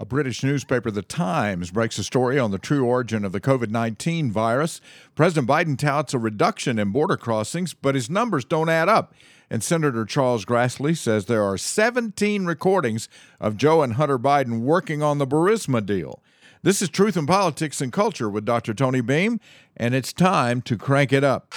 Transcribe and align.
A 0.00 0.06
British 0.06 0.42
newspaper, 0.42 0.90
The 0.90 1.02
Times, 1.02 1.70
breaks 1.70 1.98
a 1.98 2.04
story 2.04 2.38
on 2.38 2.52
the 2.52 2.58
true 2.58 2.86
origin 2.86 3.22
of 3.22 3.32
the 3.32 3.40
COVID 3.40 3.68
19 3.68 4.32
virus. 4.32 4.80
President 5.14 5.46
Biden 5.46 5.78
touts 5.78 6.14
a 6.14 6.18
reduction 6.18 6.78
in 6.78 6.90
border 6.90 7.18
crossings, 7.18 7.74
but 7.74 7.94
his 7.94 8.08
numbers 8.08 8.46
don't 8.46 8.70
add 8.70 8.88
up. 8.88 9.12
And 9.50 9.62
Senator 9.62 10.06
Charles 10.06 10.46
Grassley 10.46 10.96
says 10.96 11.26
there 11.26 11.44
are 11.44 11.58
17 11.58 12.46
recordings 12.46 13.10
of 13.38 13.58
Joe 13.58 13.82
and 13.82 13.92
Hunter 13.92 14.18
Biden 14.18 14.60
working 14.60 15.02
on 15.02 15.18
the 15.18 15.26
Burisma 15.26 15.84
deal. 15.84 16.22
This 16.62 16.80
is 16.80 16.88
Truth 16.88 17.18
in 17.18 17.26
Politics 17.26 17.82
and 17.82 17.92
Culture 17.92 18.30
with 18.30 18.46
Dr. 18.46 18.72
Tony 18.72 19.02
Beam, 19.02 19.38
and 19.76 19.94
it's 19.94 20.14
time 20.14 20.62
to 20.62 20.78
crank 20.78 21.12
it 21.12 21.24
up. 21.24 21.52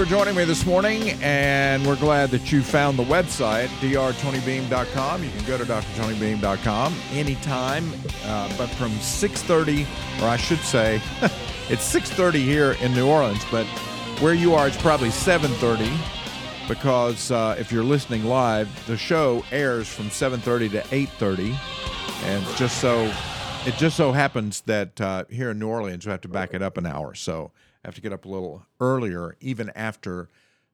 For 0.00 0.06
joining 0.06 0.34
me 0.34 0.46
this 0.46 0.64
morning, 0.64 1.10
and 1.20 1.86
we're 1.86 1.94
glad 1.94 2.30
that 2.30 2.50
you 2.50 2.62
found 2.62 2.98
the 2.98 3.04
website, 3.04 3.66
drtonybeam.com. 3.80 5.22
You 5.22 5.28
can 5.28 5.44
go 5.44 5.58
to 5.58 5.64
drtonybeam.com 5.66 6.94
anytime, 7.12 7.92
uh, 8.24 8.50
but 8.56 8.70
from 8.70 8.92
6.30, 8.92 9.86
or 10.22 10.24
I 10.26 10.38
should 10.38 10.60
say, 10.60 11.02
it's 11.68 11.94
6.30 11.94 12.32
here 12.36 12.72
in 12.80 12.94
New 12.94 13.08
Orleans, 13.08 13.44
but 13.50 13.66
where 14.22 14.32
you 14.32 14.54
are, 14.54 14.68
it's 14.68 14.80
probably 14.80 15.10
7.30 15.10 15.94
because 16.66 17.30
uh, 17.30 17.54
if 17.58 17.70
you're 17.70 17.84
listening 17.84 18.24
live, 18.24 18.70
the 18.86 18.96
show 18.96 19.44
airs 19.52 19.86
from 19.86 20.06
7.30 20.06 20.70
to 20.70 20.80
8.30, 20.80 21.54
and 22.24 22.56
just 22.56 22.80
so 22.80 23.12
it 23.66 23.74
just 23.74 23.98
so 23.98 24.12
happens 24.12 24.62
that 24.62 24.98
uh, 24.98 25.24
here 25.28 25.50
in 25.50 25.58
New 25.58 25.68
Orleans, 25.68 26.06
we 26.06 26.10
have 26.10 26.22
to 26.22 26.28
back 26.28 26.54
it 26.54 26.62
up 26.62 26.78
an 26.78 26.86
hour, 26.86 27.14
so 27.14 27.52
have 27.84 27.94
to 27.94 28.00
get 28.00 28.12
up 28.12 28.24
a 28.24 28.28
little 28.28 28.66
earlier, 28.78 29.36
even 29.40 29.70
after 29.74 30.28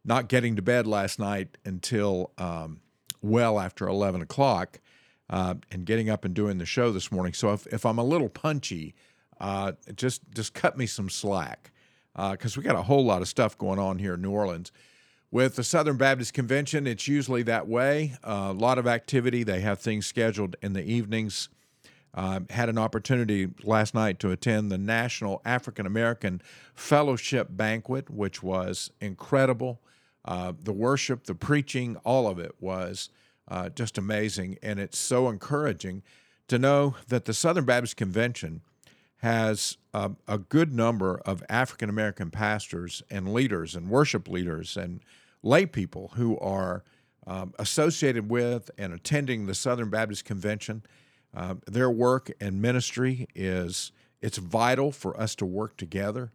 not 0.05 0.29
getting 0.29 0.57
to 0.57 0.63
bed 0.63 0.87
last 0.87 1.19
night 1.19 1.59
until 1.65 2.31
um, 2.39 2.81
well 3.23 3.59
after 3.59 3.87
11 3.87 4.23
o'clock 4.23 4.81
uh, 5.29 5.55
and 5.71 5.85
getting 5.85 6.09
up 6.09 6.25
and 6.25 6.35
doing 6.35 6.59
the 6.59 6.67
show 6.67 6.93
this 6.93 7.11
morning. 7.11 7.33
So 7.33 7.53
if, 7.53 7.67
if 7.69 7.85
I'm 7.85 7.99
a 7.99 8.05
little 8.05 8.29
punchy, 8.29 8.95
uh, 9.41 9.73
just 9.95 10.23
just 10.35 10.55
cut 10.55 10.79
me 10.79 10.87
some 10.87 11.11
slack 11.11 11.73
because 12.15 12.57
uh, 12.57 12.61
we 12.61 12.65
got 12.65 12.77
a 12.77 12.83
whole 12.83 13.05
lot 13.05 13.21
of 13.21 13.29
stuff 13.29 13.59
going 13.59 13.79
on 13.79 13.99
here 13.99 14.15
in 14.15 14.23
New 14.23 14.31
Orleans. 14.31 14.73
With 15.31 15.57
the 15.57 15.65
Southern 15.65 15.97
Baptist 15.97 16.33
Convention, 16.33 16.87
it's 16.87 17.09
usually 17.09 17.43
that 17.43 17.67
way. 17.69 18.15
A 18.23 18.53
lot 18.53 18.79
of 18.79 18.87
activity. 18.87 19.43
They 19.43 19.61
have 19.61 19.81
things 19.81 20.07
scheduled 20.07 20.57
in 20.63 20.73
the 20.73 20.83
evenings. 20.83 21.49
Uh, 22.17 22.41
had 22.49 22.71
an 22.71 22.79
opportunity 22.79 23.49
last 23.63 23.95
night 23.95 24.19
to 24.19 24.31
attend 24.31 24.73
the 24.73 24.79
National 24.79 25.43
African 25.45 25.87
American 25.87 26.41
Fellowship 26.75 27.49
Banquet, 27.51 28.09
which 28.09 28.43
was 28.43 28.91
incredible. 29.01 29.81
Uh, 30.25 30.55
the 30.61 30.73
worship, 30.73 31.25
the 31.25 31.35
preaching, 31.35 31.97
all 32.05 32.27
of 32.27 32.39
it 32.39 32.55
was 32.59 33.11
uh, 33.49 33.69
just 33.69 33.99
amazing. 33.99 34.59
And 34.63 34.81
it's 34.81 34.99
so 34.99 35.29
encouraging 35.29 36.03
to 36.49 36.59
know 36.59 36.97
that 37.09 37.27
the 37.27 37.35
Southern 37.35 37.65
Baptist 37.65 37.97
Convention 37.97 38.63
has 39.19 39.77
a 39.93 40.39
good 40.39 40.73
number 40.73 41.19
of 41.25 41.43
African 41.49 41.89
American 41.89 42.31
pastors 42.31 43.03
and 43.11 43.33
leaders 43.33 43.75
and 43.75 43.89
worship 43.89 44.29
leaders 44.29 44.77
and 44.77 45.01
lay 45.43 45.67
people 45.67 46.13
who 46.15 46.39
are 46.39 46.85
um, 47.27 47.55
associated 47.59 48.31
with 48.31 48.71
and 48.79 48.93
attending 48.93 49.47
the 49.47 49.55
Southern 49.55 49.91
Baptist 49.91 50.25
Convention. 50.25 50.83
Uh, 51.35 51.55
their 51.67 51.91
work 51.91 52.31
and 52.41 52.61
ministry 52.61 53.27
is 53.35 53.93
it's 54.21 54.39
vital 54.39 54.91
for 54.91 55.19
us 55.21 55.35
to 55.37 55.47
work 55.47 55.77
together, 55.77 56.33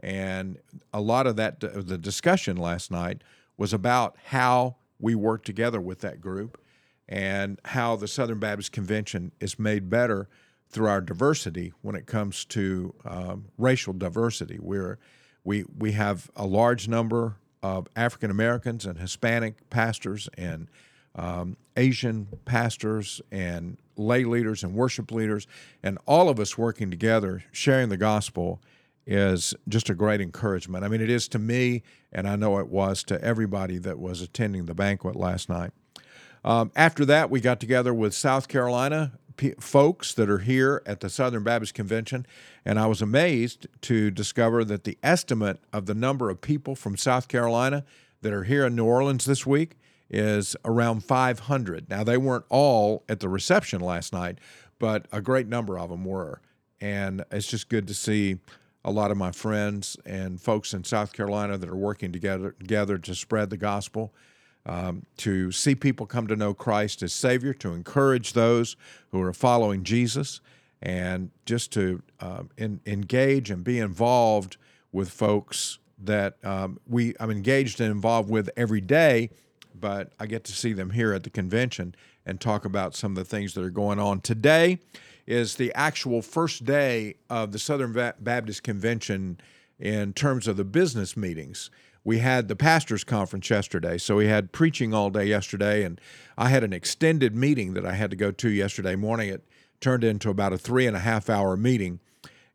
and 0.00 0.58
a 0.92 1.00
lot 1.00 1.26
of 1.26 1.36
that 1.36 1.60
the 1.60 1.98
discussion 1.98 2.56
last 2.56 2.90
night 2.90 3.22
was 3.56 3.72
about 3.72 4.16
how 4.26 4.76
we 4.98 5.14
work 5.14 5.44
together 5.44 5.80
with 5.80 6.00
that 6.00 6.20
group 6.20 6.60
and 7.08 7.58
how 7.66 7.96
the 7.96 8.08
Southern 8.08 8.38
Baptist 8.38 8.72
Convention 8.72 9.32
is 9.40 9.58
made 9.58 9.90
better 9.90 10.28
through 10.70 10.88
our 10.88 11.00
diversity 11.00 11.72
when 11.82 11.96
it 11.96 12.06
comes 12.06 12.44
to 12.44 12.94
um, 13.04 13.46
racial 13.58 13.92
diversity. 13.92 14.58
We're, 14.60 14.98
we 15.44 15.64
we 15.76 15.92
have 15.92 16.30
a 16.36 16.46
large 16.46 16.86
number 16.88 17.36
of 17.62 17.88
African 17.96 18.30
Americans 18.30 18.86
and 18.86 18.98
Hispanic 18.98 19.68
pastors 19.68 20.28
and 20.38 20.68
um, 21.14 21.56
Asian 21.76 22.28
pastors 22.44 23.20
and 23.30 23.78
lay 23.96 24.24
leaders 24.24 24.62
and 24.62 24.74
worship 24.74 25.10
leaders, 25.10 25.46
and 25.82 25.98
all 26.06 26.28
of 26.28 26.40
us 26.40 26.56
working 26.56 26.90
together, 26.90 27.44
sharing 27.52 27.88
the 27.88 27.96
gospel, 27.96 28.60
is 29.06 29.54
just 29.68 29.90
a 29.90 29.94
great 29.94 30.20
encouragement. 30.20 30.84
I 30.84 30.88
mean, 30.88 31.00
it 31.00 31.10
is 31.10 31.28
to 31.28 31.38
me, 31.38 31.82
and 32.12 32.28
I 32.28 32.36
know 32.36 32.58
it 32.58 32.68
was 32.68 33.02
to 33.04 33.22
everybody 33.22 33.78
that 33.78 33.98
was 33.98 34.20
attending 34.20 34.66
the 34.66 34.74
banquet 34.74 35.16
last 35.16 35.48
night. 35.48 35.72
Um, 36.44 36.70
after 36.76 37.04
that, 37.06 37.30
we 37.30 37.40
got 37.40 37.60
together 37.60 37.92
with 37.92 38.14
South 38.14 38.48
Carolina 38.48 39.12
p- 39.36 39.54
folks 39.58 40.14
that 40.14 40.30
are 40.30 40.38
here 40.38 40.82
at 40.86 41.00
the 41.00 41.10
Southern 41.10 41.42
Baptist 41.42 41.74
Convention, 41.74 42.26
and 42.64 42.78
I 42.78 42.86
was 42.86 43.02
amazed 43.02 43.66
to 43.82 44.10
discover 44.10 44.64
that 44.64 44.84
the 44.84 44.96
estimate 45.02 45.60
of 45.72 45.86
the 45.86 45.94
number 45.94 46.30
of 46.30 46.40
people 46.40 46.74
from 46.74 46.96
South 46.96 47.28
Carolina 47.28 47.84
that 48.22 48.32
are 48.32 48.44
here 48.44 48.66
in 48.66 48.76
New 48.76 48.84
Orleans 48.84 49.24
this 49.24 49.46
week 49.46 49.76
is 50.10 50.56
around 50.64 51.04
500. 51.04 51.88
Now, 51.88 52.04
they 52.04 52.16
weren't 52.16 52.44
all 52.48 53.04
at 53.08 53.20
the 53.20 53.28
reception 53.28 53.80
last 53.80 54.12
night, 54.12 54.38
but 54.78 55.06
a 55.12 55.20
great 55.20 55.46
number 55.46 55.78
of 55.78 55.90
them 55.90 56.04
were. 56.04 56.40
And 56.80 57.24
it's 57.30 57.46
just 57.46 57.68
good 57.68 57.86
to 57.86 57.94
see 57.94 58.38
a 58.84 58.90
lot 58.90 59.10
of 59.10 59.16
my 59.16 59.30
friends 59.30 59.96
and 60.04 60.40
folks 60.40 60.74
in 60.74 60.84
South 60.84 61.12
Carolina 61.12 61.58
that 61.58 61.68
are 61.68 61.76
working 61.76 62.12
together, 62.12 62.56
together 62.58 62.98
to 62.98 63.14
spread 63.14 63.50
the 63.50 63.56
gospel, 63.56 64.12
um, 64.66 65.04
to 65.18 65.52
see 65.52 65.74
people 65.74 66.06
come 66.06 66.26
to 66.26 66.36
know 66.36 66.54
Christ 66.54 67.02
as 67.02 67.12
Savior, 67.12 67.52
to 67.54 67.72
encourage 67.72 68.32
those 68.32 68.76
who 69.10 69.20
are 69.20 69.32
following 69.32 69.84
Jesus, 69.84 70.40
and 70.82 71.30
just 71.44 71.72
to 71.72 72.02
in, 72.56 72.80
engage 72.86 73.50
and 73.50 73.62
be 73.62 73.78
involved 73.78 74.56
with 74.92 75.10
folks 75.10 75.78
that 76.02 76.42
um, 76.44 76.80
we 76.88 77.14
I'm 77.20 77.30
engaged 77.30 77.80
and 77.80 77.90
involved 77.90 78.30
with 78.30 78.48
every 78.56 78.80
day 78.80 79.30
but 79.80 80.12
I 80.18 80.26
get 80.26 80.44
to 80.44 80.52
see 80.52 80.72
them 80.72 80.90
here 80.90 81.12
at 81.12 81.22
the 81.22 81.30
convention 81.30 81.94
and 82.26 82.40
talk 82.40 82.64
about 82.64 82.94
some 82.94 83.12
of 83.12 83.16
the 83.16 83.24
things 83.24 83.54
that 83.54 83.64
are 83.64 83.70
going 83.70 83.98
on. 83.98 84.20
Today 84.20 84.78
is 85.26 85.56
the 85.56 85.72
actual 85.74 86.22
first 86.22 86.64
day 86.64 87.14
of 87.28 87.52
the 87.52 87.58
Southern 87.58 87.92
Baptist 88.20 88.62
Convention 88.62 89.40
in 89.78 90.12
terms 90.12 90.46
of 90.46 90.56
the 90.56 90.64
business 90.64 91.16
meetings. 91.16 91.70
We 92.02 92.18
had 92.18 92.48
the 92.48 92.56
pastors' 92.56 93.04
conference 93.04 93.48
yesterday, 93.50 93.98
so 93.98 94.16
we 94.16 94.26
had 94.26 94.52
preaching 94.52 94.94
all 94.94 95.10
day 95.10 95.24
yesterday, 95.24 95.84
and 95.84 96.00
I 96.38 96.48
had 96.48 96.64
an 96.64 96.72
extended 96.72 97.36
meeting 97.36 97.74
that 97.74 97.84
I 97.84 97.92
had 97.92 98.10
to 98.10 98.16
go 98.16 98.30
to 98.30 98.48
yesterday 98.48 98.96
morning. 98.96 99.28
It 99.28 99.44
turned 99.80 100.04
into 100.04 100.30
about 100.30 100.52
a 100.52 100.58
three 100.58 100.86
and 100.86 100.96
a 100.96 101.00
half 101.00 101.28
hour 101.28 101.56
meeting. 101.56 102.00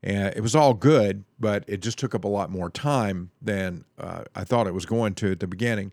And 0.03 0.35
it 0.35 0.41
was 0.41 0.55
all 0.55 0.75
good, 0.75 1.23
but 1.39 1.63
it 1.67 1.81
just 1.81 1.97
took 1.97 2.13
up 2.13 2.23
a 2.23 2.27
lot 2.27 2.51
more 2.51 2.69
time 2.69 3.31
than 3.41 3.85
uh, 3.97 4.23
I 4.35 4.43
thought 4.43 4.67
it 4.67 4.73
was 4.73 4.85
going 4.85 5.15
to 5.15 5.31
at 5.31 5.39
the 5.39 5.47
beginning. 5.47 5.91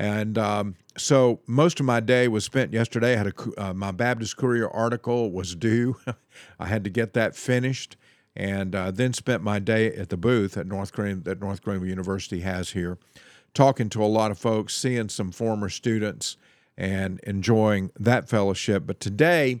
And 0.00 0.38
um, 0.38 0.76
so 0.96 1.40
most 1.46 1.78
of 1.78 1.84
my 1.84 2.00
day 2.00 2.26
was 2.26 2.42
spent 2.42 2.72
yesterday. 2.72 3.12
I 3.12 3.16
had 3.16 3.26
a, 3.26 3.62
uh, 3.62 3.74
my 3.74 3.90
Baptist 3.90 4.34
Courier 4.38 4.66
article 4.66 5.30
was 5.30 5.54
due. 5.54 5.94
I 6.58 6.68
had 6.68 6.84
to 6.84 6.90
get 6.90 7.12
that 7.12 7.36
finished, 7.36 7.98
and 8.34 8.74
uh, 8.74 8.92
then 8.92 9.12
spent 9.12 9.42
my 9.42 9.58
day 9.58 9.94
at 9.94 10.08
the 10.08 10.16
booth 10.16 10.56
at 10.56 10.66
North 10.66 10.94
Green 10.94 11.24
that 11.24 11.38
North 11.38 11.60
Greenville 11.60 11.90
University 11.90 12.40
has 12.40 12.70
here, 12.70 12.96
talking 13.52 13.90
to 13.90 14.02
a 14.02 14.06
lot 14.06 14.30
of 14.30 14.38
folks, 14.38 14.74
seeing 14.74 15.10
some 15.10 15.32
former 15.32 15.68
students, 15.68 16.38
and 16.78 17.20
enjoying 17.24 17.90
that 18.00 18.26
fellowship. 18.26 18.84
But 18.86 19.00
today, 19.00 19.60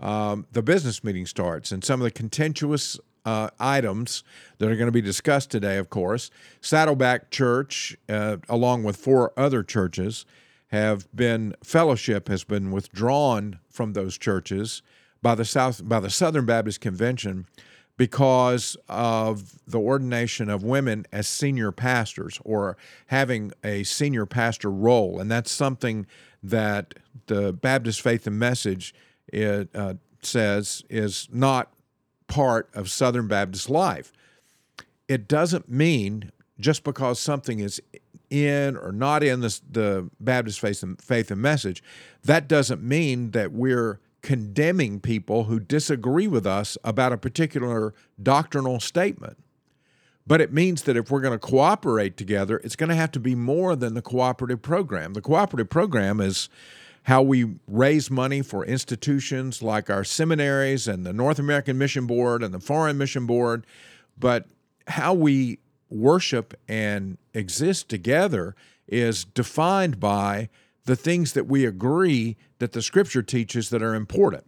um, 0.00 0.48
the 0.50 0.62
business 0.62 1.04
meeting 1.04 1.26
starts, 1.26 1.70
and 1.70 1.84
some 1.84 2.00
of 2.00 2.04
the 2.04 2.10
contentious 2.10 2.98
uh, 3.26 3.50
items 3.58 4.22
that 4.58 4.70
are 4.70 4.76
going 4.76 4.86
to 4.86 4.92
be 4.92 5.02
discussed 5.02 5.50
today, 5.50 5.76
of 5.76 5.90
course. 5.90 6.30
Saddleback 6.62 7.30
Church, 7.30 7.96
uh, 8.08 8.38
along 8.48 8.84
with 8.84 8.96
four 8.96 9.32
other 9.36 9.62
churches, 9.62 10.24
have 10.68 11.06
been 11.14 11.54
fellowship 11.62 12.28
has 12.28 12.44
been 12.44 12.70
withdrawn 12.70 13.58
from 13.68 13.92
those 13.92 14.16
churches 14.16 14.82
by 15.22 15.34
the 15.34 15.44
South 15.44 15.86
by 15.86 16.00
the 16.00 16.10
Southern 16.10 16.46
Baptist 16.46 16.80
Convention 16.80 17.46
because 17.96 18.76
of 18.88 19.58
the 19.66 19.78
ordination 19.78 20.50
of 20.50 20.62
women 20.62 21.06
as 21.12 21.26
senior 21.26 21.72
pastors 21.72 22.38
or 22.44 22.76
having 23.06 23.52
a 23.64 23.82
senior 23.84 24.26
pastor 24.26 24.70
role, 24.70 25.18
and 25.18 25.30
that's 25.30 25.50
something 25.50 26.06
that 26.42 26.94
the 27.26 27.52
Baptist 27.52 28.00
Faith 28.00 28.26
and 28.26 28.38
Message 28.38 28.94
it, 29.28 29.68
uh, 29.74 29.94
says 30.22 30.84
is 30.88 31.28
not 31.32 31.72
part 32.26 32.68
of 32.74 32.90
Southern 32.90 33.28
Baptist 33.28 33.70
life. 33.70 34.12
It 35.08 35.28
doesn't 35.28 35.68
mean 35.68 36.32
just 36.58 36.84
because 36.84 37.20
something 37.20 37.60
is 37.60 37.80
in 38.30 38.76
or 38.76 38.92
not 38.92 39.22
in 39.22 39.40
this, 39.40 39.60
the 39.70 40.10
Baptist 40.18 40.60
faith 40.60 40.82
and, 40.82 41.00
faith 41.00 41.30
and 41.30 41.40
message, 41.40 41.82
that 42.24 42.48
doesn't 42.48 42.82
mean 42.82 43.30
that 43.32 43.52
we're 43.52 44.00
condemning 44.22 45.00
people 45.00 45.44
who 45.44 45.60
disagree 45.60 46.26
with 46.26 46.46
us 46.46 46.76
about 46.82 47.12
a 47.12 47.16
particular 47.16 47.94
doctrinal 48.20 48.80
statement. 48.80 49.38
But 50.26 50.40
it 50.40 50.52
means 50.52 50.82
that 50.82 50.96
if 50.96 51.10
we're 51.10 51.20
going 51.20 51.38
to 51.38 51.38
cooperate 51.38 52.16
together, 52.16 52.60
it's 52.64 52.74
going 52.74 52.88
to 52.88 52.96
have 52.96 53.12
to 53.12 53.20
be 53.20 53.36
more 53.36 53.76
than 53.76 53.94
the 53.94 54.02
cooperative 54.02 54.60
program. 54.60 55.12
The 55.12 55.22
cooperative 55.22 55.70
program 55.70 56.20
is 56.20 56.48
how 57.06 57.22
we 57.22 57.46
raise 57.68 58.10
money 58.10 58.42
for 58.42 58.64
institutions 58.64 59.62
like 59.62 59.88
our 59.88 60.02
seminaries 60.02 60.88
and 60.88 61.06
the 61.06 61.12
North 61.12 61.38
American 61.38 61.78
Mission 61.78 62.04
Board 62.04 62.42
and 62.42 62.52
the 62.52 62.58
Foreign 62.58 62.98
Mission 62.98 63.26
Board, 63.26 63.64
but 64.18 64.46
how 64.88 65.14
we 65.14 65.60
worship 65.88 66.58
and 66.66 67.16
exist 67.32 67.88
together 67.88 68.56
is 68.88 69.24
defined 69.24 70.00
by 70.00 70.48
the 70.84 70.96
things 70.96 71.32
that 71.34 71.46
we 71.46 71.64
agree 71.64 72.36
that 72.58 72.72
the 72.72 72.82
scripture 72.82 73.22
teaches 73.22 73.70
that 73.70 73.84
are 73.84 73.94
important. 73.94 74.44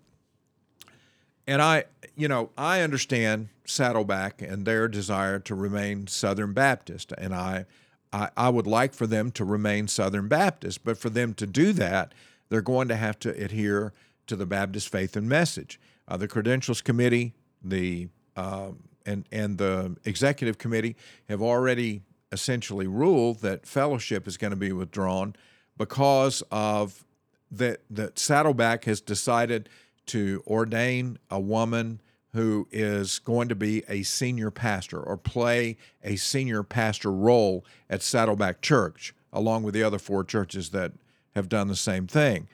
And 1.46 1.62
I, 1.62 1.84
you 2.16 2.26
know, 2.26 2.50
I 2.58 2.80
understand 2.80 3.50
Saddleback 3.66 4.42
and 4.42 4.66
their 4.66 4.88
desire 4.88 5.38
to 5.38 5.54
remain 5.54 6.08
Southern 6.08 6.54
Baptist, 6.54 7.12
and 7.18 7.32
I, 7.32 7.66
I, 8.12 8.30
I 8.36 8.48
would 8.48 8.66
like 8.66 8.94
for 8.94 9.06
them 9.06 9.30
to 9.32 9.44
remain 9.44 9.86
Southern 9.86 10.26
Baptist, 10.26 10.82
but 10.82 10.98
for 10.98 11.08
them 11.08 11.34
to 11.34 11.46
do 11.46 11.72
that, 11.74 12.12
they're 12.48 12.62
going 12.62 12.88
to 12.88 12.96
have 12.96 13.18
to 13.20 13.30
adhere 13.30 13.92
to 14.26 14.36
the 14.36 14.46
Baptist 14.46 14.90
faith 14.90 15.16
and 15.16 15.28
message. 15.28 15.80
Uh, 16.06 16.16
the 16.16 16.28
Credentials 16.28 16.80
Committee, 16.80 17.34
the 17.62 18.08
um, 18.36 18.84
and 19.04 19.24
and 19.32 19.58
the 19.58 19.96
Executive 20.04 20.58
Committee 20.58 20.96
have 21.28 21.42
already 21.42 22.02
essentially 22.30 22.86
ruled 22.86 23.40
that 23.40 23.66
fellowship 23.66 24.26
is 24.28 24.36
going 24.36 24.50
to 24.50 24.56
be 24.56 24.72
withdrawn 24.72 25.34
because 25.76 26.42
of 26.50 27.04
that 27.50 27.80
that 27.90 28.18
Saddleback 28.18 28.84
has 28.84 29.00
decided 29.00 29.68
to 30.06 30.42
ordain 30.46 31.18
a 31.30 31.40
woman 31.40 32.00
who 32.32 32.68
is 32.70 33.18
going 33.20 33.48
to 33.48 33.54
be 33.54 33.82
a 33.88 34.02
senior 34.02 34.50
pastor 34.50 35.00
or 35.00 35.16
play 35.16 35.76
a 36.04 36.16
senior 36.16 36.62
pastor 36.62 37.10
role 37.10 37.64
at 37.88 38.02
Saddleback 38.02 38.60
Church, 38.60 39.14
along 39.32 39.62
with 39.62 39.74
the 39.74 39.82
other 39.82 39.98
four 39.98 40.24
churches 40.24 40.70
that 40.70 40.92
have 41.38 41.48
done 41.48 41.68
the 41.68 41.76
same 41.76 42.06
thing. 42.06 42.48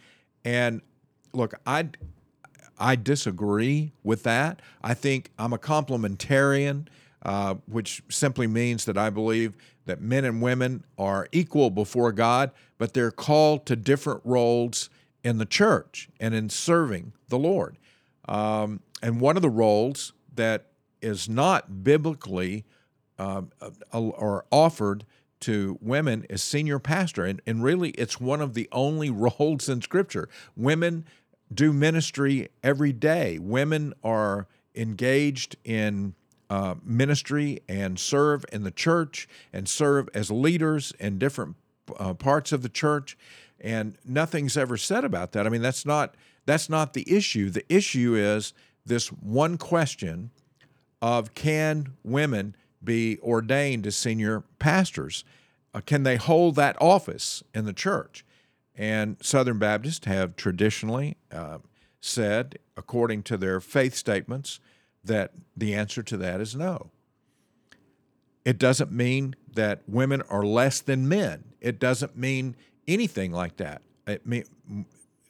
And 0.45 0.81
look, 1.33 1.55
I 1.67 1.89
I 2.79 2.97
disagree 2.97 3.93
with 4.03 4.23
that. 4.25 4.61
I 4.83 4.95
think 4.95 5.31
I'm 5.39 5.53
a 5.53 5.59
complementarian, 5.59 6.87
uh, 7.23 7.55
which 7.67 8.03
simply 8.09 8.47
means 8.47 8.85
that 8.85 8.99
I 8.99 9.11
believe 9.11 9.57
that 9.87 10.01
men 10.01 10.25
and 10.25 10.43
women 10.43 10.85
are 10.99 11.29
equal 11.33 11.71
before 11.71 12.13
God, 12.13 12.51
but 12.79 12.95
they're 12.95 13.11
called 13.11 13.67
to 13.67 13.77
different 13.77 14.21
roles 14.25 14.91
in 15.23 15.39
the 15.39 15.47
church 15.47 16.09
and 16.21 16.35
in 16.35 16.49
serving 16.49 17.13
the 17.29 17.39
Lord. 17.39 17.77
Um, 18.29 18.81
and 19.03 19.21
one 19.21 19.37
of 19.37 19.43
the 19.43 19.51
roles 19.51 20.13
that 20.35 20.67
is 21.01 21.29
not 21.29 21.85
biblically 21.85 22.65
uh, 23.19 23.43
or 23.93 24.45
offered 24.51 25.05
to 25.45 25.79
women 25.81 26.25
as 26.31 26.43
senior 26.43 26.79
pastor. 26.79 27.25
And, 27.25 27.43
and 27.47 27.63
really, 27.63 27.91
it's 27.91 28.21
one 28.21 28.41
of 28.41 28.55
the 28.55 28.69
only 28.73 29.11
roles 29.39 29.69
in 29.69 29.83
Scripture. 29.83 30.29
Women 30.57 31.05
do 31.53 31.73
ministry 31.73 32.49
every 32.63 32.93
day, 32.93 33.39
women 33.39 33.95
are 34.03 34.49
engaged 34.75 35.57
in 35.65 36.15
uh, 36.51 36.75
ministry 36.85 37.61
and 37.69 37.99
serve 37.99 38.45
in 38.53 38.65
the 38.65 38.71
church 38.71 39.29
and 39.53 39.69
serve 39.69 40.09
as 40.15 40.31
leaders 40.31 40.93
in 40.99 41.19
different 41.19 41.57
uh, 41.99 42.15
parts 42.15 42.53
of 42.53 42.63
the 42.63 42.69
church. 42.69 43.17
And 43.61 43.97
nothing's 44.05 44.57
ever 44.57 44.77
said 44.77 45.05
about 45.05 45.33
that. 45.33 45.47
I 45.47 45.51
mean, 45.51 45.63
that's 45.63 45.87
not 45.87 46.17
that's 46.47 46.69
not 46.69 46.93
the 46.93 47.11
issue. 47.11 47.51
The 47.51 47.65
issue 47.73 48.15
is 48.15 48.53
this 48.85 49.09
one 49.09 49.57
question 49.57 50.31
of 51.01 51.35
can 51.35 51.95
women 52.03 52.57
be 52.85 53.19
ordained 53.21 53.87
as 53.87 53.97
senior 53.97 54.45
pastors? 54.59 55.25
Uh, 55.73 55.81
can 55.81 56.03
they 56.03 56.17
hold 56.17 56.55
that 56.57 56.77
office 56.81 57.43
in 57.55 57.65
the 57.65 57.73
church? 57.73 58.25
And 58.77 59.17
Southern 59.21 59.59
Baptists 59.59 60.07
have 60.07 60.37
traditionally 60.37 61.17
uh, 61.33 61.59
said, 62.01 62.59
according 62.77 63.23
to 63.25 63.37
their 63.37 63.61
faith 63.61 63.95
statements, 63.95 64.61
that 65.05 65.33
the 65.57 65.75
answer 65.75 66.03
to 66.03 66.17
that 66.17 66.41
is 66.41 66.55
no. 66.55 66.91
It 68.45 68.59
doesn't 68.59 68.93
mean 68.93 69.37
that 69.55 69.83
women 69.87 70.23
are 70.29 70.45
less 70.45 70.81
than 70.81 71.09
men. 71.09 71.45
It 71.61 71.79
doesn't 71.79 72.17
mean 72.17 72.57
anything 72.87 73.33
like 73.33 73.57
that. 73.57 73.83
It 74.07 74.27
mean, 74.27 74.45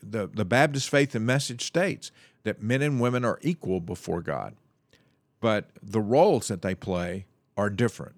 the, 0.03 0.27
the 0.27 0.45
Baptist 0.45 0.89
faith 0.89 1.15
and 1.15 1.25
message 1.25 1.65
states 1.65 2.11
that 2.43 2.63
men 2.63 2.83
and 2.83 3.01
women 3.01 3.25
are 3.25 3.39
equal 3.43 3.81
before 3.81 4.21
God, 4.21 4.55
but 5.41 5.71
the 5.83 6.01
roles 6.01 6.49
that 6.49 6.63
they 6.63 6.75
play 6.75 7.27
are 7.57 7.71
different. 7.71 8.17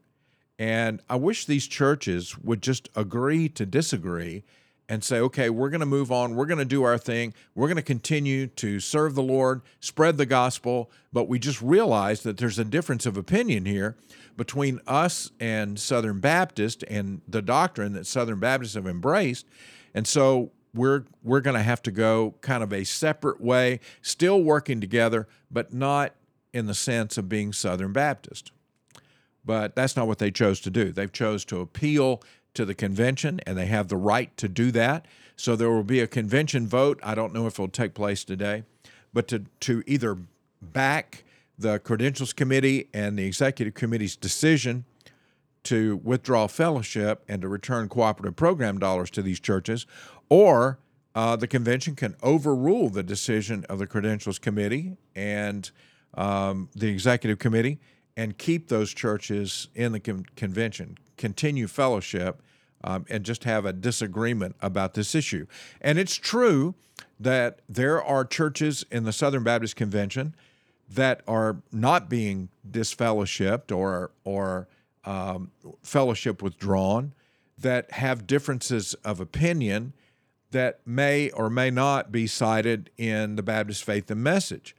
And 0.59 1.01
I 1.09 1.17
wish 1.17 1.45
these 1.45 1.67
churches 1.67 2.39
would 2.39 2.63
just 2.63 2.89
agree 2.97 3.49
to 3.51 3.67
disagree 3.67 4.45
and 4.89 5.03
say, 5.03 5.19
okay, 5.19 5.51
we're 5.51 5.69
going 5.69 5.81
to 5.81 5.87
move 5.87 6.13
on. 6.13 6.37
We're 6.37 6.47
going 6.47 6.59
to 6.59 6.65
do 6.65 6.85
our 6.85 6.97
thing. 6.97 7.35
We're 7.55 7.67
going 7.67 7.77
to 7.77 7.83
continue 7.83 8.47
to 8.49 8.79
serve 8.79 9.15
the 9.15 9.23
Lord, 9.23 9.63
spread 9.81 10.17
the 10.17 10.27
gospel. 10.27 10.91
But 11.13 11.29
we 11.29 11.39
just 11.39 11.61
realize 11.61 12.23
that 12.23 12.37
there's 12.37 12.59
a 12.59 12.65
difference 12.65 13.05
of 13.05 13.17
opinion 13.17 13.67
here 13.67 13.97
between 14.37 14.81
us 14.87 15.33
and 15.41 15.79
Southern 15.79 16.21
Baptist 16.21 16.85
and 16.85 17.21
the 17.27 17.43
doctrine 17.43 17.95
that 17.95 18.07
Southern 18.07 18.39
Baptists 18.39 18.75
have 18.75 18.87
embraced. 18.87 19.47
And 19.93 20.07
so 20.07 20.53
we're 20.73 21.05
we're 21.25 21.41
going 21.41 21.57
to 21.57 21.63
have 21.63 21.83
to 21.83 21.91
go 21.91 22.35
kind 22.43 22.63
of 22.63 22.73
a 22.73 22.85
separate 22.85 23.41
way, 23.41 23.81
still 24.03 24.43
working 24.43 24.81
together, 24.81 25.27
but 25.51 25.73
not 25.73 26.15
in 26.53 26.67
the 26.67 26.75
sense 26.75 27.19
of 27.19 27.29
being 27.29 27.53
Southern 27.53 27.93
Baptist. 27.93 28.53
But 29.47 29.77
that's 29.77 29.97
not 29.97 30.09
what 30.09 30.19
they 30.19 30.31
chose 30.31 30.61
to 30.63 30.71
do. 30.71 30.93
They've 30.93 31.13
chose 31.13 31.45
to 31.47 31.61
appeal 31.61 32.21
to 32.55 32.65
the 32.65 32.75
convention, 32.75 33.41
and 33.47 33.57
they 33.57 33.67
have 33.67 33.89
the 33.89 33.97
right 33.97 34.37
to 34.39 34.49
do 34.49 34.71
that. 34.73 35.07
So 35.37 35.55
there 35.55 35.71
will 35.71 35.85
be 35.85 36.01
a 36.01 36.07
convention 36.07 36.67
vote. 36.67 36.99
I 37.03 37.15
don't 37.15 37.33
know 37.33 37.47
if 37.47 37.55
it'll 37.55 37.69
take 37.69 37.95
place 37.95 38.25
today, 38.25 38.65
but 39.13 39.29
to, 39.29 39.45
to 39.61 39.85
either 39.87 40.19
back 40.61 41.25
the 41.59 41.79
Credentials 41.79 42.33
Committee 42.33 42.89
and 42.93 43.19
the 43.19 43.25
Executive 43.25 43.75
Committee's 43.75 44.17
decision 44.17 44.85
to 45.65 46.01
withdraw 46.03 46.47
fellowship 46.47 47.25
and 47.29 47.43
to 47.43 47.49
return 47.49 47.89
cooperative 47.89 48.37
program 48.37 48.79
dollars 48.79 49.11
to 49.11 49.23
these 49.23 49.41
churches, 49.41 49.87
or 50.29 50.79
uh, 51.15 51.35
the 51.37 51.47
convention 51.47 51.95
can 51.95 52.15
overrule 52.23 52.89
the 52.89 53.03
decision 53.03 53.65
of 53.69 53.79
the 53.79 53.87
Credentials 53.87 54.39
Committee 54.39 54.97
and 55.15 55.71
um, 56.15 56.69
the 56.75 56.89
Executive 56.89 57.39
Committee 57.39 57.79
and 58.17 58.39
keep 58.39 58.69
those 58.69 58.95
churches 58.95 59.69
in 59.75 59.93
the 59.93 60.01
con- 60.01 60.27
convention, 60.37 60.97
continue 61.17 61.67
fellowship, 61.67 62.43
um, 62.83 63.05
and 63.09 63.25
just 63.25 63.45
have 63.45 63.65
a 63.65 63.73
disagreement 63.73 64.57
about 64.61 64.95
this 64.95 65.15
issue. 65.15 65.47
And 65.81 65.99
it's 65.99 66.17
true 66.17 66.75
that 67.19 67.61
there 67.69 68.03
are 68.03 68.25
churches 68.25 68.85
in 68.91 69.05
the 69.05 69.13
Southern 69.13 69.43
Baptist 69.43 69.77
Convention 69.77 70.35
that 70.89 71.21
are 71.27 71.57
not 71.73 72.09
being 72.09 72.49
disfellowshipped 72.71 73.77
or 73.77 74.13
or 74.25 74.69
um, 75.05 75.51
fellowship 75.83 76.43
withdrawn, 76.43 77.13
that 77.59 77.91
have 77.93 78.27
differences 78.27 78.95
of 79.05 79.21
opinion 79.21 79.93
that 80.51 80.81
may 80.87 81.31
or 81.31 81.49
may 81.51 81.71
not 81.71 82.11
be 82.11 82.27
cited 82.27 82.91
in 82.97 83.37
the 83.37 83.43
Baptist 83.43 83.85
faith 83.85 84.11
and 84.11 84.23
message. 84.23 84.75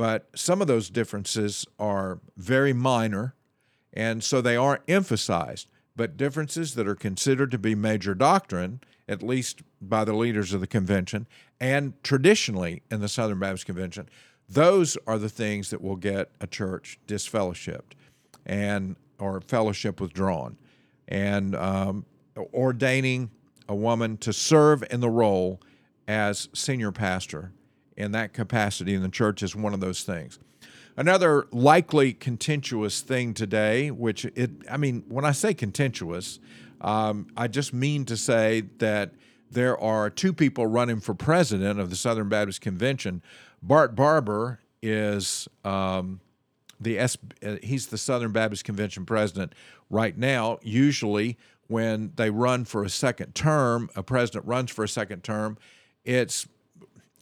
But 0.00 0.30
some 0.34 0.62
of 0.62 0.66
those 0.66 0.88
differences 0.88 1.66
are 1.78 2.20
very 2.34 2.72
minor, 2.72 3.34
and 3.92 4.24
so 4.24 4.40
they 4.40 4.56
aren't 4.56 4.80
emphasized. 4.88 5.68
But 5.94 6.16
differences 6.16 6.72
that 6.76 6.88
are 6.88 6.94
considered 6.94 7.50
to 7.50 7.58
be 7.58 7.74
major 7.74 8.14
doctrine, 8.14 8.80
at 9.06 9.22
least 9.22 9.60
by 9.78 10.06
the 10.06 10.14
leaders 10.14 10.54
of 10.54 10.62
the 10.62 10.66
convention 10.66 11.26
and 11.60 12.02
traditionally 12.02 12.82
in 12.90 13.02
the 13.02 13.10
Southern 13.10 13.40
Baptist 13.40 13.66
Convention, 13.66 14.08
those 14.48 14.96
are 15.06 15.18
the 15.18 15.28
things 15.28 15.68
that 15.68 15.82
will 15.82 15.96
get 15.96 16.30
a 16.40 16.46
church 16.46 16.98
disfellowshipped 17.06 17.92
and 18.46 18.96
or 19.18 19.42
fellowship 19.42 20.00
withdrawn, 20.00 20.56
and 21.08 21.54
um, 21.54 22.06
ordaining 22.54 23.30
a 23.68 23.74
woman 23.74 24.16
to 24.16 24.32
serve 24.32 24.82
in 24.90 25.00
the 25.00 25.10
role 25.10 25.60
as 26.08 26.48
senior 26.54 26.90
pastor 26.90 27.52
in 28.00 28.12
that 28.12 28.32
capacity 28.32 28.94
in 28.94 29.02
the 29.02 29.08
church 29.08 29.42
is 29.42 29.54
one 29.54 29.74
of 29.74 29.80
those 29.80 30.02
things. 30.02 30.38
Another 30.96 31.46
likely 31.52 32.12
contentious 32.12 33.00
thing 33.00 33.32
today, 33.32 33.90
which 33.90 34.24
it, 34.24 34.50
I 34.70 34.76
mean, 34.76 35.04
when 35.08 35.24
I 35.24 35.32
say 35.32 35.54
contentious, 35.54 36.40
um, 36.80 37.28
I 37.36 37.46
just 37.46 37.72
mean 37.72 38.04
to 38.06 38.16
say 38.16 38.62
that 38.78 39.12
there 39.50 39.78
are 39.78 40.10
two 40.10 40.32
people 40.32 40.66
running 40.66 41.00
for 41.00 41.14
president 41.14 41.78
of 41.78 41.90
the 41.90 41.96
Southern 41.96 42.28
Baptist 42.28 42.60
Convention. 42.60 43.22
Bart 43.62 43.94
Barber 43.94 44.60
is 44.82 45.48
um, 45.64 46.20
the 46.80 46.98
S, 46.98 47.16
uh, 47.44 47.56
he's 47.62 47.88
the 47.88 47.98
Southern 47.98 48.32
Baptist 48.32 48.64
Convention 48.64 49.04
president 49.04 49.54
right 49.90 50.16
now. 50.16 50.58
Usually, 50.62 51.36
when 51.68 52.12
they 52.16 52.30
run 52.30 52.64
for 52.64 52.84
a 52.84 52.90
second 52.90 53.34
term, 53.34 53.90
a 53.94 54.02
president 54.02 54.46
runs 54.46 54.70
for 54.70 54.84
a 54.84 54.88
second 54.88 55.22
term, 55.22 55.58
it's 56.04 56.48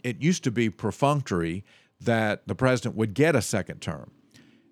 it 0.03 0.21
used 0.21 0.45
to 0.45 0.51
be 0.51 0.71
perfunctory 0.71 1.65
that 2.01 2.47
the 2.47 2.55
president 2.55 2.97
would 2.97 3.15
get 3.15 3.35
a 3.35 3.43
second 3.43 3.81
term. 3.81 4.11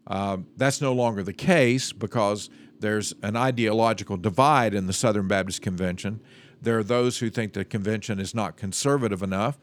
Um, 0.07 0.47
that's 0.57 0.81
no 0.81 0.93
longer 0.93 1.23
the 1.23 1.33
case 1.33 1.93
because 1.93 2.49
there's 2.79 3.15
an 3.23 3.37
ideological 3.37 4.17
divide 4.17 4.75
in 4.75 4.87
the 4.87 4.93
Southern 4.93 5.27
Baptist 5.27 5.63
Convention. 5.63 6.21
There 6.63 6.79
are 6.79 6.85
those 6.85 7.19
who 7.19 7.31
think 7.31 7.53
the 7.53 7.65
convention 7.65 8.21
is 8.21 8.35
not 8.35 8.57
conservative 8.57 9.23
enough 9.23 9.59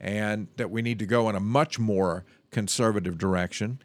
and 0.00 0.48
that 0.56 0.70
we 0.70 0.82
need 0.82 0.98
to 0.98 1.06
go 1.06 1.28
in 1.28 1.36
a 1.36 1.40
much 1.40 1.78
more 1.78 2.24
conservative 2.50 3.18
direction. 3.18 3.80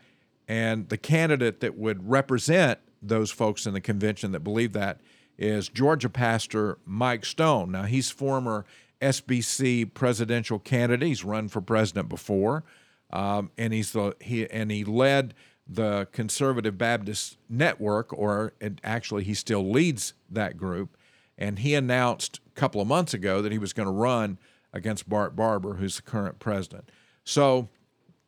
And 0.48 0.89
the 0.89 0.98
candidate 0.98 1.60
that 1.60 1.77
would 1.77 2.10
represent 2.10 2.79
those 3.01 3.29
folks 3.29 3.65
in 3.65 3.74
the 3.74 3.81
convention 3.81 4.31
that 4.31 4.39
believe 4.39 4.74
that 4.74 5.00
is 5.38 5.69
Georgia 5.69 6.10
pastor 6.10 6.79
Mike 6.86 7.25
Stone. 7.25 7.72
Now, 7.72 7.84
he's 7.84 8.10
former 8.10 8.65
SBC 9.01 9.94
presidential 9.94 10.60
candidate. 10.60 11.08
He's 11.08 11.24
run 11.24 11.48
for 11.48 11.62
president 11.62 12.10
before, 12.10 12.63
um, 13.12 13.51
and 13.58 13.74
he's 13.74 13.92
the 13.92 14.16
he 14.20 14.50
and 14.50 14.72
he 14.72 14.84
led 14.84 15.34
the 15.70 16.08
Conservative 16.12 16.77
Baptist 16.77 17.38
Network, 17.50 18.13
or 18.13 18.54
actually, 18.84 19.24
he 19.24 19.34
still 19.34 19.70
leads 19.70 20.13
that 20.30 20.58
group. 20.58 20.98
And 21.38 21.60
he 21.60 21.75
announced 21.75 22.39
a 22.48 22.60
couple 22.60 22.82
of 22.82 22.88
months 22.88 23.13
ago 23.13 23.42
that 23.42 23.51
he 23.51 23.58
was 23.58 23.74
going 23.74 23.88
to 23.88 23.94
run 23.94 24.39
against 24.74 25.08
Bart 25.08 25.36
Barber, 25.36 25.75
who's 25.75 25.98
the 25.98 26.01
current 26.01 26.39
president. 26.39 26.89
So, 27.24 27.70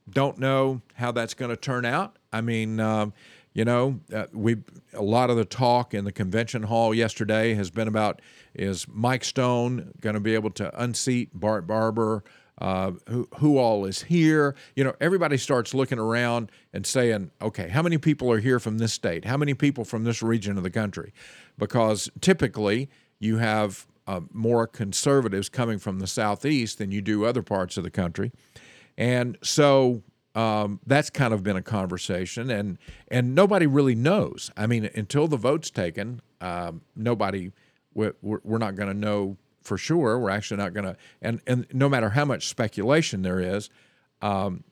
don't 0.10 0.38
know 0.38 0.82
how 0.96 1.12
that's 1.12 1.34
going 1.34 1.50
to 1.50 1.58
turn 1.58 1.86
out. 1.86 2.18
I 2.34 2.42
mean, 2.42 2.80
um, 2.80 3.14
you 3.54 3.66
know, 3.66 4.00
uh, 4.14 4.26
we 4.34 4.58
a 4.94 5.02
lot 5.02 5.30
of 5.30 5.38
the 5.38 5.46
talk 5.46 5.94
in 5.94 6.06
the 6.06 6.12
convention 6.12 6.64
hall 6.64 6.94
yesterday 6.94 7.54
has 7.56 7.70
been 7.70 7.88
about 7.88 8.22
is 8.54 8.88
Mike 8.88 9.24
Stone 9.24 9.94
going 10.02 10.14
to 10.14 10.20
be 10.20 10.34
able 10.34 10.52
to 10.52 10.82
unseat 10.82 11.30
Bart 11.34 11.68
Barber? 11.68 12.24
Uh, 12.62 12.92
who, 13.08 13.26
who 13.38 13.58
all 13.58 13.86
is 13.86 14.02
here. 14.02 14.54
You 14.76 14.84
know, 14.84 14.94
everybody 15.00 15.38
starts 15.38 15.74
looking 15.74 15.98
around 15.98 16.52
and 16.74 16.86
saying, 16.86 17.32
okay, 17.42 17.70
how 17.70 17.82
many 17.82 17.98
people 17.98 18.30
are 18.34 18.40
here 18.42 18.60
from 18.60 18.80
this 18.80 18.92
state? 18.92 19.24
How 19.24 19.38
many 19.38 19.54
people 19.54 19.86
from 19.86 20.04
this 20.04 20.22
region 20.22 20.58
of 20.58 20.64
the 20.64 20.70
country? 20.70 21.14
Because 21.58 22.10
typically 22.20 22.90
you 23.18 23.38
have 23.38 23.88
uh, 24.08 24.20
more 24.34 24.68
conservatives 24.68 25.48
coming 25.48 25.80
from 25.80 26.00
the 26.00 26.08
southeast 26.08 26.80
than 26.80 26.92
you 26.92 27.02
do 27.02 27.24
other 27.24 27.42
parts 27.42 27.78
of 27.78 27.86
the 27.86 27.90
country. 27.90 28.34
And 28.98 29.38
so 29.42 30.04
um, 30.36 30.80
that's 30.86 31.10
kind 31.10 31.34
of 31.34 31.44
been 31.44 31.56
a 31.56 31.62
conversation, 31.62 32.50
and 32.50 32.78
and 33.10 33.34
nobody 33.34 33.66
really 33.68 33.96
knows. 33.96 34.52
I 34.56 34.68
mean, 34.68 34.90
until 34.96 35.28
the 35.28 35.38
vote's 35.38 35.70
taken, 35.70 36.22
um, 36.42 36.82
nobody 36.96 37.52
we're, 37.94 38.14
we're 38.22 38.58
not 38.58 38.76
going 38.76 38.90
to 38.90 38.98
know 38.98 39.38
for 39.62 39.78
sure. 39.78 40.20
We're 40.20 40.30
actually 40.30 40.58
not 40.58 40.74
going 40.74 40.86
to, 40.86 40.98
and 41.22 41.42
and 41.48 41.66
no 41.74 41.90
matter 41.90 42.10
how 42.10 42.26
much 42.26 42.48
speculation 42.48 43.24
there 43.24 43.40
is, 43.40 43.70
um, 44.22 44.64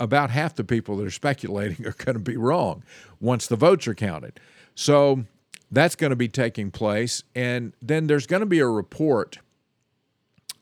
about 0.00 0.30
half 0.30 0.54
the 0.54 0.64
people 0.64 0.96
that 0.96 1.06
are 1.06 1.10
speculating 1.10 1.86
are 1.86 1.92
going 1.92 2.14
to 2.14 2.22
be 2.22 2.36
wrong 2.36 2.82
once 3.20 3.46
the 3.46 3.56
votes 3.56 3.86
are 3.86 3.94
counted. 3.94 4.40
So 4.74 5.24
that's 5.70 5.94
going 5.94 6.10
to 6.10 6.16
be 6.16 6.28
taking 6.28 6.70
place, 6.70 7.22
and 7.34 7.72
then 7.82 8.06
there's 8.06 8.26
going 8.26 8.40
to 8.40 8.46
be 8.46 8.60
a 8.60 8.66
report. 8.66 9.38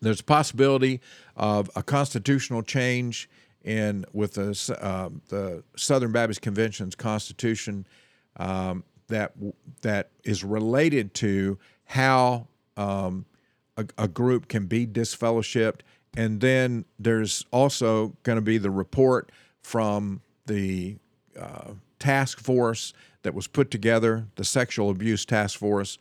There's 0.00 0.20
a 0.20 0.24
possibility 0.24 1.00
of 1.36 1.70
a 1.74 1.82
constitutional 1.82 2.62
change 2.62 3.28
in 3.66 4.06
with 4.12 4.34
the 4.34 4.78
uh, 4.80 5.10
the 5.28 5.62
Southern 5.76 6.12
Baptist 6.12 6.40
Convention's 6.40 6.94
constitution 6.94 7.86
um, 8.36 8.84
that 9.08 9.32
that 9.82 10.10
is 10.24 10.42
related 10.42 11.12
to 11.14 11.58
how 11.84 12.46
um, 12.76 13.26
a, 13.76 13.86
a, 13.98 14.08
group 14.08 14.48
can 14.48 14.66
be 14.66 14.86
disfellowshipped. 14.86 15.80
And 16.16 16.40
then 16.40 16.84
there's 16.98 17.44
also 17.50 18.16
going 18.22 18.36
to 18.36 18.42
be 18.42 18.58
the 18.58 18.70
report 18.70 19.30
from 19.62 20.20
the 20.46 20.96
uh, 21.38 21.72
task 21.98 22.40
force 22.40 22.92
that 23.22 23.34
was 23.34 23.46
put 23.46 23.70
together, 23.70 24.26
the 24.36 24.44
sexual 24.44 24.90
abuse 24.90 25.24
task 25.24 25.58
force. 25.58 25.98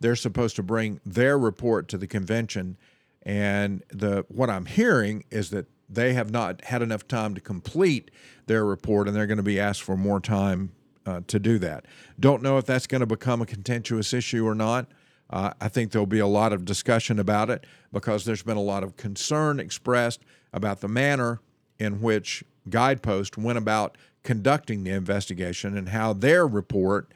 They're 0.00 0.16
supposed 0.16 0.56
to 0.56 0.62
bring 0.62 1.00
their 1.04 1.38
report 1.38 1.88
to 1.88 1.98
the 1.98 2.06
convention. 2.06 2.76
And 3.22 3.82
the 3.88 4.24
what 4.28 4.48
I'm 4.50 4.66
hearing 4.66 5.24
is 5.30 5.50
that 5.50 5.66
they 5.88 6.12
have 6.14 6.30
not 6.30 6.64
had 6.64 6.82
enough 6.82 7.08
time 7.08 7.34
to 7.34 7.40
complete 7.40 8.10
their 8.46 8.64
report, 8.64 9.08
and 9.08 9.16
they're 9.16 9.26
going 9.26 9.38
to 9.38 9.42
be 9.42 9.60
asked 9.60 9.82
for 9.82 9.96
more 9.96 10.20
time 10.20 10.72
uh, 11.06 11.22
to 11.26 11.38
do 11.38 11.58
that. 11.58 11.86
Don't 12.20 12.42
know 12.42 12.58
if 12.58 12.66
that's 12.66 12.86
going 12.86 13.00
to 13.00 13.06
become 13.06 13.40
a 13.40 13.46
contentious 13.46 14.12
issue 14.12 14.46
or 14.46 14.54
not. 14.54 14.86
Uh, 15.30 15.52
I 15.60 15.68
think 15.68 15.90
there'll 15.90 16.06
be 16.06 16.18
a 16.18 16.26
lot 16.26 16.52
of 16.52 16.64
discussion 16.64 17.18
about 17.18 17.50
it 17.50 17.66
because 17.92 18.24
there's 18.24 18.42
been 18.42 18.56
a 18.56 18.62
lot 18.62 18.82
of 18.82 18.96
concern 18.96 19.60
expressed 19.60 20.20
about 20.52 20.80
the 20.80 20.88
manner 20.88 21.40
in 21.78 22.00
which 22.00 22.44
Guidepost 22.68 23.36
went 23.38 23.58
about 23.58 23.96
conducting 24.22 24.84
the 24.84 24.90
investigation 24.90 25.76
and 25.76 25.90
how 25.90 26.12
their 26.12 26.46
report 26.46 27.12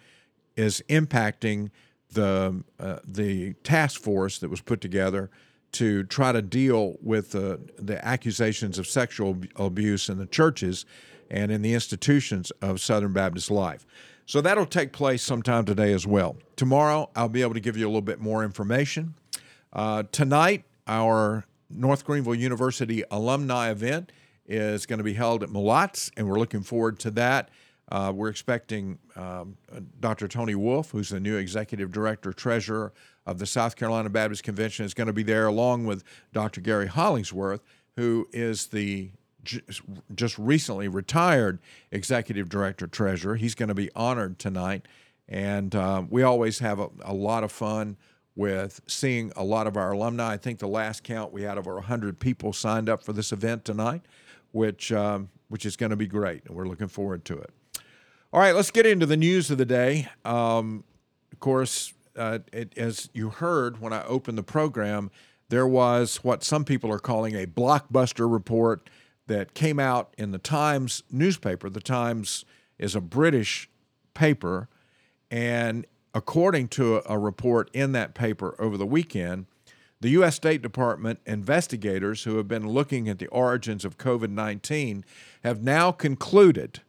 is 0.57 0.83
impacting 0.89 1.71
the 2.13 2.63
uh, 2.79 2.99
the 3.05 3.55
task 3.65 4.01
force 4.01 4.39
that 4.39 4.51
was 4.51 4.61
put 4.61 4.81
together 4.81 5.31
to 5.73 6.05
try 6.05 6.33
to 6.33 6.43
deal 6.43 6.97
with 7.03 7.33
the 7.33 7.61
the 7.77 8.05
accusations 8.05 8.79
of 8.79 8.87
sexual 8.87 9.39
abuse 9.57 10.09
in 10.09 10.19
the 10.19 10.27
churches 10.27 10.85
and 11.31 11.51
in 11.51 11.63
the 11.63 11.75
institutions 11.75 12.51
of 12.61 12.81
Southern 12.81 13.13
Baptist 13.13 13.51
life. 13.51 13.87
So 14.27 14.41
that'll 14.41 14.67
take 14.67 14.93
place 14.93 15.23
sometime 15.23 15.65
today 15.65 15.93
as 15.93 16.07
well. 16.07 16.37
Tomorrow, 16.57 17.11
I'll 17.17 17.29
be 17.29 17.43
able 17.43 17.55
to 17.55 17.61
give 17.61 17.77
you 17.77 17.87
a 17.87 17.89
little 17.89 18.03
bit 18.03 18.21
more 18.21 18.45
information. 18.45 19.15
Uh, 19.73 20.05
tonight, 20.13 20.65
our 20.87 21.45
North 21.71 22.05
Greenville 22.05 22.35
University 22.35 23.03
alumni 23.11 23.71
event 23.71 24.13
is 24.47 24.87
going 24.87 24.99
to 24.99 25.05
be 25.05 25.15
held 25.15 25.43
at 25.43 25.49
Malottes, 25.49 26.11
and 26.17 26.29
we're 26.29 26.39
looking 26.39 26.63
forward 26.63 26.99
to 27.01 27.11
that. 27.13 27.49
Uh, 27.93 28.11
we're 28.11 28.31
expecting 28.31 28.99
um, 29.17 29.55
Dr. 30.01 30.27
Tony 30.27 30.55
Wolfe, 30.55 30.93
who's 30.93 31.11
the 31.11 31.21
new 31.21 31.37
executive 31.37 31.93
director 31.93 32.33
treasurer 32.33 32.91
of 33.27 33.39
the 33.39 33.45
South 33.45 33.77
Carolina 33.77 34.09
Baptist 34.09 34.43
Convention, 34.43 34.87
is 34.87 34.95
going 34.95 35.09
to 35.09 35.13
be 35.13 35.23
there, 35.23 35.47
along 35.47 35.85
with 35.85 36.03
Dr. 36.33 36.63
Gary 36.63 36.87
Hollingsworth, 36.87 37.61
who 37.97 38.27
is 38.33 38.69
the 38.69 39.11
just 40.15 40.39
recently 40.39 40.89
retired 40.89 41.59
executive 41.91 42.49
director 42.49 42.87
treasurer. 42.87 43.37
He's 43.37 43.55
going 43.55 43.69
to 43.69 43.75
be 43.75 43.91
honored 43.95 44.39
tonight. 44.39 44.89
And 45.29 45.75
uh, 45.75 46.05
we 46.09 46.23
always 46.23 46.61
have 46.61 46.79
a, 46.81 46.89
a, 47.03 47.13
lot 47.13 47.45
of 47.45 47.53
fun 47.53 47.99
with 48.37 48.81
seeing 48.87 49.33
a 49.37 49.45
lot 49.45 49.67
of 49.67 49.77
our 49.77 49.93
alumni. 49.93 50.33
I 50.33 50.37
think 50.39 50.61
the 50.61 50.69
last 50.69 51.03
count 51.03 51.31
we 51.31 51.43
had 51.43 51.59
over 51.59 51.75
100 51.75 52.19
people 52.19 52.55
signed 52.55 52.89
up 52.89 53.03
for 53.03 53.13
this 53.13 53.33
event 53.33 53.67
tonight, 53.67 54.03
which, 54.53 54.93
um, 54.93 55.29
which 55.49 55.67
is 55.67 55.77
going 55.77 55.91
to 55.91 55.97
be 55.97 56.07
great. 56.07 56.47
And 56.47 56.57
we're 56.57 56.69
looking 56.69 56.89
forward 56.89 57.27
to 57.27 57.37
it. 57.37 57.51
All 58.35 58.41
right, 58.41 58.55
let's 58.55 58.71
get 58.71 58.87
into 58.87 59.05
the 59.05 59.19
news 59.19 59.51
of 59.51 59.59
the 59.59 59.67
day. 59.67 60.09
Um, 60.25 60.85
of 61.33 61.39
course, 61.39 61.93
uh, 62.17 62.39
it, 62.51 62.73
as 62.79 63.11
you 63.13 63.29
heard 63.29 63.79
when 63.79 63.93
I 63.93 64.03
opened 64.05 64.39
the 64.39 64.43
program, 64.43 65.11
there 65.51 65.67
was 65.67 66.17
what 66.25 66.43
some 66.43 66.65
people 66.65 66.91
are 66.91 66.99
calling 66.99 67.35
a 67.35 67.45
blockbuster 67.45 68.33
report 68.33 68.89
that 69.27 69.53
came 69.53 69.79
out 69.79 70.15
in 70.17 70.31
the 70.31 70.39
Times 70.39 71.03
newspaper. 71.11 71.69
The 71.69 71.83
Times 71.83 72.47
is 72.79 72.95
a 72.95 73.03
British 73.03 73.69
paper, 74.15 74.71
and 75.31 75.87
according 76.15 76.69
to 76.69 77.03
a 77.05 77.19
report 77.19 77.69
in 77.75 77.93
that 77.93 78.15
paper 78.15 78.57
over 78.59 78.79
the 78.79 78.87
weekend, 78.87 79.45
the 80.01 80.09
U.S. 80.09 80.37
State 80.37 80.63
Department 80.63 81.21
investigators 81.27 82.25
who 82.25 82.39
have 82.39 82.49
been 82.49 82.67
looking 82.67 83.11
at 83.11 83.19
the 83.19 83.29
origins 83.29 83.85
of 83.85 83.99
COVID 83.99 84.31
19 84.31 85.05
have 85.45 85.63
now 85.63 85.93
concluded 85.93 86.81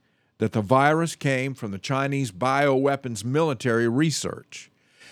that 0.43 0.51
the 0.51 0.61
virus 0.61 1.15
came 1.15 1.53
from 1.53 1.71
the 1.71 1.77
Chinese 1.77 2.29
bioweapons 2.29 3.23
military 3.23 3.87
research. 3.87 4.69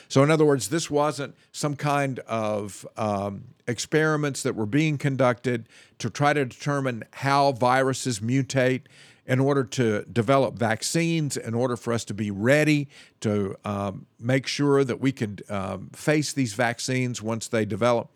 So, 0.09 0.23
in 0.23 0.29
other 0.29 0.43
words, 0.43 0.67
this 0.67 0.91
wasn't 0.91 1.37
some 1.53 1.77
kind 1.77 2.19
of 2.27 2.85
um, 2.97 3.45
experiments 3.65 4.43
that 4.43 4.57
were 4.57 4.65
being 4.65 4.97
conducted 4.97 5.69
to 5.99 6.09
try 6.09 6.33
to 6.33 6.43
determine 6.43 7.05
how 7.13 7.53
viruses 7.53 8.19
mutate 8.19 8.81
in 9.25 9.39
order 9.39 9.63
to 9.63 10.03
develop 10.11 10.55
vaccines, 10.55 11.37
in 11.37 11.53
order 11.53 11.77
for 11.77 11.93
us 11.93 12.03
to 12.03 12.13
be 12.13 12.29
ready 12.29 12.89
to 13.21 13.55
um, 13.63 14.07
make 14.19 14.47
sure 14.47 14.83
that 14.83 14.99
we 14.99 15.13
could 15.13 15.43
um, 15.49 15.91
face 15.93 16.33
these 16.33 16.55
vaccines 16.55 17.21
once 17.21 17.47
they 17.47 17.63
develop. 17.63 18.09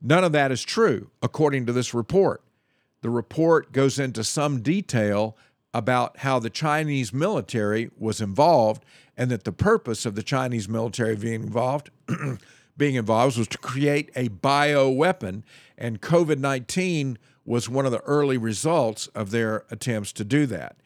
None 0.00 0.22
of 0.22 0.30
that 0.30 0.52
is 0.52 0.62
true, 0.62 1.10
according 1.20 1.66
to 1.66 1.72
this 1.72 1.92
report. 1.92 2.42
The 3.00 3.10
report 3.10 3.72
goes 3.72 3.98
into 3.98 4.22
some 4.22 4.60
detail 4.60 5.36
about 5.74 6.18
how 6.18 6.38
the 6.38 6.50
Chinese 6.50 7.12
military 7.12 7.90
was 7.98 8.20
involved 8.20 8.84
and 9.16 9.30
that 9.30 9.44
the 9.44 9.52
purpose 9.52 10.06
of 10.06 10.14
the 10.14 10.22
Chinese 10.22 10.68
military 10.68 11.16
being 11.16 11.42
involved 11.42 11.90
being 12.78 12.94
involved 12.94 13.36
was 13.36 13.48
to 13.48 13.58
create 13.58 14.10
a 14.14 14.28
bioweapon, 14.28 15.42
and 15.76 16.00
COVID 16.00 16.38
19 16.38 17.18
was 17.44 17.68
one 17.68 17.84
of 17.84 17.92
the 17.92 18.00
early 18.00 18.38
results 18.38 19.08
of 19.08 19.30
their 19.30 19.64
attempts 19.70 20.12
to 20.12 20.24
do 20.24 20.46
that. 20.46 20.76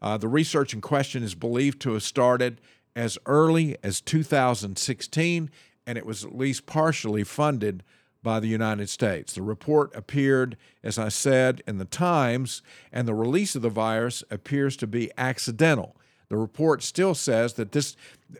Uh, 0.00 0.16
the 0.16 0.28
research 0.28 0.74
in 0.74 0.80
question 0.80 1.22
is 1.22 1.34
believed 1.34 1.80
to 1.80 1.94
have 1.94 2.02
started 2.02 2.60
as 2.94 3.18
early 3.26 3.76
as 3.82 4.00
2016, 4.00 5.50
and 5.86 5.98
it 5.98 6.04
was 6.04 6.24
at 6.24 6.36
least 6.36 6.66
partially 6.66 7.24
funded 7.24 7.82
by 8.22 8.40
the 8.40 8.48
United 8.48 8.88
States. 8.88 9.34
The 9.34 9.42
report 9.42 9.94
appeared, 9.94 10.56
as 10.82 10.98
I 10.98 11.08
said, 11.08 11.62
in 11.66 11.78
the 11.78 11.84
Times, 11.84 12.62
and 12.92 13.06
the 13.06 13.14
release 13.14 13.54
of 13.54 13.62
the 13.62 13.70
virus 13.70 14.24
appears 14.30 14.76
to 14.78 14.86
be 14.86 15.10
accidental. 15.16 15.96
The 16.28 16.36
report 16.36 16.82
still 16.82 17.14
says 17.14 17.54
that 17.54 17.72
this 17.72 17.96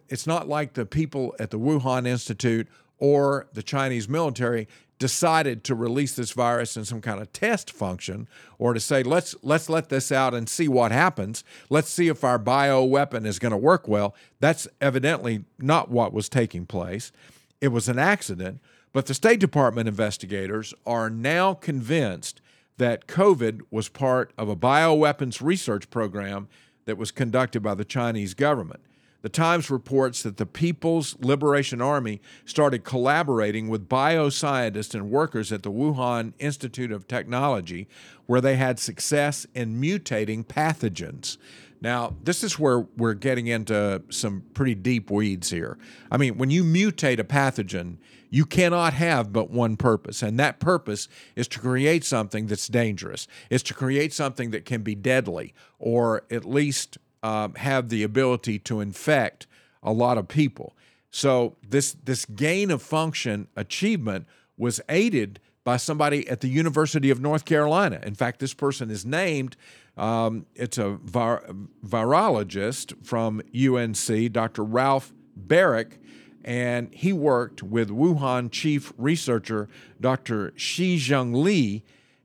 it's 0.08 0.26
not 0.26 0.49
like 0.49 0.75
the 0.75 0.85
people 0.85 1.35
at 1.38 1.50
the 1.50 1.58
Wuhan 1.58 2.06
Institute 2.06 2.68
or 2.99 3.47
the 3.54 3.62
Chinese 3.62 4.08
military 4.08 4.68
decided 4.99 5.62
to 5.64 5.75
release 5.75 6.14
this 6.16 6.32
virus 6.32 6.76
in 6.76 6.85
some 6.85 7.00
kind 7.00 7.20
of 7.20 7.32
test 7.32 7.70
function 7.70 8.28
or 8.58 8.75
to 8.75 8.80
say 8.80 9.02
let's 9.02 9.35
let's 9.42 9.68
let 9.68 9.88
this 9.88 10.11
out 10.11 10.35
and 10.35 10.49
see 10.49 10.66
what 10.66 10.90
happens 10.90 11.44
let's 11.70 11.88
see 11.88 12.08
if 12.08 12.25
our 12.25 12.38
bio 12.38 12.82
weapon 12.82 13.25
is 13.25 13.38
going 13.38 13.52
to 13.52 13.56
work 13.56 13.87
well 13.87 14.14
that's 14.40 14.66
evidently 14.80 15.44
not 15.58 15.88
what 15.88 16.12
was 16.12 16.28
taking 16.28 16.66
place 16.66 17.12
it 17.61 17.68
was 17.68 17.88
an 17.88 17.99
accident 17.99 18.61
but 18.92 19.07
the 19.07 19.14
state 19.14 19.40
department 19.40 19.88
investigators 19.88 20.75
are 20.87 21.11
now 21.11 21.54
convinced 21.54 22.40
that 22.76 23.07
covid 23.07 23.61
was 23.71 23.88
part 23.88 24.33
of 24.38 24.49
a 24.49 24.57
bioweapons 24.57 25.40
research 25.40 25.90
program 25.90 26.49
that 26.85 26.99
was 26.99 27.11
conducted 27.11 27.62
by 27.62 27.75
the 27.75 27.85
chinese 27.85 28.35
government 28.35 28.80
the 29.21 29.28
Times 29.28 29.68
reports 29.68 30.23
that 30.23 30.37
the 30.37 30.47
People's 30.47 31.16
Liberation 31.18 31.80
Army 31.80 32.21
started 32.45 32.85
collaborating 32.85 33.68
with 33.68 33.88
bioscientists 33.88 34.95
and 34.95 35.11
workers 35.11 35.50
at 35.50 35.64
the 35.64 35.73
Wuhan 35.73 36.35
Institute 36.38 36.92
of 36.92 37.09
Technology, 37.09 37.88
where 38.26 38.40
they 38.40 38.54
had 38.54 38.78
success 38.78 39.45
in 39.54 39.80
mutating 39.80 40.47
pathogens. 40.47 41.37
Now, 41.80 42.16
this 42.25 42.42
is 42.42 42.58
where 42.58 42.80
we're 42.97 43.14
getting 43.14 43.47
into 43.47 44.02
some 44.11 44.42
pretty 44.54 44.75
deep 44.75 45.11
weeds 45.11 45.50
here. 45.50 45.78
I 46.11 46.16
mean, 46.16 46.37
when 46.37 46.50
you 46.50 46.64
mutate 46.64 47.18
a 47.20 47.25
pathogen, 47.25 47.99
you 48.30 48.44
cannot 48.44 48.94
have 48.94 49.32
but 49.32 49.50
one 49.50 49.76
purpose, 49.76 50.23
and 50.23 50.38
that 50.38 50.61
purpose 50.61 51.08
is 51.37 51.49
to 51.49 51.61
create 51.61 52.04
something 52.04 52.47
that's 52.47 52.66
dangerous, 52.68 53.26
is 53.49 53.62
to 53.64 53.75
create 53.75 54.12
something 54.12 54.50
that 54.50 54.64
can 54.64 54.82
be 54.82 54.94
deadly, 54.94 55.54
or 55.78 56.25
at 56.30 56.44
least 56.44 56.99
um, 57.23 57.54
have 57.54 57.88
the 57.88 58.02
ability 58.02 58.58
to 58.58 58.80
infect 58.80 59.47
a 59.82 59.92
lot 59.92 60.18
of 60.18 60.28
people. 60.28 60.76
So 61.11 61.56
this 61.66 61.97
this 62.04 62.26
gain 62.26 62.70
of 62.70 62.82
function 62.82 63.49
achievement 63.56 64.26
was 64.58 64.80
aided 64.88 65.40
by 65.64 65.76
somebody 65.76 66.28
at 66.28 66.40
the 66.40 66.49
University 66.49 67.11
of 67.11 67.20
North 67.20 67.44
Carolina. 67.44 68.00
In 68.02 68.14
fact, 68.14 68.40
this 68.40 68.54
person 68.54 68.90
is 68.90 69.04
named. 69.04 69.56
Um, 69.99 70.47
it's 70.55 70.78
a 70.78 70.99
vir- 71.05 71.45
virologist 71.85 73.05
from 73.05 73.43
UNC, 73.55 74.33
Dr. 74.33 74.64
Ralph 74.64 75.12
Baric, 75.38 75.99
and 76.45 76.95
he 76.95 77.12
worked 77.12 77.62
with 77.62 77.90
Wuhan 77.90 78.50
chief 78.50 78.93
researcher 78.97 79.69
Dr. 80.00 80.52
Shi 80.57 80.99
Zhengli 80.99 81.83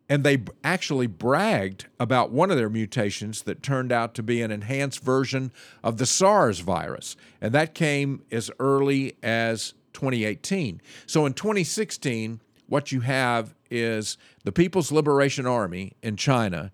and 0.10 0.24
they 0.24 0.44
actually 0.64 1.08
bragged 1.08 1.88
about 2.00 2.32
one 2.32 2.52
of 2.52 2.58
their 2.58 2.70
mutations 2.70 3.44
that 3.44 3.64
turned 3.64 3.92
out 3.92 4.14
to 4.16 4.24
be 4.24 4.42
an 4.42 4.52
enhanced 4.52 5.02
version 5.02 5.52
of 5.84 5.98
the 5.98 6.06
SARS 6.06 6.60
virus. 6.60 7.16
And 7.42 7.54
that 7.54 7.74
came 7.74 8.24
as 8.32 8.52
early 8.60 9.16
as 9.24 9.74
2018. 9.94 10.82
So 11.06 11.26
in 11.26 11.34
2016, 11.34 12.42
what 12.68 12.92
you 12.92 13.02
have 13.02 13.56
is 13.72 14.18
the 14.44 14.52
People's 14.52 14.92
Liberation 14.92 15.48
Army 15.48 15.94
in 16.04 16.18
China. 16.18 16.72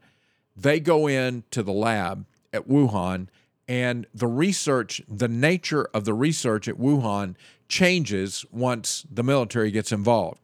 They 0.62 0.80
go 0.80 1.08
into 1.08 1.64
the 1.64 1.74
lab 1.74 2.26
at 2.52 2.68
Wuhan, 2.68 3.28
and 3.68 4.08
the 4.14 4.28
research, 4.28 5.02
the 5.08 5.28
nature 5.28 5.88
of 5.94 6.06
the 6.06 6.14
research 6.14 6.68
at 6.68 6.76
Wuhan 6.76 7.36
changes 7.68 8.46
once 8.52 9.06
the 9.10 9.24
military 9.24 9.72
gets 9.72 9.92
involved. 9.92 10.40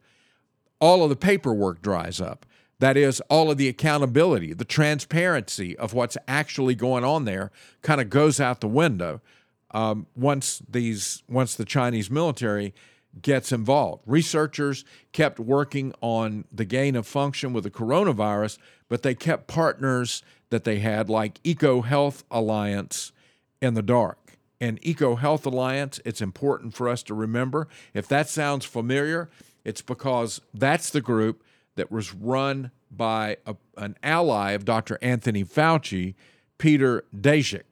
All 0.80 1.02
of 1.02 1.10
the 1.10 1.16
paperwork 1.16 1.82
dries 1.82 2.20
up 2.20 2.46
that 2.78 2.96
is, 2.96 3.20
all 3.30 3.50
of 3.50 3.56
the 3.56 3.68
accountability, 3.68 4.52
the 4.52 4.64
transparency 4.64 5.76
of 5.78 5.94
what's 5.94 6.18
actually 6.28 6.74
going 6.74 7.04
on 7.04 7.24
there 7.24 7.50
kind 7.82 8.00
of 8.00 8.10
goes 8.10 8.38
out 8.38 8.60
the 8.60 8.68
window 8.68 9.22
um, 9.70 10.06
once 10.14 10.62
these 10.68 11.22
once 11.28 11.54
the 11.54 11.64
Chinese 11.64 12.10
military 12.10 12.74
gets 13.20 13.52
involved. 13.52 14.02
Researchers 14.06 14.84
kept 15.12 15.38
working 15.38 15.92
on 16.00 16.44
the 16.52 16.64
gain 16.64 16.96
of 16.96 17.06
function 17.06 17.52
with 17.52 17.64
the 17.64 17.70
coronavirus, 17.70 18.58
but 18.88 19.02
they 19.02 19.14
kept 19.14 19.46
partners 19.46 20.22
that 20.50 20.64
they 20.64 20.78
had 20.78 21.08
like 21.08 21.42
EcoHealth 21.42 22.22
Alliance 22.30 23.12
in 23.60 23.74
the 23.74 23.82
dark. 23.82 24.38
And 24.60 24.80
EcoHealth 24.82 25.44
Alliance, 25.44 26.00
it's 26.04 26.20
important 26.20 26.74
for 26.74 26.88
us 26.88 27.02
to 27.04 27.14
remember. 27.14 27.68
If 27.92 28.08
that 28.08 28.28
sounds 28.28 28.64
familiar, 28.64 29.28
it's 29.64 29.82
because 29.82 30.40
that's 30.54 30.90
the 30.90 31.00
group 31.00 31.42
that 31.74 31.90
was 31.90 32.14
run 32.14 32.70
by 32.90 33.36
a, 33.46 33.56
an 33.76 33.96
ally 34.02 34.52
of 34.52 34.64
Dr. 34.64 34.98
Anthony 35.02 35.44
Fauci, 35.44 36.14
Peter 36.58 37.04
Daszak. 37.14 37.64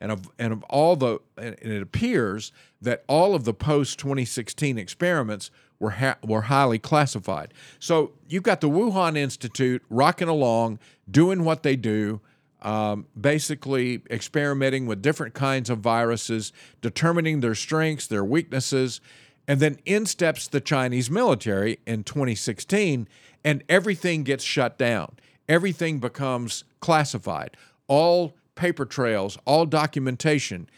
And 0.00 0.12
of, 0.12 0.30
and 0.38 0.52
of 0.52 0.62
all 0.64 0.96
the, 0.96 1.18
and 1.36 1.56
it 1.60 1.82
appears 1.82 2.52
that 2.80 3.04
all 3.08 3.34
of 3.34 3.44
the 3.44 3.54
post 3.54 3.98
2016 3.98 4.78
experiments 4.78 5.50
were, 5.80 5.90
ha- 5.90 6.18
were 6.24 6.42
highly 6.42 6.78
classified. 6.78 7.52
So 7.78 8.12
you've 8.28 8.42
got 8.42 8.60
the 8.60 8.70
Wuhan 8.70 9.16
Institute 9.16 9.82
rocking 9.90 10.28
along, 10.28 10.78
doing 11.10 11.44
what 11.44 11.62
they 11.62 11.76
do, 11.76 12.20
um, 12.62 13.06
basically 13.18 14.02
experimenting 14.10 14.86
with 14.86 15.02
different 15.02 15.34
kinds 15.34 15.70
of 15.70 15.78
viruses, 15.78 16.52
determining 16.80 17.40
their 17.40 17.54
strengths, 17.54 18.06
their 18.06 18.24
weaknesses. 18.24 19.00
And 19.46 19.60
then 19.60 19.78
in 19.84 20.06
steps 20.06 20.48
the 20.48 20.60
Chinese 20.60 21.10
military 21.10 21.78
in 21.86 22.04
2016 22.04 23.08
and 23.44 23.64
everything 23.68 24.24
gets 24.24 24.44
shut 24.44 24.76
down. 24.76 25.16
Everything 25.48 26.00
becomes 26.00 26.64
classified. 26.80 27.56
All 27.86 28.34
paper 28.58 28.84
trails, 28.84 29.38
all 29.46 29.64
documentation 29.64 30.68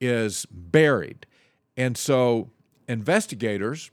is 0.00 0.46
buried. 0.46 1.26
And 1.76 1.96
so 1.96 2.50
investigators 2.86 3.90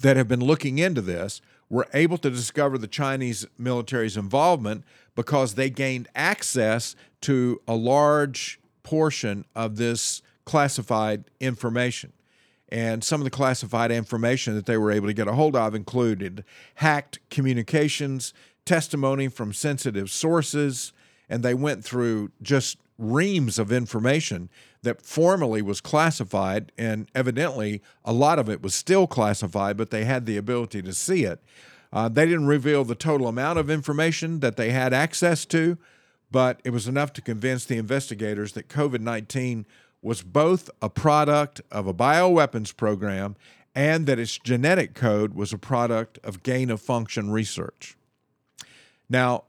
that 0.00 0.16
have 0.16 0.28
been 0.28 0.40
looking 0.40 0.78
into 0.78 1.02
this 1.02 1.42
were 1.68 1.88
able 1.92 2.16
to 2.18 2.30
discover 2.30 2.78
the 2.78 2.86
Chinese 2.86 3.46
military's 3.58 4.16
involvement 4.16 4.84
because 5.16 5.54
they 5.54 5.68
gained 5.68 6.08
access 6.14 6.94
to 7.22 7.60
a 7.66 7.74
large 7.74 8.60
portion 8.84 9.44
of 9.56 9.76
this 9.76 10.22
classified 10.44 11.24
information. 11.40 12.12
And 12.68 13.02
some 13.02 13.20
of 13.20 13.24
the 13.24 13.30
classified 13.30 13.90
information 13.90 14.54
that 14.54 14.66
they 14.66 14.76
were 14.76 14.92
able 14.92 15.08
to 15.08 15.14
get 15.14 15.28
a 15.28 15.34
hold 15.34 15.56
of 15.56 15.74
included 15.74 16.44
hacked 16.76 17.18
communications, 17.30 18.32
testimony 18.64 19.28
from 19.28 19.52
sensitive 19.52 20.10
sources, 20.10 20.92
and 21.34 21.42
they 21.42 21.52
went 21.52 21.82
through 21.82 22.30
just 22.40 22.78
reams 22.96 23.58
of 23.58 23.72
information 23.72 24.48
that 24.84 25.02
formerly 25.02 25.60
was 25.60 25.80
classified, 25.80 26.70
and 26.78 27.10
evidently 27.12 27.82
a 28.04 28.12
lot 28.12 28.38
of 28.38 28.48
it 28.48 28.62
was 28.62 28.72
still 28.72 29.08
classified, 29.08 29.76
but 29.76 29.90
they 29.90 30.04
had 30.04 30.26
the 30.26 30.36
ability 30.36 30.80
to 30.80 30.94
see 30.94 31.24
it. 31.24 31.42
Uh, 31.92 32.08
they 32.08 32.24
didn't 32.24 32.46
reveal 32.46 32.84
the 32.84 32.94
total 32.94 33.26
amount 33.26 33.58
of 33.58 33.68
information 33.68 34.38
that 34.38 34.56
they 34.56 34.70
had 34.70 34.92
access 34.92 35.44
to, 35.44 35.76
but 36.30 36.60
it 36.62 36.70
was 36.70 36.86
enough 36.86 37.12
to 37.12 37.20
convince 37.20 37.64
the 37.64 37.78
investigators 37.78 38.52
that 38.52 38.68
COVID 38.68 39.00
19 39.00 39.66
was 40.02 40.22
both 40.22 40.70
a 40.80 40.88
product 40.88 41.62
of 41.72 41.88
a 41.88 41.94
bioweapons 41.94 42.76
program 42.76 43.34
and 43.74 44.06
that 44.06 44.20
its 44.20 44.38
genetic 44.38 44.94
code 44.94 45.34
was 45.34 45.52
a 45.52 45.58
product 45.58 46.20
of 46.22 46.44
gain 46.44 46.70
of 46.70 46.80
function 46.80 47.32
research. 47.32 47.96
Now, 49.08 49.44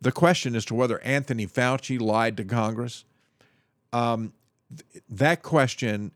the 0.00 0.12
question 0.12 0.54
as 0.54 0.64
to 0.66 0.74
whether 0.74 1.00
Anthony 1.02 1.46
Fauci 1.46 2.00
lied 2.00 2.36
to 2.36 2.44
Congress, 2.44 3.04
um, 3.92 4.32
th- 4.70 5.04
that 5.08 5.42
question 5.42 6.12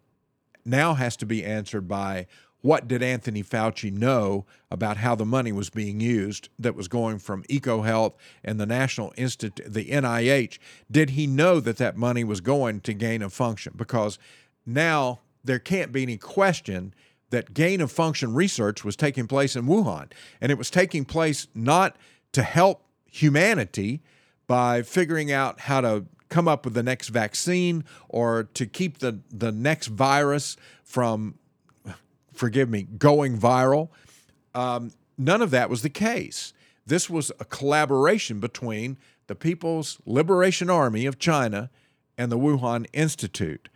now 0.64 0.94
has 0.94 1.16
to 1.16 1.26
be 1.26 1.44
answered 1.44 1.88
by 1.88 2.26
what 2.60 2.86
did 2.86 3.02
Anthony 3.02 3.42
Fauci 3.42 3.92
know 3.92 4.46
about 4.70 4.98
how 4.98 5.16
the 5.16 5.24
money 5.24 5.50
was 5.50 5.68
being 5.68 6.00
used 6.00 6.48
that 6.58 6.76
was 6.76 6.86
going 6.86 7.18
from 7.18 7.42
EcoHealth 7.44 8.14
and 8.44 8.60
the 8.60 8.66
National 8.66 9.12
Institute, 9.16 9.72
the 9.72 9.90
NIH? 9.90 10.58
Did 10.90 11.10
he 11.10 11.26
know 11.26 11.58
that 11.58 11.76
that 11.78 11.96
money 11.96 12.22
was 12.22 12.40
going 12.40 12.80
to 12.82 12.94
gain 12.94 13.20
of 13.20 13.32
function? 13.32 13.74
Because 13.76 14.18
now 14.64 15.20
there 15.42 15.58
can't 15.58 15.90
be 15.90 16.04
any 16.04 16.16
question 16.16 16.94
that 17.30 17.52
gain 17.52 17.80
of 17.80 17.90
function 17.90 18.32
research 18.32 18.84
was 18.84 18.94
taking 18.94 19.26
place 19.26 19.56
in 19.56 19.66
Wuhan. 19.66 20.12
And 20.40 20.52
it 20.52 20.58
was 20.58 20.70
taking 20.70 21.04
place 21.04 21.48
not 21.54 21.96
to 22.30 22.42
help 22.42 22.84
humanity 23.12 24.02
by 24.48 24.82
figuring 24.82 25.30
out 25.30 25.60
how 25.60 25.80
to 25.80 26.06
come 26.28 26.48
up 26.48 26.64
with 26.64 26.74
the 26.74 26.82
next 26.82 27.08
vaccine 27.08 27.84
or 28.08 28.44
to 28.54 28.66
keep 28.66 28.98
the, 28.98 29.20
the 29.30 29.52
next 29.52 29.88
virus 29.88 30.56
from 30.82 31.34
forgive 32.32 32.70
me, 32.70 32.82
going 32.82 33.38
viral. 33.38 33.90
Um, 34.54 34.92
none 35.18 35.42
of 35.42 35.50
that 35.50 35.70
was 35.70 35.82
the 35.82 35.90
case. 35.90 36.54
This 36.86 37.08
was 37.08 37.30
a 37.38 37.44
collaboration 37.44 38.40
between 38.40 38.96
the 39.26 39.34
People's 39.34 39.98
Liberation 40.06 40.70
Army 40.70 41.06
of 41.06 41.18
China 41.18 41.70
and 42.18 42.32
the 42.32 42.38
Wuhan 42.38 42.86
Institute, 42.92 43.68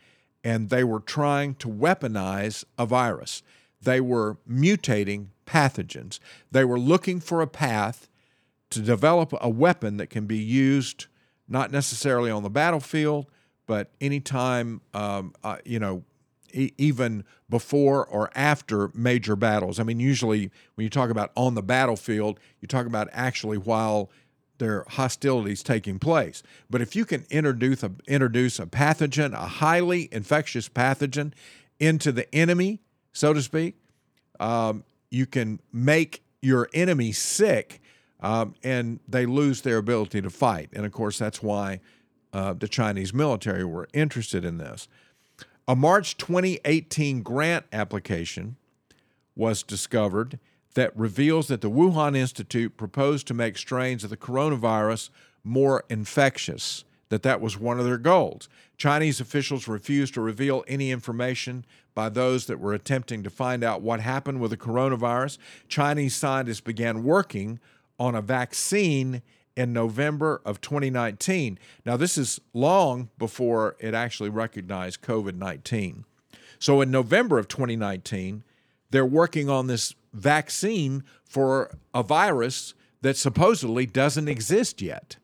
and 0.42 0.70
they 0.70 0.83
were 0.83 1.01
trying 1.01 1.55
to 1.57 1.68
weaponize 1.68 2.64
a 2.79 2.87
virus. 2.87 3.42
They 3.81 4.01
were 4.01 4.38
mutating 4.51 5.29
pathogens. 5.46 6.18
They 6.51 6.64
were 6.64 6.79
looking 6.79 7.20
for 7.20 7.40
a 7.40 7.46
path 7.46 8.09
to 8.71 8.81
develop 8.81 9.33
a 9.41 9.49
weapon 9.49 9.97
that 9.99 10.09
can 10.09 10.27
be 10.27 10.39
used 10.39 11.07
not 11.49 11.71
necessarily 11.71 12.31
on 12.31 12.43
the 12.43 12.51
battlefield, 12.51 13.27
but 13.67 13.91
anytime, 14.01 14.81
um, 14.95 15.33
uh, 15.45 15.59
you 15.65 15.79
know, 15.79 16.03
e- 16.53 16.73
even 16.77 17.25
before 17.49 18.05
or 18.07 18.31
after 18.35 18.91
major 18.95 19.37
battles. 19.37 19.79
I 19.79 19.85
mean, 19.85 20.01
usually 20.01 20.51
when 20.75 20.85
you 20.85 20.91
talk 20.91 21.11
about 21.11 21.31
on 21.37 21.55
the 21.55 21.63
battlefield, 21.63 22.41
you 22.61 22.69
talk 22.69 22.87
about 22.87 23.09
actually 23.13 23.59
while 23.59 24.11
there 24.59 24.79
are 24.79 24.87
hostilities 24.89 25.63
taking 25.63 25.99
place. 25.99 26.43
But 26.71 26.81
if 26.81 26.97
you 26.97 27.05
can 27.05 27.27
introduce 27.31 27.83
a, 27.83 27.93
introduce 28.09 28.59
a 28.59 28.67
pathogen, 28.67 29.35
a 29.35 29.47
highly 29.47 30.09
infectious 30.11 30.69
pathogen, 30.69 31.33
into 31.79 32.11
the 32.11 32.33
enemy, 32.35 32.81
so 33.13 33.35
to 33.35 33.43
speak, 33.43 33.77
um, 34.41 34.83
you 35.11 35.27
can 35.27 35.61
make 35.73 36.23
your 36.41 36.69
enemy 36.73 37.13
sick 37.13 37.81
um, 38.27 38.57
and 38.65 38.99
they 39.07 39.25
lose 39.25 39.61
their 39.61 39.77
ability 39.77 40.21
to 40.21 40.31
fight. 40.31 40.69
And 40.73 40.85
of 40.85 40.91
course, 40.91 41.17
that's 41.17 41.45
why 41.45 41.79
uh, 42.33 42.55
the 42.55 42.67
Chinese 42.67 43.15
military 43.15 43.65
were 43.65 43.89
interested 43.95 44.45
in 44.45 44.59
this. 44.59 44.89
A 45.69 45.77
March 45.77 46.17
2018 46.17 47.23
grant 47.23 47.67
application 47.73 48.57
was 49.37 49.62
discovered 49.62 50.41
that 50.75 50.97
reveals 50.97 51.47
that 51.47 51.61
the 51.61 51.71
Wuhan 51.71 52.17
Institute 52.17 52.77
proposed 52.77 53.29
to 53.29 53.35
make 53.35 53.57
strains 53.57 54.03
of 54.03 54.11
the 54.11 54.17
coronavirus 54.17 55.11
more 55.45 55.85
infectious, 55.89 56.85
that 57.11 57.23
that 57.23 57.41
was 57.41 57.57
one 57.57 57.79
of 57.79 57.85
their 57.85 57.97
goals. 57.97 58.49
Chinese 58.77 59.21
officials 59.21 59.69
refused 59.69 60.15
to 60.15 60.21
reveal 60.21 60.65
any 60.67 60.91
information 60.91 61.65
by 61.95 62.09
those 62.09 62.47
that 62.47 62.59
were 62.59 62.75
attempting 62.75 63.23
to 63.23 63.31
find 63.31 63.62
out 63.62 63.83
what 63.83 64.01
happened 64.01 64.41
with 64.41 64.51
the 64.51 64.57
coronavirus. 64.57 65.39
Chinese 65.69 66.17
scientists 66.17 66.61
began 66.61 67.05
working 67.05 67.61
on 67.99 68.15
a 68.15 68.23
vaccine 68.23 69.23
in 69.57 69.73
November 69.73 70.43
of 70.45 70.61
2019. 70.61 71.59
Now, 71.85 71.97
this 71.97 72.19
is 72.19 72.41
long 72.53 73.09
before 73.19 73.77
it 73.81 73.95
actually 73.95 74.29
recognized 74.29 75.03
COVID 75.03 75.37
19. 75.37 76.05
So, 76.59 76.81
in 76.81 76.91
November 76.91 77.39
of 77.39 77.49
2019, 77.49 78.45
they're 78.91 79.07
working 79.07 79.49
on 79.49 79.67
this 79.67 79.95
vaccine 80.13 81.05
for 81.25 81.77
a 81.95 82.03
virus 82.03 82.75
that 83.03 83.17
supposedly 83.17 83.87
doesn't 83.87 84.29
exist 84.29 84.81
yet. 84.81 85.17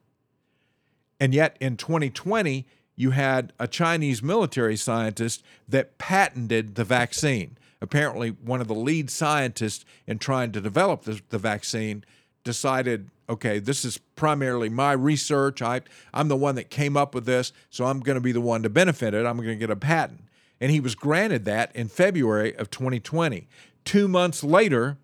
And 1.21 1.35
yet, 1.35 1.57
in 1.61 1.77
2020, 1.77 2.67
you 2.97 3.11
had 3.11 3.53
a 3.59 3.67
Chinese 3.67 4.23
military 4.23 4.77
scientist 4.77 5.43
that 5.69 5.99
patented 5.99 6.75
the 6.75 6.85
vaccine. 6.85 7.57
Apparently, 7.81 8.31
one 8.31 8.61
of 8.61 8.69
the 8.69 8.75
lead 8.75 9.11
scientists 9.11 9.85
in 10.07 10.19
trying 10.19 10.53
to 10.53 10.61
develop 10.61 11.03
the, 11.03 11.21
the 11.31 11.39
vaccine 11.39 12.05
decided, 12.45 13.11
okay, 13.29 13.59
this 13.59 13.85
is 13.85 13.99
primarily 14.17 14.69
my 14.69 14.93
research. 14.93 15.63
I, 15.63 15.83
I'm 16.13 16.29
the 16.29 16.37
one 16.37 16.55
that 16.57 16.71
came 16.71 16.97
up 16.97 17.15
with 17.15 17.27
this, 17.27 17.53
so 17.71 17.87
I'm 17.87 18.01
going 18.01 18.17
to 18.17 18.21
be 18.21 18.33
the 18.33 18.41
one 18.41 18.63
to 18.63 18.71
benefit 18.71 19.15
it. 19.15 19.27
I'm 19.27 19.37
going 19.37 19.49
to 19.49 19.57
get 19.57 19.71
a 19.71 19.77
patent. 19.77 20.25
And 20.61 20.71
he 20.71 20.81
was 20.81 20.95
granted 20.95 21.45
that 21.45 21.75
in 21.75 21.89
February 21.89 22.55
of 22.57 22.71
2020. 22.71 23.49
Two 23.85 24.07
months 24.07 24.45
later, 24.45 24.97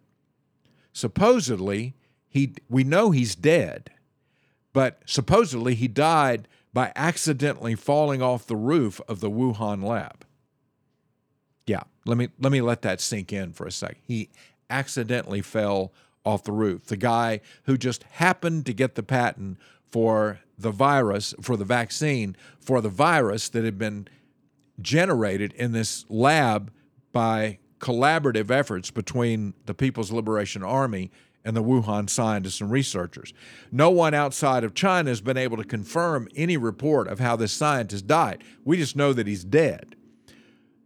supposedly, 0.93 1.95
he, 2.29 2.55
we 2.69 2.85
know 2.85 3.11
he's 3.11 3.35
dead, 3.35 3.91
but 4.73 5.03
supposedly 5.07 5.75
he 5.75 5.89
died 5.89 6.47
by 6.73 6.93
accidentally 6.95 7.75
falling 7.75 8.23
off 8.23 8.47
the 8.47 8.57
roof 8.57 9.01
of 9.09 9.21
the 9.21 9.31
Wuhan 9.31 9.83
lab. 9.83 10.25
Yeah, 11.67 11.83
let 12.07 12.17
me 12.17 12.29
let 12.39 12.51
me 12.51 12.61
let 12.61 12.83
that 12.83 13.01
sink 13.01 13.33
in 13.33 13.53
for 13.53 13.67
a 13.67 13.73
sec. 13.73 13.99
He 14.03 14.31
accidentally 14.71 15.43
fell 15.43 15.93
off 16.29 16.45
the 16.45 16.53
roof. 16.53 16.85
The 16.87 16.97
guy 16.97 17.41
who 17.65 17.79
just 17.79 18.03
happened 18.05 18.67
to 18.67 18.75
get 18.75 18.95
the 18.95 19.03
patent 19.03 19.59
for 19.91 20.41
the 20.59 20.71
virus, 20.71 21.35
for 21.41 21.57
the 21.57 21.65
vaccine, 21.65 22.37
for 22.61 22.81
the 22.83 22.91
virus 22.91 23.49
that 23.49 23.65
had 23.65 23.79
been 23.79 24.07
generated 24.81 25.55
in 25.55 25.73
this 25.73 26.05
lab 26.11 26.71
by 27.13 27.59
collaborative 27.81 28.51
efforts 28.51 28.91
between 28.91 29.55
the 29.65 29.73
People's 29.73 30.13
Liberation 30.13 30.63
Army 30.63 31.11
and 31.45 31.57
the 31.57 31.63
Wuhan 31.63 32.11
scientists 32.11 32.61
and 32.61 32.71
researchers. 32.71 33.33
No 33.73 33.89
one 33.91 34.13
outside 34.13 34.65
of 34.65 34.75
China 34.75 35.09
has 35.09 35.23
been 35.23 35.39
able 35.39 35.57
to 35.57 35.65
confirm 35.65 36.29
any 36.37 36.59
report 36.59 37.09
of 37.09 37.21
how 37.21 37.37
this 37.37 37.53
scientist 37.53 38.07
died. 38.07 38.45
We 38.65 38.77
just 38.77 38.97
know 38.97 39.15
that 39.15 39.27
he's 39.27 39.45
dead. 39.45 39.97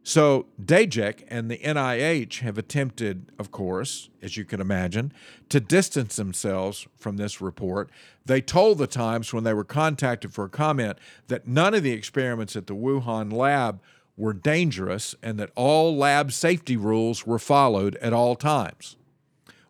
So, 0.05 0.47
Daszak 0.61 1.23
and 1.29 1.49
the 1.49 1.59
NIH 1.59 2.41
have 2.41 2.59
attempted, 2.59 3.31
of 3.39 3.53
course, 3.53 4.11
as 4.21 4.37
you 4.37 4.45
can 4.45 4.61
imagine, 4.61 5.13
to 5.49 5.61
distance 5.61 6.17
themselves 6.17 6.89
from 6.97 7.19
this 7.19 7.41
report. 7.41 7.89
They 8.25 8.41
told 8.41 8.79
the 8.79 8.89
Times 8.89 9.33
when 9.33 9.45
they 9.45 9.55
were 9.55 9.65
contacted 9.65 10.35
for 10.35 10.45
a 10.45 10.51
comment 10.51 10.99
that 11.29 11.47
none 11.47 11.73
of 11.73 11.85
the 11.85 11.93
experiments 11.93 12.57
at 12.57 12.67
the 12.67 12.75
Wuhan 12.75 13.33
lab 13.33 13.81
were 14.17 14.33
dangerous 14.33 15.15
and 15.23 15.39
that 15.39 15.51
all 15.55 15.97
lab 15.97 16.33
safety 16.33 16.77
rules 16.77 17.25
were 17.25 17.39
followed 17.39 17.95
at 17.97 18.13
all 18.13 18.35
times. 18.35 18.97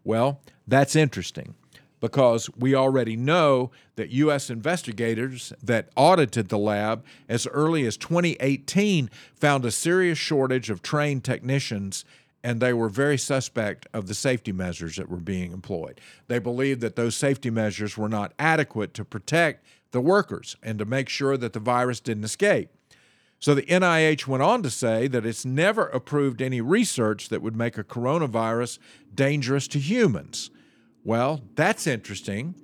Well, 0.02 0.40
that's 0.66 0.96
interesting 0.96 1.54
because 2.02 2.50
we 2.58 2.74
already 2.74 3.14
know 3.14 3.70
that 3.94 4.10
U.S. 4.10 4.50
investigators 4.50 5.52
that 5.62 5.88
audited 5.94 6.48
the 6.48 6.58
lab 6.58 7.04
as 7.28 7.46
early 7.46 7.86
as 7.86 7.96
2018 7.96 9.08
found 9.36 9.64
a 9.64 9.70
serious 9.70 10.18
shortage 10.18 10.68
of 10.68 10.82
trained 10.82 11.22
technicians 11.22 12.04
and 12.42 12.58
they 12.58 12.72
were 12.72 12.88
very 12.88 13.16
suspect 13.16 13.86
of 13.94 14.08
the 14.08 14.14
safety 14.14 14.50
measures 14.50 14.96
that 14.96 15.08
were 15.08 15.18
being 15.18 15.52
employed. 15.52 16.00
They 16.26 16.40
believed 16.40 16.80
that 16.80 16.96
those 16.96 17.14
safety 17.14 17.50
measures 17.50 17.96
were 17.96 18.08
not 18.08 18.32
adequate 18.36 18.94
to 18.94 19.04
protect 19.04 19.64
the 19.92 20.00
workers 20.00 20.56
and 20.60 20.80
to 20.80 20.84
make 20.84 21.08
sure 21.08 21.36
that 21.36 21.52
the 21.52 21.60
virus 21.60 22.00
didn't 22.00 22.24
escape. 22.24 22.70
So 23.38 23.54
the 23.54 23.62
NIH 23.62 24.26
went 24.26 24.42
on 24.42 24.64
to 24.64 24.70
say 24.70 25.06
that 25.06 25.24
it's 25.24 25.44
never 25.44 25.86
approved 25.86 26.42
any 26.42 26.60
research 26.60 27.28
that 27.28 27.42
would 27.42 27.54
make 27.54 27.78
a 27.78 27.84
coronavirus 27.84 28.80
dangerous 29.14 29.68
to 29.68 29.78
humans. 29.78 30.50
Well, 31.04 31.42
that's 31.54 31.86
interesting 31.86 32.54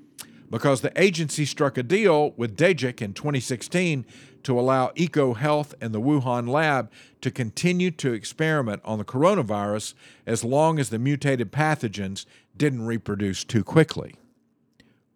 because 0.51 0.81
the 0.81 0.92
agency 1.01 1.44
struck 1.44 1.77
a 1.77 1.83
deal 1.83 2.33
with 2.37 2.57
Daszak 2.57 3.03
in 3.03 3.12
2016 3.12 4.07
to 4.44 4.59
allow 4.59 4.88
EcoHealth 4.90 5.74
and 5.81 5.92
the 5.92 6.01
Wuhan 6.01 6.48
lab 6.48 6.90
to 7.20 7.31
continue 7.31 7.90
to 7.92 8.12
experiment 8.12 8.81
on 8.85 8.98
the 8.98 9.05
coronavirus 9.05 9.94
as 10.27 10.44
long 10.44 10.79
as 10.79 10.90
the 10.90 10.98
mutated 10.98 11.53
pathogens 11.53 12.24
didn't 12.57 12.87
reproduce 12.87 13.44
too 13.44 13.64
quickly. 13.64 14.14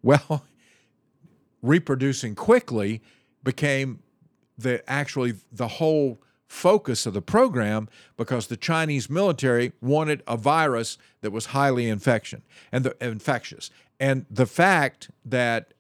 Well, 0.03 0.45
reproducing 1.63 2.35
quickly 2.35 3.03
became 3.45 4.01
the 4.59 4.83
actually 4.91 5.35
the 5.51 5.69
whole 5.69 6.21
focus 6.53 7.07
of 7.07 7.15
the 7.15 7.23
program 7.23 7.89
because 8.19 8.49
the 8.49 8.59
Chinese 8.59 9.09
military 9.09 9.73
wanted 9.81 10.23
a 10.29 10.37
virus 10.37 10.99
that 11.23 11.33
was 11.33 11.47
highly 11.47 11.89
infection 11.89 12.43
and 12.71 12.85
the, 12.85 12.95
infectious. 13.01 13.71
And 13.99 14.27
the 14.31 14.45
fact 14.45 15.11
that 15.25 15.73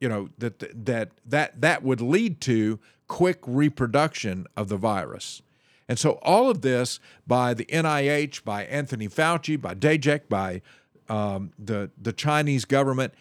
you 0.00 0.08
know 0.08 0.28
that 0.36 0.58
that 0.84 1.10
that 1.24 1.60
that 1.60 1.82
would 1.82 2.02
lead 2.02 2.42
to 2.42 2.78
quick 3.08 3.38
reproduction 3.46 4.46
of 4.56 4.68
the 4.68 4.76
virus. 4.76 5.40
And 5.88 5.98
so 5.98 6.12
all 6.22 6.50
of 6.50 6.60
this 6.60 7.00
by 7.26 7.54
the 7.54 7.64
NIH, 7.66 8.44
by 8.44 8.64
Anthony 8.64 9.08
Fauci, 9.08 9.60
by 9.60 9.74
Daszak, 9.74 10.28
by 10.28 10.60
um, 11.08 11.52
the 11.58 11.90
the 11.96 12.12
Chinese 12.12 12.66
government, 12.66 13.14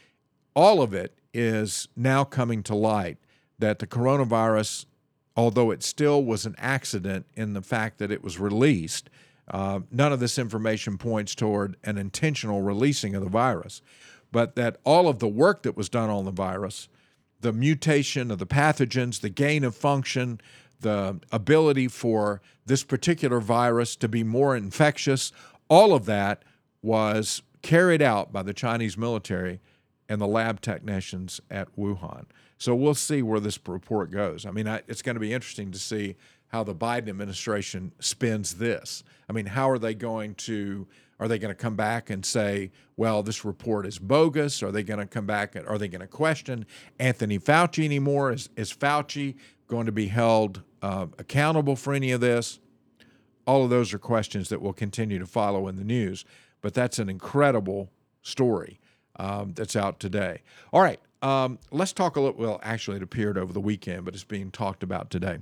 all 0.54 0.82
of 0.82 0.94
it 0.94 1.14
is 1.34 1.88
now 1.96 2.26
coming 2.26 2.62
to 2.64 2.76
light 2.76 3.18
that 3.60 3.80
the 3.80 3.88
coronavirus 3.88 4.86
although 5.36 5.72
it 5.72 5.84
still 5.84 6.24
was 6.24 6.46
an 6.46 6.56
accident 6.58 7.26
in 7.36 7.54
the 7.54 7.62
fact 7.62 7.98
that 7.98 8.12
it 8.12 8.24
was 8.24 8.40
released. 8.40 9.10
Uh, 9.50 9.82
none 9.92 10.14
of 10.14 10.20
this 10.20 10.38
information 10.38 10.98
points 10.98 11.36
toward 11.36 11.76
an 11.84 11.98
intentional 11.98 12.62
releasing 12.62 13.16
of 13.16 13.24
the 13.24 13.30
virus, 13.30 13.82
but 14.32 14.56
that 14.56 14.78
all 14.84 15.08
of 15.08 15.20
the 15.20 15.28
work 15.28 15.64
that 15.64 15.76
was 15.76 15.90
done 15.90 16.10
on 16.10 16.26
the 16.26 16.32
virus, 16.32 16.88
the 17.42 17.52
mutation 17.52 18.32
of 18.32 18.40
the 18.40 18.48
pathogens, 18.48 19.20
the 19.20 19.30
gain 19.30 19.64
of 19.64 19.76
function, 19.76 20.40
the 20.80 21.20
ability 21.32 21.88
for 21.88 22.42
this 22.66 22.84
particular 22.84 23.40
virus 23.40 23.96
to 23.98 24.08
be 24.08 24.24
more 24.24 24.56
infectious, 24.56 25.32
all 25.68 25.94
of 25.94 26.06
that 26.06 26.44
was 26.82 27.42
carried 27.62 28.02
out 28.02 28.32
by 28.32 28.44
the 28.44 28.54
Chinese 28.54 28.98
military 28.98 29.60
and 30.10 30.20
the 30.20 30.28
lab 30.28 30.62
technicians 30.62 31.42
at 31.50 31.76
Wuhan. 31.78 32.26
So 32.58 32.76
we'll 32.76 32.96
see 32.96 33.22
where 33.22 33.40
this 33.40 33.60
report 33.68 34.12
goes. 34.12 34.46
I 34.46 34.52
mean, 34.52 34.68
I, 34.68 34.82
it's 34.88 35.02
going 35.02 35.16
to 35.16 35.20
be 35.20 35.34
interesting 35.34 35.72
to 35.72 35.80
see 35.80 36.16
how 36.48 36.64
the 36.64 36.76
Biden 36.76 37.10
administration 37.10 37.92
spends 38.00 38.56
this. 38.56 39.04
I 39.28 39.34
mean, 39.34 39.48
how 39.48 39.70
are 39.70 39.80
they 39.80 39.94
going 39.94 40.36
to? 40.36 40.88
Are 41.20 41.28
they 41.28 41.40
going 41.40 41.54
to 41.54 41.62
come 41.62 41.76
back 41.76 42.10
and 42.10 42.26
say, 42.26 42.72
well, 42.98 43.24
this 43.24 43.46
report 43.46 43.86
is 43.86 43.98
bogus? 43.98 44.62
Are 44.62 44.72
they 44.72 44.84
going 44.84 45.00
to 45.00 45.06
come 45.06 45.26
back 45.26 45.56
and 45.56 45.66
are 45.68 45.78
they 45.78 45.88
going 45.88 46.02
to 46.02 46.08
question 46.08 46.66
Anthony 47.00 47.40
Fauci 47.40 47.86
anymore? 47.86 48.34
Is, 48.34 48.50
is 48.58 48.74
Fauci 48.74 49.36
going 49.68 49.86
to 49.86 49.92
be 49.92 50.08
held 50.08 50.64
uh, 50.82 51.08
accountable 51.18 51.76
for 51.76 51.94
any 51.94 52.12
of 52.12 52.20
this? 52.20 52.60
All 53.48 53.64
of 53.64 53.70
those 53.70 53.94
are 53.94 54.00
questions 54.00 54.50
that 54.50 54.62
will 54.62 54.74
continue 54.74 55.18
to 55.20 55.26
follow 55.26 55.68
in 55.68 55.76
the 55.76 55.84
news. 55.84 56.26
But 56.62 56.74
that's 56.74 57.00
an 57.00 57.10
incredible 57.10 57.90
story 58.22 58.80
um, 59.18 59.54
that's 59.54 59.76
out 59.76 60.00
today. 60.00 60.42
All 60.72 60.82
right, 60.82 61.00
um, 61.22 61.60
let's 61.72 61.94
talk 61.94 62.16
a 62.16 62.22
little. 62.22 62.40
Well, 62.40 62.60
actually, 62.64 62.98
it 62.98 63.04
appeared 63.04 63.38
over 63.38 63.54
the 63.54 63.62
weekend, 63.62 64.06
but 64.06 64.14
it's 64.14 64.24
being 64.24 64.52
talked 64.52 64.84
about 64.84 65.10
today. 65.10 65.40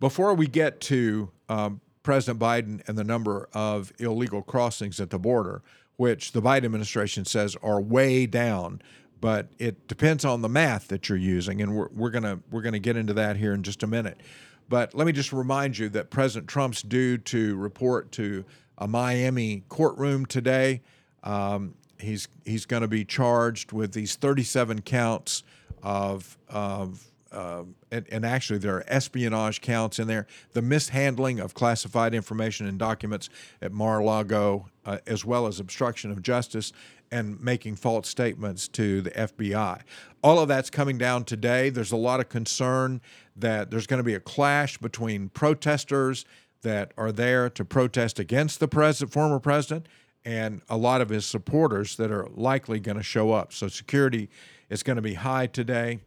Before 0.00 0.34
we 0.34 0.46
get 0.46 0.80
to 0.82 1.30
um, 1.48 1.80
President 2.02 2.40
Biden 2.40 2.86
and 2.88 2.98
the 2.98 3.04
number 3.04 3.48
of 3.52 3.92
illegal 3.98 4.42
crossings 4.42 5.00
at 5.00 5.10
the 5.10 5.18
border, 5.18 5.62
which 5.96 6.32
the 6.32 6.42
Biden 6.42 6.64
administration 6.64 7.24
says 7.24 7.56
are 7.62 7.80
way 7.80 8.26
down, 8.26 8.82
but 9.20 9.48
it 9.58 9.86
depends 9.86 10.24
on 10.24 10.42
the 10.42 10.48
math 10.48 10.88
that 10.88 11.08
you're 11.08 11.18
using, 11.18 11.62
and 11.62 11.76
we're, 11.76 11.88
we're 11.92 12.10
gonna 12.10 12.40
we're 12.50 12.62
gonna 12.62 12.78
get 12.78 12.96
into 12.96 13.14
that 13.14 13.36
here 13.36 13.54
in 13.54 13.62
just 13.62 13.82
a 13.82 13.86
minute. 13.86 14.20
But 14.68 14.94
let 14.94 15.06
me 15.06 15.12
just 15.12 15.32
remind 15.32 15.78
you 15.78 15.88
that 15.90 16.10
President 16.10 16.48
Trump's 16.48 16.82
due 16.82 17.18
to 17.18 17.56
report 17.56 18.10
to 18.12 18.44
a 18.78 18.88
Miami 18.88 19.64
courtroom 19.68 20.26
today. 20.26 20.82
Um, 21.22 21.74
he's 22.02 22.28
he's 22.44 22.66
going 22.66 22.82
to 22.82 22.88
be 22.88 23.04
charged 23.04 23.72
with 23.72 23.92
these 23.92 24.16
37 24.16 24.82
counts 24.82 25.42
of 25.82 26.36
of 26.48 27.08
uh, 27.32 27.62
and, 27.90 28.06
and, 28.12 28.26
actually 28.26 28.58
there 28.58 28.76
are 28.76 28.84
espionage 28.86 29.62
counts 29.62 29.98
in 29.98 30.06
there, 30.06 30.26
the 30.52 30.60
mishandling 30.60 31.40
of 31.40 31.54
classified 31.54 32.12
information 32.12 32.66
and 32.66 32.78
documents 32.78 33.30
at 33.62 33.72
Mar-a-Lago, 33.72 34.68
uh, 34.84 34.98
as 35.06 35.24
well 35.24 35.46
as 35.46 35.58
obstruction 35.58 36.10
of 36.10 36.20
justice 36.20 36.74
and 37.10 37.40
making 37.40 37.76
false 37.76 38.06
statements 38.06 38.68
to 38.68 39.00
the 39.00 39.10
FBI. 39.12 39.80
All 40.22 40.40
of 40.40 40.48
that's 40.48 40.68
coming 40.68 40.98
down 40.98 41.24
today. 41.24 41.70
There's 41.70 41.92
a 41.92 41.96
lot 41.96 42.20
of 42.20 42.28
concern 42.28 43.00
that 43.34 43.70
there's 43.70 43.86
going 43.86 43.98
to 43.98 44.04
be 44.04 44.14
a 44.14 44.20
clash 44.20 44.76
between 44.76 45.30
protesters 45.30 46.26
that 46.60 46.92
are 46.98 47.12
there 47.12 47.48
to 47.48 47.64
protest 47.64 48.18
against 48.18 48.60
the 48.60 48.68
president, 48.68 49.10
former 49.12 49.40
president, 49.40 49.86
and 50.24 50.62
a 50.68 50.76
lot 50.76 51.00
of 51.00 51.08
his 51.08 51.26
supporters 51.26 51.96
that 51.96 52.10
are 52.10 52.28
likely 52.34 52.80
going 52.80 52.96
to 52.96 53.02
show 53.02 53.32
up. 53.32 53.52
So 53.52 53.68
security 53.68 54.28
is 54.70 54.82
going 54.82 54.96
to 54.96 55.02
be 55.02 55.14
high 55.14 55.46
today. 55.46 56.00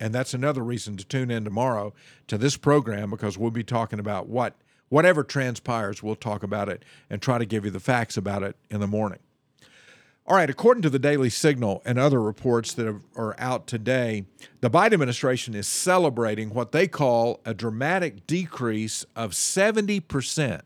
And 0.00 0.14
that's 0.14 0.32
another 0.32 0.62
reason 0.62 0.96
to 0.96 1.04
tune 1.04 1.30
in 1.30 1.44
tomorrow 1.44 1.92
to 2.28 2.38
this 2.38 2.56
program 2.56 3.10
because 3.10 3.36
we'll 3.36 3.50
be 3.50 3.64
talking 3.64 3.98
about 3.98 4.28
what 4.28 4.54
whatever 4.88 5.22
transpires, 5.22 6.02
we'll 6.02 6.16
talk 6.16 6.42
about 6.42 6.68
it 6.68 6.84
and 7.08 7.22
try 7.22 7.38
to 7.38 7.46
give 7.46 7.64
you 7.64 7.70
the 7.70 7.80
facts 7.80 8.16
about 8.16 8.42
it 8.42 8.56
in 8.70 8.80
the 8.80 8.86
morning. 8.86 9.20
All 10.26 10.36
right, 10.36 10.50
according 10.50 10.82
to 10.82 10.90
the 10.90 10.98
Daily 10.98 11.30
Signal 11.30 11.82
and 11.84 11.98
other 11.98 12.20
reports 12.20 12.72
that 12.74 13.00
are 13.16 13.34
out 13.38 13.66
today, 13.66 14.26
the 14.60 14.70
Biden 14.70 14.92
administration 14.92 15.54
is 15.54 15.66
celebrating 15.66 16.50
what 16.50 16.72
they 16.72 16.86
call 16.86 17.40
a 17.44 17.54
dramatic 17.54 18.26
decrease 18.26 19.04
of 19.16 19.32
70%. 19.32 20.60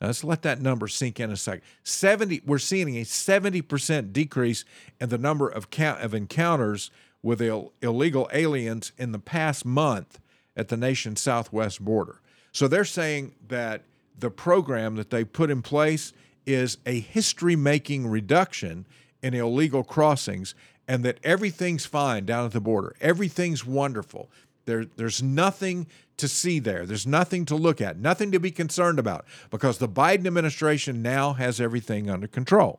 Now, 0.00 0.06
let's 0.08 0.24
let 0.24 0.42
that 0.42 0.62
number 0.62 0.88
sink 0.88 1.20
in 1.20 1.30
a 1.30 1.36
second. 1.36 1.62
70, 1.82 2.42
we're 2.46 2.58
seeing 2.58 2.96
a 2.96 3.02
70% 3.02 4.12
decrease 4.12 4.64
in 5.00 5.10
the 5.10 5.18
number 5.18 5.48
of, 5.48 5.70
count, 5.70 6.00
of 6.00 6.14
encounters 6.14 6.90
with 7.22 7.42
Ill, 7.42 7.72
illegal 7.82 8.28
aliens 8.32 8.92
in 8.96 9.12
the 9.12 9.18
past 9.18 9.66
month 9.66 10.18
at 10.56 10.68
the 10.68 10.76
nation's 10.76 11.20
southwest 11.20 11.84
border. 11.84 12.20
So 12.52 12.66
they're 12.66 12.84
saying 12.84 13.34
that 13.48 13.82
the 14.18 14.30
program 14.30 14.96
that 14.96 15.10
they 15.10 15.24
put 15.24 15.50
in 15.50 15.62
place 15.62 16.12
is 16.46 16.78
a 16.86 17.00
history 17.00 17.56
making 17.56 18.06
reduction 18.06 18.86
in 19.22 19.34
illegal 19.34 19.84
crossings 19.84 20.54
and 20.88 21.04
that 21.04 21.18
everything's 21.22 21.86
fine 21.86 22.24
down 22.24 22.46
at 22.46 22.52
the 22.52 22.60
border. 22.60 22.96
Everything's 23.00 23.64
wonderful. 23.64 24.30
There, 24.70 24.84
there's 24.84 25.20
nothing 25.20 25.88
to 26.18 26.28
see 26.28 26.60
there. 26.60 26.86
There's 26.86 27.08
nothing 27.08 27.44
to 27.46 27.56
look 27.56 27.80
at, 27.80 27.98
nothing 27.98 28.30
to 28.30 28.38
be 28.38 28.52
concerned 28.52 29.00
about 29.00 29.24
because 29.50 29.78
the 29.78 29.88
Biden 29.88 30.28
administration 30.28 31.02
now 31.02 31.32
has 31.32 31.60
everything 31.60 32.08
under 32.08 32.28
control. 32.28 32.78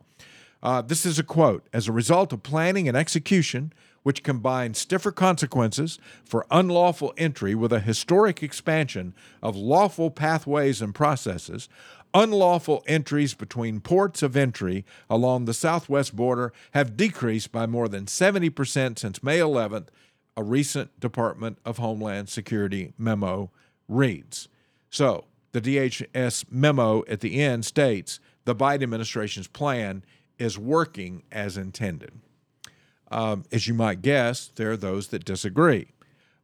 Uh, 0.63 0.81
this 0.81 1.05
is 1.05 1.19
a 1.19 1.23
quote 1.23 1.67
As 1.73 1.89
a 1.89 1.91
result 1.91 2.31
of 2.31 2.43
planning 2.43 2.87
and 2.87 2.95
execution, 2.95 3.73
which 4.03 4.23
combines 4.23 4.77
stiffer 4.77 5.11
consequences 5.11 5.99
for 6.23 6.45
unlawful 6.49 7.13
entry 7.17 7.53
with 7.53 7.73
a 7.73 7.81
historic 7.81 8.41
expansion 8.41 9.13
of 9.43 9.57
lawful 9.57 10.09
pathways 10.09 10.81
and 10.81 10.95
processes, 10.95 11.67
unlawful 12.13 12.83
entries 12.87 13.33
between 13.33 13.81
ports 13.81 14.23
of 14.23 14.37
entry 14.37 14.85
along 15.09 15.43
the 15.43 15.53
southwest 15.53 16.15
border 16.15 16.53
have 16.71 16.95
decreased 16.95 17.51
by 17.51 17.65
more 17.65 17.89
than 17.89 18.05
70% 18.05 18.97
since 18.97 19.21
May 19.21 19.39
11th, 19.39 19.87
a 20.35 20.43
recent 20.43 20.99
Department 20.99 21.57
of 21.65 21.77
Homeland 21.77 22.29
Security 22.29 22.93
memo 22.97 23.49
reads. 23.87 24.47
So, 24.89 25.25
the 25.51 25.61
DHS 25.61 26.45
memo 26.49 27.03
at 27.07 27.19
the 27.19 27.41
end 27.41 27.65
states 27.65 28.19
the 28.45 28.55
Biden 28.55 28.83
administration's 28.83 29.47
plan 29.47 30.03
is 30.39 30.57
working 30.57 31.23
as 31.31 31.57
intended. 31.57 32.11
Um, 33.11 33.43
as 33.51 33.67
you 33.67 33.73
might 33.73 34.01
guess, 34.01 34.51
there 34.55 34.71
are 34.71 34.77
those 34.77 35.09
that 35.09 35.25
disagree. 35.25 35.89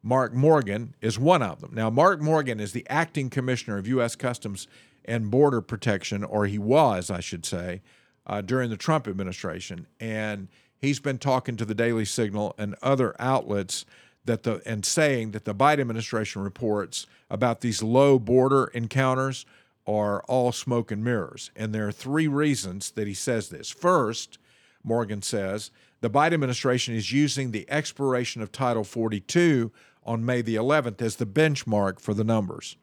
Mark 0.03 0.33
Morgan 0.33 0.93
is 1.01 1.17
one 1.17 1.41
of 1.41 1.61
them. 1.61 1.71
Now, 1.73 1.89
Mark 1.89 2.21
Morgan 2.21 2.59
is 2.59 2.73
the 2.73 2.85
acting 2.89 3.29
commissioner 3.29 3.77
of 3.77 3.87
U.S. 3.87 4.15
Customs 4.15 4.67
and 5.05 5.31
Border 5.31 5.61
Protection, 5.61 6.23
or 6.23 6.45
he 6.45 6.59
was, 6.59 7.09
I 7.09 7.21
should 7.21 7.45
say, 7.45 7.81
uh, 8.25 8.41
during 8.41 8.69
the 8.69 8.77
Trump 8.77 9.07
administration. 9.07 9.87
And 9.99 10.49
he's 10.79 10.99
been 10.99 11.17
talking 11.17 11.55
to 11.57 11.65
the 11.65 11.75
Daily 11.75 12.05
Signal 12.05 12.55
and 12.57 12.75
other 12.81 13.15
outlets 13.19 13.85
that 14.25 14.43
the 14.43 14.61
and 14.65 14.85
saying 14.85 15.31
that 15.31 15.45
the 15.45 15.55
Biden 15.55 15.79
administration 15.79 16.41
reports 16.41 17.07
about 17.29 17.61
these 17.61 17.81
low 17.81 18.19
border 18.19 18.65
encounters 18.73 19.45
are 19.85 20.21
all 20.23 20.51
smoke 20.51 20.91
and 20.91 21.03
mirrors. 21.03 21.49
And 21.55 21.73
there 21.73 21.87
are 21.87 21.93
three 21.93 22.27
reasons 22.27 22.91
that 22.91 23.07
he 23.07 23.13
says 23.13 23.49
this. 23.49 23.69
First, 23.69 24.37
Morgan 24.83 25.21
says 25.21 25.71
the 26.01 26.09
Biden 26.09 26.33
administration 26.33 26.93
is 26.93 27.11
using 27.11 27.51
the 27.51 27.65
expiration 27.69 28.41
of 28.41 28.51
Title 28.51 28.83
42 28.83 29.71
on 30.03 30.25
May 30.25 30.41
the 30.41 30.55
11th 30.55 31.01
as 31.01 31.15
the 31.15 31.25
benchmark 31.25 31.99
for 31.99 32.13
the 32.13 32.23
numbers. 32.23 32.77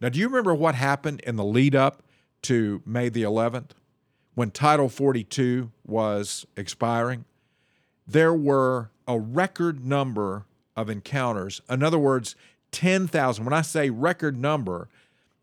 Now, 0.00 0.08
do 0.08 0.18
you 0.18 0.28
remember 0.28 0.54
what 0.54 0.74
happened 0.74 1.20
in 1.20 1.36
the 1.36 1.44
lead 1.44 1.74
up 1.74 2.02
to 2.42 2.82
May 2.86 3.08
the 3.08 3.22
11th 3.22 3.70
when 4.36 4.52
Title 4.52 4.88
42 4.88 5.72
was 5.84 6.46
expiring? 6.56 7.24
There 8.06 8.32
were 8.32 8.90
a 9.08 9.18
record 9.18 9.84
number 9.84 10.44
of 10.76 10.88
encounters. 10.88 11.60
In 11.68 11.82
other 11.82 11.98
words, 11.98 12.36
10,000. 12.70 13.44
When 13.44 13.52
I 13.52 13.62
say 13.62 13.90
record 13.90 14.36
number, 14.36 14.88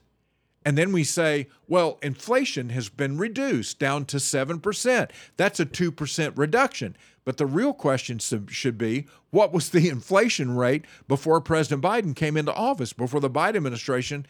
and 0.67 0.77
then 0.77 0.91
we 0.91 1.05
say, 1.05 1.47
well, 1.69 1.97
inflation 2.03 2.71
has 2.71 2.89
been 2.89 3.19
reduced 3.19 3.79
down 3.79 4.05
to 4.07 4.17
7%. 4.17 5.11
That's 5.37 5.61
a 5.61 5.65
2% 5.65 6.33
reduction. 6.37 6.97
But 7.25 7.37
the 7.37 7.47
real 7.47 7.73
question 7.73 8.19
should 8.19 8.77
be 8.77 9.07
what 9.31 9.53
was 9.53 9.71
the 9.71 9.89
inflation 9.91 10.57
rate 10.57 10.85
before 11.07 11.41
President 11.41 11.85
Biden 11.85 12.17
came 12.17 12.37
into 12.37 12.53
office, 12.53 12.93
before 12.93 13.21
the 13.21 13.31
Biden 13.31 13.55
administration 13.55 14.27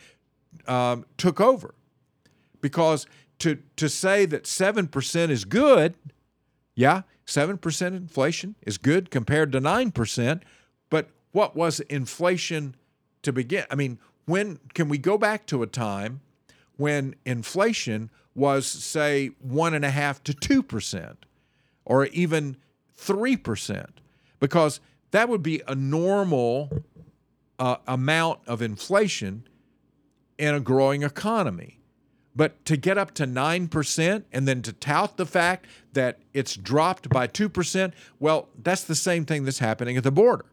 um, 0.68 1.06
took 1.16 1.40
over? 1.40 1.74
Because 2.60 3.06
to, 3.38 3.58
to 3.76 3.88
say 3.88 4.26
that 4.26 4.44
7% 4.44 5.30
is 5.30 5.46
good, 5.46 5.94
yeah, 6.74 7.02
7% 7.26 7.86
inflation 7.96 8.56
is 8.60 8.76
good 8.76 9.10
compared 9.10 9.52
to 9.52 9.60
9%, 9.62 10.34
but 10.34 10.42
what 11.36 11.54
was 11.54 11.80
inflation 11.80 12.74
to 13.20 13.30
begin? 13.30 13.66
I 13.70 13.74
mean, 13.74 13.98
when 14.24 14.58
can 14.72 14.88
we 14.88 14.96
go 14.96 15.18
back 15.18 15.44
to 15.48 15.62
a 15.62 15.66
time 15.66 16.22
when 16.78 17.14
inflation 17.26 18.08
was, 18.34 18.66
say, 18.66 19.32
one 19.40 19.74
and 19.74 19.84
a 19.84 19.90
half 19.90 20.24
to 20.24 20.32
two 20.32 20.62
percent, 20.62 21.26
or 21.84 22.06
even 22.06 22.56
three 22.94 23.36
percent? 23.36 24.00
Because 24.40 24.80
that 25.10 25.28
would 25.28 25.42
be 25.42 25.60
a 25.68 25.74
normal 25.74 26.70
uh, 27.58 27.76
amount 27.86 28.40
of 28.46 28.62
inflation 28.62 29.46
in 30.38 30.54
a 30.54 30.60
growing 30.60 31.02
economy. 31.02 31.80
But 32.34 32.64
to 32.64 32.78
get 32.78 32.96
up 32.96 33.12
to 33.14 33.24
9% 33.24 34.24
and 34.32 34.48
then 34.48 34.62
to 34.62 34.72
tout 34.72 35.18
the 35.18 35.26
fact 35.26 35.66
that 35.92 36.18
it's 36.32 36.56
dropped 36.56 37.10
by 37.10 37.26
2%, 37.26 37.92
well, 38.20 38.48
that's 38.62 38.84
the 38.84 38.94
same 38.94 39.26
thing 39.26 39.44
that's 39.44 39.58
happening 39.58 39.98
at 39.98 40.02
the 40.02 40.10
border. 40.10 40.46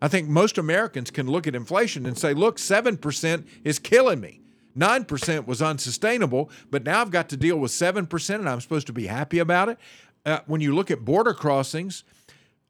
I 0.00 0.08
think 0.08 0.28
most 0.28 0.58
Americans 0.58 1.10
can 1.10 1.26
look 1.26 1.46
at 1.46 1.54
inflation 1.54 2.06
and 2.06 2.16
say, 2.16 2.34
look, 2.34 2.56
7% 2.56 3.46
is 3.64 3.78
killing 3.78 4.20
me. 4.20 4.40
9% 4.76 5.46
was 5.46 5.60
unsustainable, 5.60 6.50
but 6.70 6.84
now 6.84 7.00
I've 7.00 7.10
got 7.10 7.28
to 7.30 7.36
deal 7.36 7.56
with 7.56 7.72
7% 7.72 8.34
and 8.34 8.48
I'm 8.48 8.60
supposed 8.60 8.86
to 8.86 8.92
be 8.92 9.06
happy 9.06 9.40
about 9.40 9.68
it. 9.68 9.78
Uh, 10.24 10.40
when 10.46 10.60
you 10.60 10.74
look 10.74 10.90
at 10.90 11.04
border 11.04 11.34
crossings, 11.34 12.04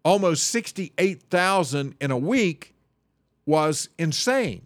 almost 0.04 0.46
68,000 0.46 1.96
in 2.00 2.10
a 2.10 2.16
week 2.16 2.74
was 3.44 3.88
insane. 3.98 4.62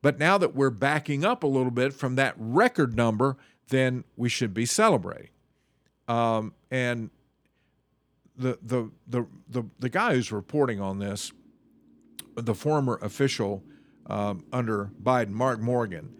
But 0.00 0.18
now 0.18 0.38
that 0.38 0.54
we're 0.54 0.70
backing 0.70 1.24
up 1.24 1.42
a 1.42 1.46
little 1.46 1.70
bit 1.70 1.92
from 1.92 2.14
that 2.16 2.34
record 2.38 2.96
number, 2.96 3.36
then 3.68 4.04
we 4.16 4.28
should 4.28 4.54
be 4.54 4.64
celebrating. 4.64 5.30
Um, 6.08 6.54
and 6.70 7.10
the, 8.36 8.58
the 8.62 8.90
the 9.08 9.26
the 9.48 9.64
the 9.78 9.88
guy 9.88 10.14
who's 10.14 10.30
reporting 10.30 10.80
on 10.80 10.98
this, 10.98 11.32
the 12.36 12.54
former 12.54 12.98
official 13.02 13.62
um, 14.06 14.44
under 14.52 14.90
Biden, 15.02 15.30
Mark 15.30 15.60
Morgan, 15.60 16.14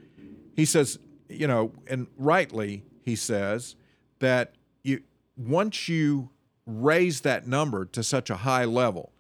he 0.55 0.65
says, 0.65 0.99
you 1.29 1.47
know, 1.47 1.73
and 1.87 2.07
rightly 2.17 2.85
he 3.03 3.15
says 3.15 3.77
that 4.19 4.55
you 4.83 5.03
once 5.37 5.89
you 5.89 6.31
raise 6.67 7.21
that 7.21 7.47
number 7.47 7.85
to 7.85 8.03
such 8.03 8.31
a 8.31 8.37
high 8.37 8.65
level 8.65 9.13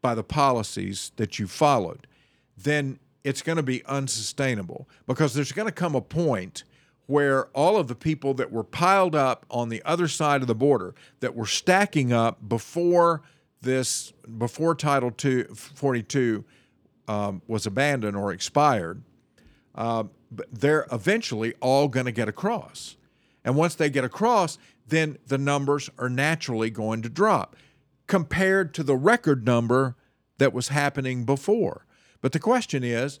by 0.00 0.14
the 0.14 0.24
policies 0.24 1.12
that 1.16 1.38
you 1.38 1.46
followed, 1.46 2.06
then 2.56 2.98
it's 3.24 3.42
going 3.42 3.56
to 3.56 3.62
be 3.62 3.84
unsustainable 3.86 4.88
because 5.06 5.34
there's 5.34 5.52
going 5.52 5.68
to 5.68 5.72
come 5.72 5.94
a 5.94 6.00
point 6.00 6.64
where 7.06 7.46
all 7.48 7.76
of 7.76 7.88
the 7.88 7.94
people 7.94 8.34
that 8.34 8.50
were 8.50 8.64
piled 8.64 9.14
up 9.14 9.44
on 9.50 9.68
the 9.68 9.82
other 9.84 10.08
side 10.08 10.40
of 10.40 10.46
the 10.46 10.54
border 10.54 10.94
that 11.20 11.34
were 11.34 11.46
stacking 11.46 12.12
up 12.12 12.48
before 12.48 13.22
this 13.62 14.12
before 14.38 14.74
title 14.74 15.12
42 15.54 16.44
um, 17.08 17.42
was 17.46 17.66
abandoned 17.66 18.16
or 18.16 18.32
expired 18.32 19.02
uh, 19.74 20.04
they're 20.52 20.86
eventually 20.92 21.54
all 21.60 21.88
going 21.88 22.06
to 22.06 22.12
get 22.12 22.28
across 22.28 22.96
and 23.44 23.56
once 23.56 23.74
they 23.74 23.90
get 23.90 24.04
across 24.04 24.58
then 24.86 25.16
the 25.26 25.38
numbers 25.38 25.88
are 25.98 26.08
naturally 26.08 26.70
going 26.70 27.02
to 27.02 27.08
drop 27.08 27.56
compared 28.06 28.74
to 28.74 28.82
the 28.82 28.96
record 28.96 29.46
number 29.46 29.96
that 30.38 30.52
was 30.52 30.68
happening 30.68 31.24
before 31.24 31.86
but 32.22 32.32
the 32.32 32.38
question 32.38 32.82
is, 32.82 33.20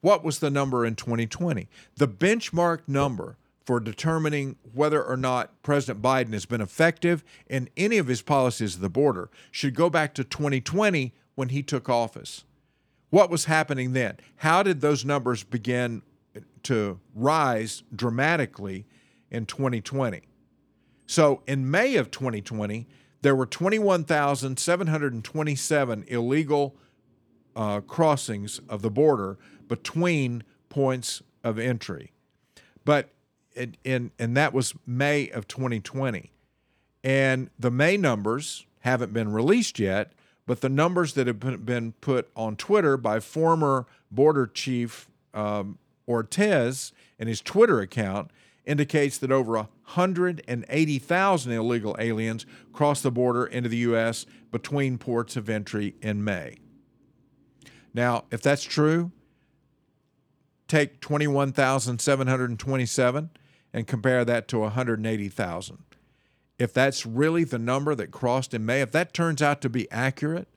what 0.00 0.22
was 0.22 0.38
the 0.38 0.50
number 0.50 0.84
in 0.84 0.94
2020? 0.94 1.68
The 1.96 2.06
benchmark 2.06 2.80
number 2.86 3.38
for 3.64 3.80
determining 3.80 4.56
whether 4.72 5.02
or 5.02 5.16
not 5.16 5.62
President 5.62 6.02
Biden 6.02 6.32
has 6.32 6.46
been 6.46 6.60
effective 6.60 7.22
in 7.46 7.68
any 7.76 7.98
of 7.98 8.08
his 8.08 8.22
policies 8.22 8.76
at 8.76 8.80
the 8.80 8.88
border 8.88 9.30
should 9.50 9.74
go 9.74 9.88
back 9.88 10.14
to 10.14 10.24
2020 10.24 11.12
when 11.34 11.50
he 11.50 11.62
took 11.62 11.88
office. 11.88 12.44
What 13.10 13.30
was 13.30 13.44
happening 13.44 13.92
then? 13.92 14.16
How 14.36 14.62
did 14.62 14.80
those 14.80 15.04
numbers 15.04 15.44
begin 15.44 16.02
to 16.64 16.98
rise 17.14 17.82
dramatically 17.94 18.86
in 19.30 19.46
2020? 19.46 20.22
So 21.06 21.42
in 21.46 21.70
May 21.70 21.96
of 21.96 22.10
2020, 22.10 22.88
there 23.20 23.36
were 23.36 23.46
21,727 23.46 26.04
illegal 26.08 26.76
uh, 27.54 27.80
crossings 27.80 28.60
of 28.68 28.82
the 28.82 28.90
border 28.90 29.38
between 29.68 30.42
points 30.68 31.22
of 31.44 31.58
entry. 31.58 32.12
But 32.84 33.10
in, 33.54 33.76
in, 33.84 34.10
and 34.18 34.36
that 34.36 34.52
was 34.52 34.74
May 34.86 35.28
of 35.30 35.48
2020. 35.48 36.32
And 37.04 37.50
the 37.58 37.70
May 37.70 37.96
numbers 37.96 38.66
haven't 38.80 39.12
been 39.12 39.32
released 39.32 39.78
yet, 39.78 40.12
but 40.46 40.60
the 40.60 40.68
numbers 40.68 41.14
that 41.14 41.26
have 41.26 41.64
been 41.64 41.92
put 42.00 42.30
on 42.36 42.56
Twitter 42.56 42.96
by 42.96 43.20
former 43.20 43.86
border 44.10 44.46
chief 44.46 45.08
um, 45.34 45.78
Ortiz 46.08 46.92
in 47.18 47.28
his 47.28 47.40
Twitter 47.40 47.80
account 47.80 48.30
indicates 48.64 49.18
that 49.18 49.32
over 49.32 49.54
180,000 49.54 51.52
illegal 51.52 51.96
aliens 51.98 52.46
crossed 52.72 53.02
the 53.02 53.10
border 53.10 53.44
into 53.44 53.68
the 53.68 53.78
U.S. 53.78 54.24
between 54.50 54.98
ports 54.98 55.36
of 55.36 55.50
entry 55.50 55.96
in 56.00 56.22
May. 56.22 56.58
Now, 57.94 58.24
if 58.30 58.40
that's 58.40 58.62
true, 58.62 59.10
take 60.68 61.00
21,727 61.00 63.30
and 63.72 63.86
compare 63.86 64.24
that 64.24 64.48
to 64.48 64.58
180,000. 64.60 65.78
If 66.58 66.72
that's 66.72 67.06
really 67.06 67.44
the 67.44 67.58
number 67.58 67.94
that 67.94 68.10
crossed 68.10 68.54
in 68.54 68.64
May, 68.64 68.80
if 68.82 68.92
that 68.92 69.14
turns 69.14 69.42
out 69.42 69.60
to 69.62 69.68
be 69.68 69.90
accurate, 69.90 70.48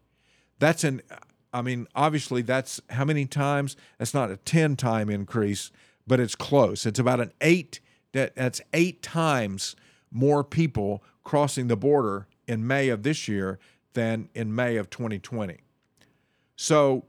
that's 0.60 0.84
an 0.84 1.01
I 1.56 1.62
mean, 1.62 1.88
obviously 1.95 2.41
that's 2.41 2.82
how 2.89 3.06
many 3.06 3.25
times? 3.25 3.78
That's 3.97 4.13
not 4.13 4.30
a 4.30 4.36
10 4.36 4.75
time 4.75 5.10
increase, 5.10 5.71
but 6.06 6.19
it's 6.19 6.36
close. 6.36 6.86
It's 6.86 6.99
about 6.99 7.21
an 7.21 7.32
8 7.39 7.80
that 8.12 8.36
that's 8.36 8.60
8 8.73 9.01
times 9.01 9.78
more 10.12 10.43
people 10.43 11.01
crossing 11.23 11.67
the 11.67 11.78
border 11.78 12.28
in 12.45 12.67
May 12.67 12.89
of 12.89 13.04
this 13.04 13.30
year 13.30 13.58
than 13.93 14.28
in 14.36 14.54
May 14.54 14.75
of 14.75 14.89
2020. 14.89 15.60
So 16.58 17.06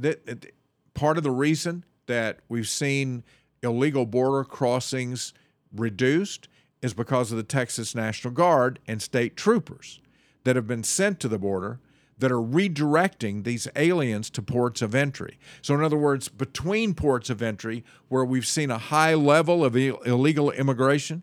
that 0.00 0.52
part 0.94 1.16
of 1.16 1.22
the 1.22 1.30
reason 1.30 1.84
that 2.06 2.40
we've 2.48 2.68
seen 2.68 3.22
illegal 3.62 4.06
border 4.06 4.44
crossings 4.44 5.32
reduced 5.74 6.48
is 6.82 6.94
because 6.94 7.30
of 7.30 7.36
the 7.36 7.42
Texas 7.42 7.94
National 7.94 8.32
Guard 8.32 8.78
and 8.86 9.02
state 9.02 9.36
troopers 9.36 10.00
that 10.44 10.56
have 10.56 10.66
been 10.66 10.84
sent 10.84 11.20
to 11.20 11.28
the 11.28 11.38
border 11.38 11.78
that 12.18 12.32
are 12.32 12.36
redirecting 12.36 13.44
these 13.44 13.66
aliens 13.76 14.28
to 14.30 14.42
ports 14.42 14.82
of 14.82 14.94
entry. 14.94 15.38
So, 15.62 15.74
in 15.74 15.82
other 15.82 15.96
words, 15.96 16.28
between 16.28 16.94
ports 16.94 17.30
of 17.30 17.40
entry, 17.40 17.84
where 18.08 18.24
we've 18.24 18.46
seen 18.46 18.70
a 18.70 18.78
high 18.78 19.14
level 19.14 19.64
of 19.64 19.76
illegal 19.76 20.50
immigration, 20.50 21.22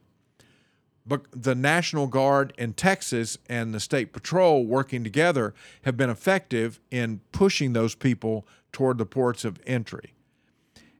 but 1.05 1.25
the 1.31 1.55
National 1.55 2.07
Guard 2.07 2.51
in 2.57 2.73
Texas 2.73 3.37
and 3.47 3.73
the 3.73 3.79
State 3.79 4.11
Patrol 4.11 4.65
working 4.65 5.03
together 5.03 5.53
have 5.83 5.95
been 5.95 6.09
effective 6.09 6.79
in 6.91 7.21
pushing 7.31 7.73
those 7.73 7.95
people 7.95 8.45
toward 8.71 8.97
the 8.97 9.05
ports 9.05 9.45
of 9.45 9.59
entry. 9.65 10.13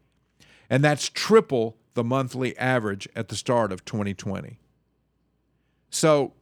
and 0.69 0.83
that's 0.83 1.09
triple 1.09 1.77
the 1.93 2.03
monthly 2.03 2.57
average 2.57 3.07
at 3.15 3.29
the 3.29 3.35
start 3.35 3.71
of 3.71 3.85
2020. 3.85 4.59
So 5.89 6.33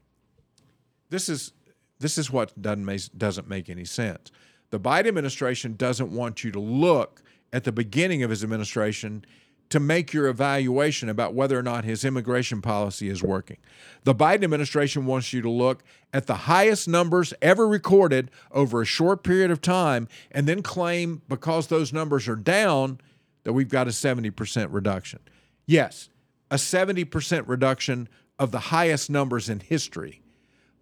this 1.09 1.30
is 1.30 1.53
this 1.99 2.17
is 2.17 2.30
what 2.30 2.59
doesn't 2.61 2.84
make, 2.84 3.01
doesn't 3.17 3.47
make 3.47 3.69
any 3.69 3.86
sense. 3.86 4.32
The 4.71 4.80
Biden 4.80 5.07
administration 5.07 5.76
doesn't 5.78 6.11
want 6.11 6.43
you 6.43 6.51
to 6.51 6.59
look 6.59 7.21
at 7.53 7.63
the 7.63 7.71
beginning 7.71 8.24
of 8.24 8.30
his 8.30 8.43
administration 8.43 9.24
to 9.69 9.80
make 9.80 10.13
your 10.13 10.28
evaluation 10.28 11.09
about 11.09 11.34
whether 11.34 11.57
or 11.57 11.63
not 11.63 11.86
his 11.86 12.03
immigration 12.03 12.61
policy 12.61 13.09
is 13.09 13.24
working. 13.24 13.57
The 14.03 14.13
Biden 14.13 14.43
administration 14.43 15.05
wants 15.05 15.32
you 15.32 15.41
to 15.41 15.49
look 15.49 15.84
at 16.11 16.28
the 16.28 16.36
highest 16.36 16.88
numbers 16.88 17.34
ever 17.41 17.67
recorded 17.67 18.30
over 18.51 18.82
a 18.82 18.86
short 18.86 19.24
period 19.24 19.49
of 19.49 19.61
time 19.61 20.07
and 20.32 20.47
then 20.47 20.61
claim 20.61 21.21
because 21.30 21.67
those 21.67 21.93
numbers 21.93 22.28
are 22.28 22.36
down 22.36 22.99
that 23.43 23.53
we've 23.53 23.69
got 23.69 23.87
a 23.87 23.91
70% 23.91 24.67
reduction. 24.71 25.19
Yes, 25.65 26.09
a 26.51 26.55
70% 26.55 27.43
reduction 27.47 28.07
of 28.39 28.51
the 28.51 28.59
highest 28.59 29.09
numbers 29.09 29.49
in 29.49 29.59
history, 29.59 30.21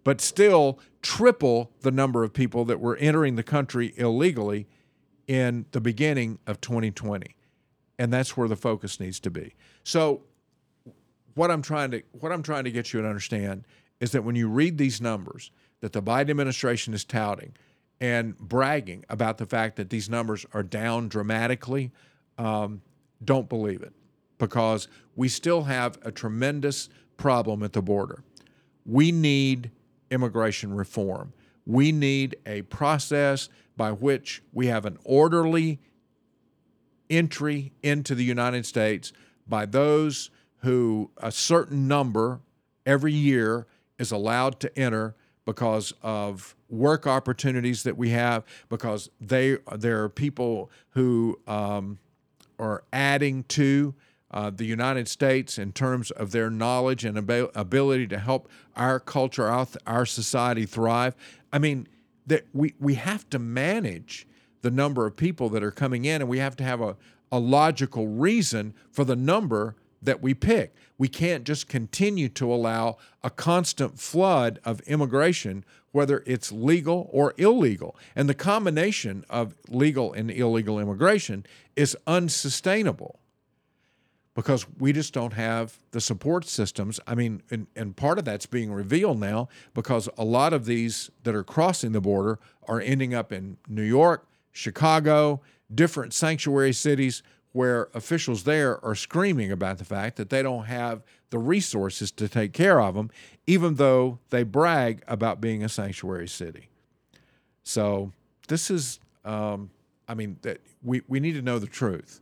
but 0.04 0.20
still 0.20 0.78
triple 1.00 1.72
the 1.80 1.90
number 1.90 2.24
of 2.24 2.32
people 2.32 2.64
that 2.64 2.80
were 2.80 2.96
entering 2.96 3.36
the 3.36 3.42
country 3.42 3.92
illegally 3.96 4.66
in 5.26 5.66
the 5.72 5.80
beginning 5.80 6.38
of 6.46 6.60
2020. 6.60 7.36
And 7.98 8.12
that's 8.12 8.36
where 8.36 8.48
the 8.48 8.56
focus 8.56 8.98
needs 8.98 9.20
to 9.20 9.30
be. 9.30 9.54
So 9.84 10.22
what 11.34 11.50
I'm 11.50 11.62
trying 11.62 11.90
to 11.92 12.02
what 12.12 12.32
I'm 12.32 12.42
trying 12.42 12.64
to 12.64 12.70
get 12.70 12.92
you 12.92 13.00
to 13.00 13.08
understand 13.08 13.66
is 14.00 14.12
that 14.12 14.24
when 14.24 14.34
you 14.34 14.48
read 14.48 14.78
these 14.78 15.00
numbers 15.00 15.50
that 15.80 15.92
the 15.92 16.02
Biden 16.02 16.30
administration 16.30 16.94
is 16.94 17.04
touting 17.04 17.54
and 18.00 18.36
bragging 18.38 19.04
about 19.08 19.38
the 19.38 19.46
fact 19.46 19.76
that 19.76 19.90
these 19.90 20.10
numbers 20.10 20.44
are 20.52 20.62
down 20.62 21.08
dramatically, 21.08 21.92
um, 22.38 22.82
don't 23.24 23.48
believe 23.48 23.82
it 23.82 23.92
because 24.38 24.88
we 25.14 25.28
still 25.28 25.62
have 25.62 25.98
a 26.02 26.10
tremendous 26.10 26.88
problem 27.16 27.62
at 27.62 27.72
the 27.72 27.82
border. 27.82 28.24
We 28.84 29.12
need 29.12 29.70
immigration 30.10 30.74
reform. 30.74 31.32
We 31.66 31.92
need 31.92 32.36
a 32.44 32.62
process 32.62 33.48
by 33.76 33.92
which 33.92 34.42
we 34.52 34.66
have 34.66 34.84
an 34.84 34.98
orderly 35.04 35.78
entry 37.08 37.72
into 37.82 38.14
the 38.14 38.24
United 38.24 38.66
States 38.66 39.12
by 39.46 39.66
those 39.66 40.30
who 40.58 41.10
a 41.18 41.30
certain 41.30 41.86
number 41.86 42.40
every 42.86 43.12
year 43.12 43.66
is 43.98 44.10
allowed 44.10 44.60
to 44.60 44.78
enter 44.78 45.14
because 45.44 45.92
of 46.02 46.54
work 46.68 47.06
opportunities 47.06 47.82
that 47.82 47.96
we 47.96 48.10
have, 48.10 48.44
because 48.68 49.10
they 49.20 49.58
there 49.76 50.02
are 50.02 50.08
people 50.08 50.70
who 50.90 51.38
um, 51.46 51.98
are 52.62 52.84
adding 52.92 53.42
to 53.44 53.92
uh, 54.30 54.50
the 54.50 54.64
United 54.64 55.08
States 55.08 55.58
in 55.58 55.72
terms 55.72 56.10
of 56.12 56.30
their 56.30 56.48
knowledge 56.48 57.04
and 57.04 57.18
ab- 57.18 57.50
ability 57.54 58.06
to 58.06 58.18
help 58.18 58.48
our 58.76 59.00
culture, 59.00 59.46
our, 59.46 59.66
our 59.86 60.06
society 60.06 60.64
thrive. 60.64 61.14
I 61.52 61.58
mean, 61.58 61.88
that 62.26 62.46
we, 62.52 62.74
we 62.78 62.94
have 62.94 63.28
to 63.30 63.38
manage 63.38 64.26
the 64.62 64.70
number 64.70 65.06
of 65.06 65.16
people 65.16 65.48
that 65.50 65.62
are 65.62 65.72
coming 65.72 66.04
in, 66.04 66.22
and 66.22 66.30
we 66.30 66.38
have 66.38 66.56
to 66.56 66.64
have 66.64 66.80
a, 66.80 66.96
a 67.32 67.40
logical 67.40 68.06
reason 68.06 68.74
for 68.90 69.04
the 69.04 69.16
number 69.16 69.74
that 70.00 70.22
we 70.22 70.32
pick. 70.32 70.74
We 70.98 71.08
can't 71.08 71.44
just 71.44 71.68
continue 71.68 72.28
to 72.30 72.52
allow 72.52 72.96
a 73.24 73.30
constant 73.30 73.98
flood 73.98 74.60
of 74.64 74.80
immigration, 74.82 75.64
whether 75.92 76.22
it's 76.26 76.50
legal 76.50 77.08
or 77.12 77.34
illegal. 77.38 77.96
And 78.16 78.28
the 78.28 78.34
combination 78.34 79.24
of 79.30 79.54
legal 79.68 80.12
and 80.12 80.30
illegal 80.30 80.78
immigration 80.78 81.46
is 81.76 81.96
unsustainable 82.06 83.20
because 84.34 84.66
we 84.78 84.92
just 84.92 85.12
don't 85.12 85.34
have 85.34 85.78
the 85.90 86.00
support 86.00 86.46
systems. 86.46 86.98
I 87.06 87.14
mean, 87.14 87.42
and, 87.50 87.66
and 87.76 87.94
part 87.94 88.18
of 88.18 88.24
that's 88.24 88.46
being 88.46 88.72
revealed 88.72 89.20
now 89.20 89.48
because 89.74 90.08
a 90.16 90.24
lot 90.24 90.52
of 90.52 90.64
these 90.64 91.10
that 91.22 91.34
are 91.34 91.44
crossing 91.44 91.92
the 91.92 92.00
border 92.00 92.38
are 92.66 92.80
ending 92.80 93.14
up 93.14 93.30
in 93.32 93.58
New 93.68 93.82
York, 93.82 94.26
Chicago, 94.50 95.42
different 95.74 96.14
sanctuary 96.14 96.72
cities 96.72 97.22
where 97.52 97.88
officials 97.94 98.44
there 98.44 98.82
are 98.84 98.94
screaming 98.94 99.52
about 99.52 99.78
the 99.78 99.84
fact 99.84 100.16
that 100.16 100.30
they 100.30 100.42
don't 100.42 100.64
have 100.64 101.02
the 101.30 101.38
resources 101.38 102.10
to 102.10 102.28
take 102.28 102.52
care 102.52 102.80
of 102.80 102.94
them, 102.94 103.10
even 103.46 103.74
though 103.76 104.18
they 104.30 104.42
brag 104.42 105.02
about 105.06 105.40
being 105.40 105.62
a 105.62 105.68
sanctuary 105.68 106.28
city. 106.28 106.68
So 107.62 108.12
this 108.48 108.70
is, 108.70 109.00
um, 109.24 109.70
I 110.08 110.14
mean, 110.14 110.38
that 110.42 110.60
we, 110.82 111.02
we 111.08 111.20
need 111.20 111.34
to 111.34 111.42
know 111.42 111.58
the 111.58 111.66
truth. 111.66 112.20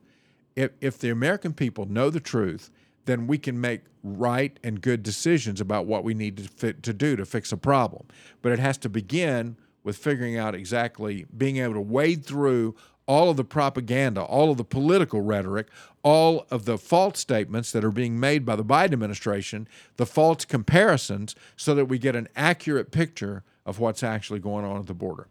If, 0.56 0.72
if 0.80 0.98
the 0.98 1.10
American 1.10 1.52
people 1.52 1.86
know 1.86 2.10
the 2.10 2.20
truth, 2.20 2.70
then 3.04 3.26
we 3.26 3.38
can 3.38 3.60
make 3.60 3.82
right 4.02 4.58
and 4.62 4.80
good 4.80 5.02
decisions 5.02 5.60
about 5.60 5.86
what 5.86 6.04
we 6.04 6.14
need 6.14 6.36
to, 6.36 6.42
fit, 6.44 6.82
to 6.82 6.92
do 6.92 7.16
to 7.16 7.24
fix 7.24 7.52
a 7.52 7.56
problem. 7.56 8.06
But 8.42 8.52
it 8.52 8.58
has 8.58 8.78
to 8.78 8.88
begin 8.88 9.56
with 9.82 9.96
figuring 9.96 10.36
out 10.36 10.54
exactly 10.54 11.26
being 11.36 11.58
able 11.58 11.74
to 11.74 11.80
wade 11.80 12.24
through 12.24 12.74
all 13.10 13.28
of 13.28 13.36
the 13.36 13.42
propaganda, 13.42 14.22
all 14.22 14.52
of 14.52 14.56
the 14.56 14.62
political 14.62 15.20
rhetoric, 15.20 15.66
all 16.04 16.46
of 16.48 16.64
the 16.64 16.78
false 16.78 17.18
statements 17.18 17.72
that 17.72 17.84
are 17.84 17.90
being 17.90 18.20
made 18.20 18.46
by 18.46 18.54
the 18.54 18.64
Biden 18.64 18.92
administration, 18.92 19.66
the 19.96 20.06
false 20.06 20.44
comparisons, 20.44 21.34
so 21.56 21.74
that 21.74 21.86
we 21.86 21.98
get 21.98 22.14
an 22.14 22.28
accurate 22.36 22.92
picture 22.92 23.42
of 23.66 23.80
what's 23.80 24.04
actually 24.04 24.38
going 24.38 24.64
on 24.64 24.78
at 24.78 24.86
the 24.86 24.94
border. 24.94 25.26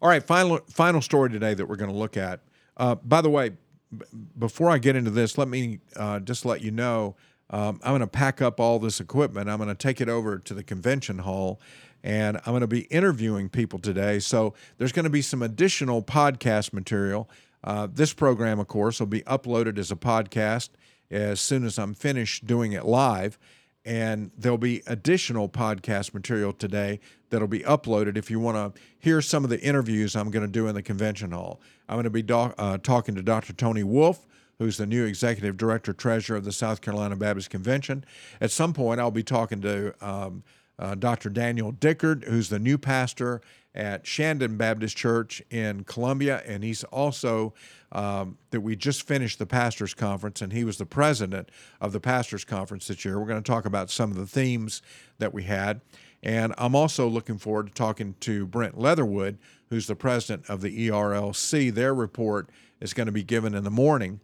All 0.00 0.08
right, 0.08 0.22
final 0.22 0.58
final 0.68 1.02
story 1.02 1.28
today 1.28 1.54
that 1.54 1.66
we're 1.66 1.74
going 1.74 1.90
to 1.90 1.96
look 1.96 2.16
at. 2.16 2.38
Uh, 2.76 2.94
by 2.94 3.20
the 3.20 3.30
way, 3.30 3.50
b- 3.90 4.04
before 4.38 4.70
I 4.70 4.78
get 4.78 4.94
into 4.94 5.10
this, 5.10 5.38
let 5.38 5.48
me 5.48 5.80
uh, 5.96 6.20
just 6.20 6.44
let 6.44 6.62
you 6.62 6.70
know 6.70 7.16
um, 7.50 7.80
I'm 7.82 7.90
going 7.90 8.00
to 8.00 8.06
pack 8.06 8.40
up 8.40 8.60
all 8.60 8.78
this 8.78 9.00
equipment. 9.00 9.50
I'm 9.50 9.56
going 9.56 9.70
to 9.70 9.74
take 9.74 10.00
it 10.00 10.08
over 10.08 10.38
to 10.38 10.54
the 10.54 10.62
convention 10.62 11.18
hall 11.18 11.60
and 12.08 12.38
I'm 12.38 12.52
going 12.52 12.62
to 12.62 12.66
be 12.66 12.84
interviewing 12.84 13.50
people 13.50 13.78
today. 13.78 14.18
So 14.18 14.54
there's 14.78 14.92
going 14.92 15.04
to 15.04 15.10
be 15.10 15.20
some 15.20 15.42
additional 15.42 16.02
podcast 16.02 16.72
material. 16.72 17.28
Uh, 17.62 17.86
this 17.92 18.14
program, 18.14 18.58
of 18.58 18.66
course, 18.66 18.98
will 18.98 19.06
be 19.06 19.20
uploaded 19.22 19.76
as 19.76 19.92
a 19.92 19.96
podcast 19.96 20.70
as 21.10 21.38
soon 21.38 21.66
as 21.66 21.78
I'm 21.78 21.92
finished 21.92 22.46
doing 22.46 22.72
it 22.72 22.86
live. 22.86 23.38
And 23.84 24.30
there'll 24.38 24.56
be 24.56 24.82
additional 24.86 25.50
podcast 25.50 26.14
material 26.14 26.54
today 26.54 27.00
that'll 27.28 27.46
be 27.46 27.60
uploaded 27.60 28.16
if 28.16 28.30
you 28.30 28.40
want 28.40 28.56
to 28.74 28.80
hear 28.98 29.20
some 29.20 29.44
of 29.44 29.50
the 29.50 29.60
interviews 29.60 30.16
I'm 30.16 30.30
going 30.30 30.46
to 30.46 30.50
do 30.50 30.66
in 30.66 30.74
the 30.74 30.82
convention 30.82 31.32
hall. 31.32 31.60
I'm 31.90 31.96
going 31.96 32.04
to 32.04 32.10
be 32.10 32.24
uh, 32.32 32.78
talking 32.78 33.16
to 33.16 33.22
Dr. 33.22 33.52
Tony 33.52 33.82
Wolfe, 33.82 34.26
who's 34.58 34.78
the 34.78 34.86
new 34.86 35.04
executive 35.04 35.58
director 35.58 35.92
treasurer 35.92 36.38
of 36.38 36.46
the 36.46 36.52
South 36.52 36.80
Carolina 36.80 37.16
Baptist 37.16 37.50
Convention. 37.50 38.02
At 38.40 38.50
some 38.50 38.72
point, 38.72 38.98
I'll 38.98 39.10
be 39.10 39.22
talking 39.22 39.60
to 39.60 39.94
um, 40.00 40.42
uh, 40.78 40.94
Dr. 40.94 41.30
Daniel 41.30 41.72
Dickard, 41.72 42.24
who's 42.24 42.48
the 42.48 42.58
new 42.58 42.78
pastor 42.78 43.40
at 43.74 44.06
Shandon 44.06 44.56
Baptist 44.56 44.96
Church 44.96 45.42
in 45.50 45.84
Columbia, 45.84 46.42
and 46.46 46.64
he's 46.64 46.84
also 46.84 47.54
um, 47.92 48.36
that 48.50 48.60
we 48.60 48.74
just 48.76 49.02
finished 49.06 49.38
the 49.38 49.46
pastors 49.46 49.94
conference, 49.94 50.42
and 50.42 50.52
he 50.52 50.64
was 50.64 50.78
the 50.78 50.86
president 50.86 51.50
of 51.80 51.92
the 51.92 52.00
pastors 52.00 52.44
conference 52.44 52.88
this 52.88 53.04
year. 53.04 53.18
We're 53.20 53.26
going 53.26 53.42
to 53.42 53.50
talk 53.50 53.66
about 53.66 53.90
some 53.90 54.10
of 54.10 54.16
the 54.16 54.26
themes 54.26 54.82
that 55.18 55.32
we 55.32 55.44
had, 55.44 55.80
and 56.22 56.54
I'm 56.58 56.74
also 56.74 57.06
looking 57.08 57.38
forward 57.38 57.68
to 57.68 57.72
talking 57.72 58.14
to 58.20 58.46
Brent 58.46 58.78
Leatherwood, 58.78 59.38
who's 59.70 59.86
the 59.86 59.94
president 59.96 60.48
of 60.48 60.60
the 60.60 60.88
ERLC. 60.88 61.72
Their 61.72 61.94
report 61.94 62.50
is 62.80 62.92
going 62.94 63.06
to 63.06 63.12
be 63.12 63.22
given 63.22 63.54
in 63.54 63.64
the 63.64 63.70
morning. 63.70 64.20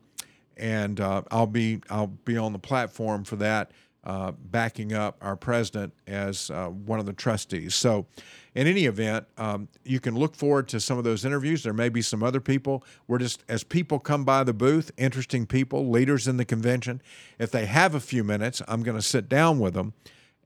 and 0.56 1.00
uh, 1.00 1.22
I'll 1.30 1.46
be 1.46 1.80
I'll 1.90 2.06
be 2.08 2.36
on 2.36 2.52
the 2.52 2.58
platform 2.58 3.24
for 3.24 3.36
that, 3.36 3.70
uh, 4.04 4.32
backing 4.32 4.92
up 4.92 5.16
our 5.22 5.36
president 5.36 5.92
as 6.06 6.50
uh, 6.50 6.68
one 6.68 7.00
of 7.00 7.06
the 7.06 7.12
trustees. 7.12 7.74
So, 7.74 8.06
in 8.54 8.68
any 8.68 8.84
event, 8.84 9.26
um, 9.36 9.66
you 9.82 9.98
can 9.98 10.14
look 10.14 10.36
forward 10.36 10.68
to 10.68 10.78
some 10.78 10.96
of 10.96 11.02
those 11.02 11.24
interviews. 11.24 11.64
There 11.64 11.72
may 11.72 11.88
be 11.88 12.02
some 12.02 12.22
other 12.22 12.40
people. 12.40 12.84
We're 13.08 13.18
just 13.18 13.42
as 13.48 13.64
people 13.64 13.98
come 13.98 14.24
by 14.24 14.44
the 14.44 14.52
booth, 14.52 14.92
interesting 14.96 15.44
people, 15.44 15.90
leaders 15.90 16.28
in 16.28 16.36
the 16.36 16.44
convention. 16.44 17.02
If 17.38 17.50
they 17.50 17.66
have 17.66 17.96
a 17.96 18.00
few 18.00 18.22
minutes, 18.22 18.62
I'm 18.68 18.84
going 18.84 18.96
to 18.96 19.02
sit 19.02 19.28
down 19.28 19.58
with 19.58 19.74
them 19.74 19.92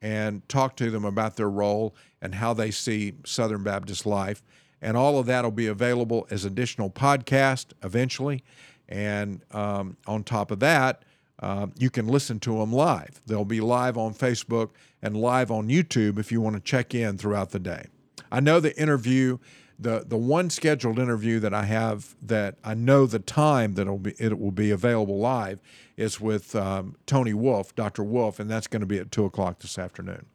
and 0.00 0.48
talk 0.48 0.76
to 0.76 0.90
them 0.90 1.04
about 1.04 1.36
their 1.36 1.50
role 1.50 1.94
and 2.22 2.36
how 2.36 2.54
they 2.54 2.70
see 2.70 3.14
Southern 3.26 3.62
Baptist 3.62 4.06
life. 4.06 4.42
And 4.80 4.96
all 4.96 5.18
of 5.18 5.26
that 5.26 5.44
will 5.44 5.50
be 5.50 5.66
available 5.66 6.26
as 6.30 6.44
additional 6.44 6.88
podcast 6.88 7.72
eventually. 7.82 8.42
And 8.88 9.42
um, 9.50 9.96
on 10.06 10.24
top 10.24 10.50
of 10.50 10.60
that, 10.60 11.02
uh, 11.40 11.68
you 11.78 11.90
can 11.90 12.08
listen 12.08 12.40
to 12.40 12.58
them 12.58 12.72
live. 12.72 13.20
They'll 13.26 13.44
be 13.44 13.60
live 13.60 13.96
on 13.96 14.14
Facebook 14.14 14.70
and 15.02 15.16
live 15.16 15.50
on 15.50 15.68
YouTube 15.68 16.18
if 16.18 16.32
you 16.32 16.40
want 16.40 16.56
to 16.56 16.60
check 16.60 16.94
in 16.94 17.18
throughout 17.18 17.50
the 17.50 17.58
day. 17.58 17.86
I 18.30 18.40
know 18.40 18.60
the 18.60 18.76
interview, 18.80 19.38
the 19.78 20.04
the 20.06 20.16
one 20.16 20.50
scheduled 20.50 20.98
interview 20.98 21.38
that 21.40 21.54
I 21.54 21.64
have 21.64 22.16
that 22.22 22.56
I 22.64 22.74
know 22.74 23.06
the 23.06 23.20
time 23.20 23.74
that 23.74 23.82
it'll 23.82 23.98
be 23.98 24.14
it 24.18 24.38
will 24.38 24.50
be 24.50 24.70
available 24.70 25.18
live 25.18 25.60
is 25.96 26.20
with 26.20 26.54
um, 26.56 26.96
Tony 27.06 27.34
Wolfe, 27.34 27.74
Dr. 27.74 28.02
Wolfe, 28.02 28.40
and 28.40 28.50
that's 28.50 28.66
going 28.66 28.80
to 28.80 28.86
be 28.86 28.98
at 28.98 29.10
two 29.10 29.24
o'clock 29.24 29.60
this 29.60 29.78
afternoon. 29.78 30.26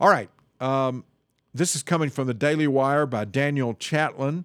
All 0.00 0.08
right. 0.08 0.30
Um, 0.60 1.04
this 1.54 1.74
is 1.74 1.82
coming 1.82 2.10
from 2.10 2.26
the 2.26 2.34
Daily 2.34 2.66
Wire 2.66 3.06
by 3.06 3.24
Daniel 3.24 3.74
Chaitin. 3.74 4.44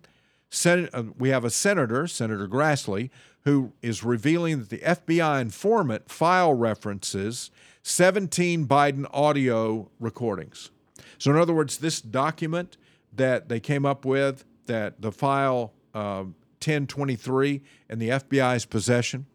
Sen- 0.50 0.90
uh, 0.94 1.04
we 1.18 1.30
have 1.30 1.44
a 1.44 1.50
senator, 1.50 2.08
Senator 2.08 2.48
Grassley, 2.48 3.10
who 3.44 3.74
is 3.82 4.04
revealing 4.04 4.60
that 4.60 4.70
the 4.70 4.80
FBI 4.80 5.42
informant 5.42 6.10
file 6.10 6.54
references 6.54 7.52
17 7.84 8.68
Biden 8.68 9.06
audio 9.12 9.90
recordings. 10.00 10.70
So, 11.18 11.32
in 11.32 11.38
other 11.38 11.54
words, 11.54 11.78
this 11.78 12.02
document 12.02 12.78
that 13.14 13.50
they 13.50 13.60
came 13.60 13.86
up 13.86 14.06
with, 14.06 14.46
that 14.68 15.02
the 15.02 15.12
file 15.12 15.74
uh, 15.94 16.26
1023 16.62 17.62
in 17.90 18.00
the 18.00 18.10
FBI's 18.10 18.66
possession, 18.66 19.26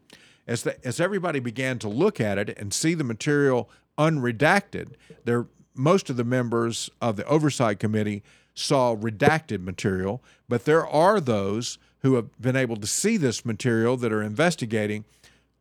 as, 0.46 0.62
the, 0.62 0.86
as 0.86 1.00
everybody 1.00 1.40
began 1.40 1.78
to 1.80 1.88
look 1.88 2.20
at 2.20 2.38
it 2.38 2.57
and 2.57 2.72
see 2.72 2.94
the 2.94 3.04
material 3.04 3.68
unredacted, 3.98 4.92
there 5.24 5.46
most 5.74 6.09
of 6.09 6.16
the 6.16 6.24
members 6.24 6.90
of 7.00 7.16
the 7.16 7.26
oversight 7.26 7.78
committee 7.78 8.22
saw 8.54 8.96
redacted 8.96 9.62
material, 9.62 10.22
but 10.48 10.64
there 10.64 10.86
are 10.86 11.20
those 11.20 11.78
who 12.01 12.14
have 12.14 12.40
been 12.40 12.57
able 12.57 12.76
to 12.76 12.86
see 12.86 13.16
this 13.16 13.44
material 13.44 13.97
that 13.97 14.12
are 14.12 14.22
investigating 14.22 15.05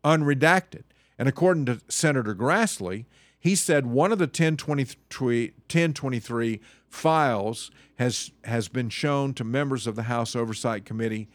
unredacted. 0.03 0.83
And 1.17 1.27
according 1.27 1.65
to 1.65 1.81
Senator 1.87 2.35
Grassley, 2.35 3.05
he 3.39 3.55
said 3.55 3.85
one 3.85 4.11
of 4.11 4.17
the 4.17 4.25
1023, 4.25 5.47
1023 5.47 6.61
files 6.89 7.71
has, 7.97 8.31
has 8.43 8.67
been 8.67 8.89
shown 8.89 9.33
to 9.35 9.43
members 9.43 9.87
of 9.87 9.95
the 9.95 10.03
House 10.03 10.35
Oversight 10.35 10.85
Committee. 10.85 11.27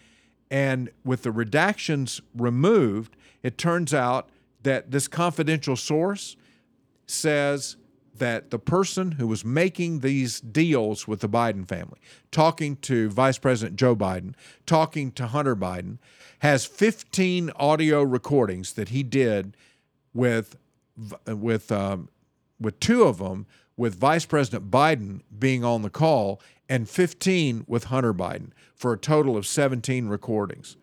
And 0.51 0.91
with 1.05 1.23
the 1.23 1.31
redactions 1.31 2.21
removed, 2.35 3.17
it 3.43 3.57
turns 3.57 3.95
out 3.95 4.29
that 4.63 4.91
this 4.91 5.09
confidential 5.09 5.77
source 5.77 6.37
says 7.07 7.77
that 8.21 8.51
the 8.51 8.59
person 8.59 9.13
who 9.13 9.27
was 9.27 9.45
making 9.45 10.01
these 10.01 10.41
deals 10.41 11.09
with 11.09 11.21
the 11.21 11.29
Biden 11.29 11.67
family, 11.67 11.99
talking 12.31 12.77
to 12.77 13.11
Vice 13.11 13.39
President 13.39 13.77
Joe 13.77 13.97
Biden, 13.97 14.35
talking 14.65 15.11
to 15.13 15.27
Hunter 15.27 15.57
Biden, 15.57 15.99
has 16.39 16.65
15 16.65 17.51
audio 17.57 18.03
recordings 18.03 18.75
that 18.75 18.91
he 18.91 19.03
did 19.03 19.57
with 20.15 20.57
with 21.27 21.73
um, 21.73 22.09
with 22.61 22.79
two 22.79 23.03
of 23.03 23.19
them 23.19 23.47
with 23.77 23.99
Vice 23.99 24.27
President 24.27 24.71
Biden 24.71 25.23
being 25.39 25.65
on 25.65 25.83
the 25.83 25.91
call 25.91 26.41
and 26.69 26.89
15 26.89 27.65
with 27.67 27.85
Hunter 27.85 28.13
Biden 28.13 28.51
for 28.75 28.93
a 28.93 28.99
total 28.99 29.37
of 29.37 29.47
17 29.47 30.09
recordings. 30.09 30.77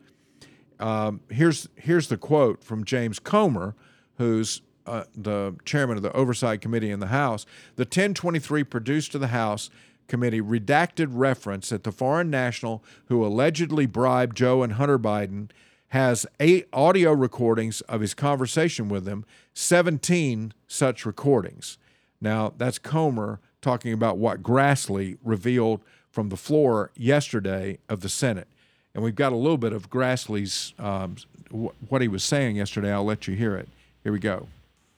Um, 0.80 1.22
here's 1.30 1.70
here's 1.76 2.08
the 2.08 2.18
quote 2.18 2.64
from 2.64 2.84
James 2.84 3.20
Comer, 3.20 3.76
who's 4.18 4.62
uh, 4.88 5.04
the 5.16 5.56
chairman 5.66 5.98
of 5.98 6.04
the 6.04 6.14
Oversight 6.14 6.62
Committee 6.62 6.92
in 6.92 7.00
the 7.00 7.08
House, 7.08 7.46
the 7.76 7.84
1023 7.84 8.64
produced 8.64 9.12
to 9.12 9.20
the 9.20 9.28
House 9.28 9.70
committee 10.08 10.42
redacted 10.42 11.08
reference 11.12 11.70
that 11.70 11.84
the 11.84 11.92
foreign 11.92 12.30
national 12.30 12.84
who 13.08 13.26
allegedly 13.26 13.86
bribed 13.86 14.38
Joe 14.38 14.64
and 14.64 14.74
Hunter 14.74 14.98
Biden 14.98 15.50
has 15.90 16.26
eight 16.40 16.68
audio 16.74 17.12
recordings 17.12 17.82
of 17.82 18.02
his 18.02 18.14
conversation 18.14 18.90
with 18.90 19.06
them, 19.06 19.26
17 19.54 20.54
such 20.68 21.06
recordings. 21.06 21.78
Now, 22.20 22.54
that's 22.58 22.80
Comer 22.80 23.40
talking 23.62 23.94
about 23.94 24.18
what 24.18 24.44
Grassley 24.44 25.18
revealed 25.24 25.82
from 26.10 26.30
the 26.30 26.38
floor 26.38 26.92
yesterday 26.96 27.80
of 27.88 28.02
the 28.02 28.10
Senate. 28.10 28.48
And 28.94 29.04
we've 29.04 29.16
got 29.16 29.32
a 29.32 29.36
little 29.36 29.58
bit 29.58 29.74
of 29.74 29.90
Grassley's, 29.90 30.74
um, 30.80 31.16
what 31.52 32.02
he 32.02 32.08
was 32.08 32.24
saying 32.24 32.56
yesterday. 32.56 32.92
I'll 32.92 33.06
let 33.06 33.28
you 33.28 33.36
hear 33.36 33.56
it. 33.56 33.70
Here 34.04 34.12
we 34.12 34.20
go. 34.20 34.48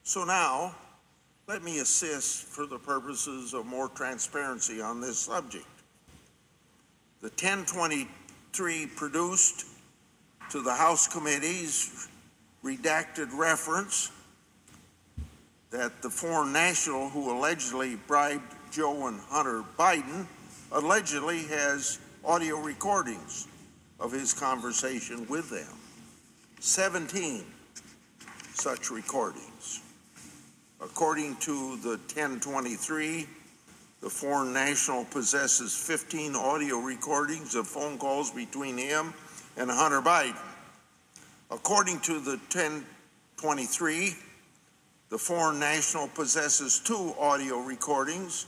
So 0.03 0.23
now, 0.23 0.75
let 1.47 1.63
me 1.63 1.79
assist 1.79 2.45
for 2.45 2.65
the 2.65 2.77
purposes 2.77 3.53
of 3.53 3.65
more 3.65 3.89
transparency 3.89 4.81
on 4.81 5.01
this 5.01 5.17
subject. 5.17 5.65
The 7.21 7.29
1023 7.29 8.87
produced 8.95 9.65
to 10.51 10.61
the 10.61 10.73
House 10.73 11.07
committees 11.07 12.07
redacted 12.63 13.29
reference 13.33 14.11
that 15.71 16.01
the 16.01 16.09
foreign 16.09 16.51
national 16.51 17.09
who 17.09 17.31
allegedly 17.31 17.95
bribed 18.07 18.55
Joe 18.71 19.07
and 19.07 19.19
Hunter 19.29 19.63
Biden 19.77 20.25
allegedly 20.71 21.43
has 21.43 21.99
audio 22.25 22.59
recordings 22.59 23.47
of 23.99 24.11
his 24.11 24.33
conversation 24.33 25.27
with 25.27 25.49
them. 25.49 25.77
17 26.59 27.43
such 28.53 28.91
recordings. 28.91 29.81
According 30.81 31.35
to 31.37 31.77
the 31.77 31.97
1023, 31.97 33.27
the 34.01 34.09
foreign 34.09 34.53
national 34.53 35.03
possesses 35.05 35.75
15 35.75 36.35
audio 36.35 36.77
recordings 36.77 37.55
of 37.55 37.67
phone 37.67 37.97
calls 37.97 38.31
between 38.31 38.77
him 38.77 39.13
and 39.57 39.69
Hunter 39.69 40.01
Biden. 40.01 40.37
According 41.51 41.99
to 42.01 42.19
the 42.21 42.37
1023, 42.51 44.15
the 45.09 45.17
foreign 45.17 45.59
national 45.59 46.07
possesses 46.09 46.79
two 46.79 47.13
audio 47.19 47.59
recordings 47.59 48.45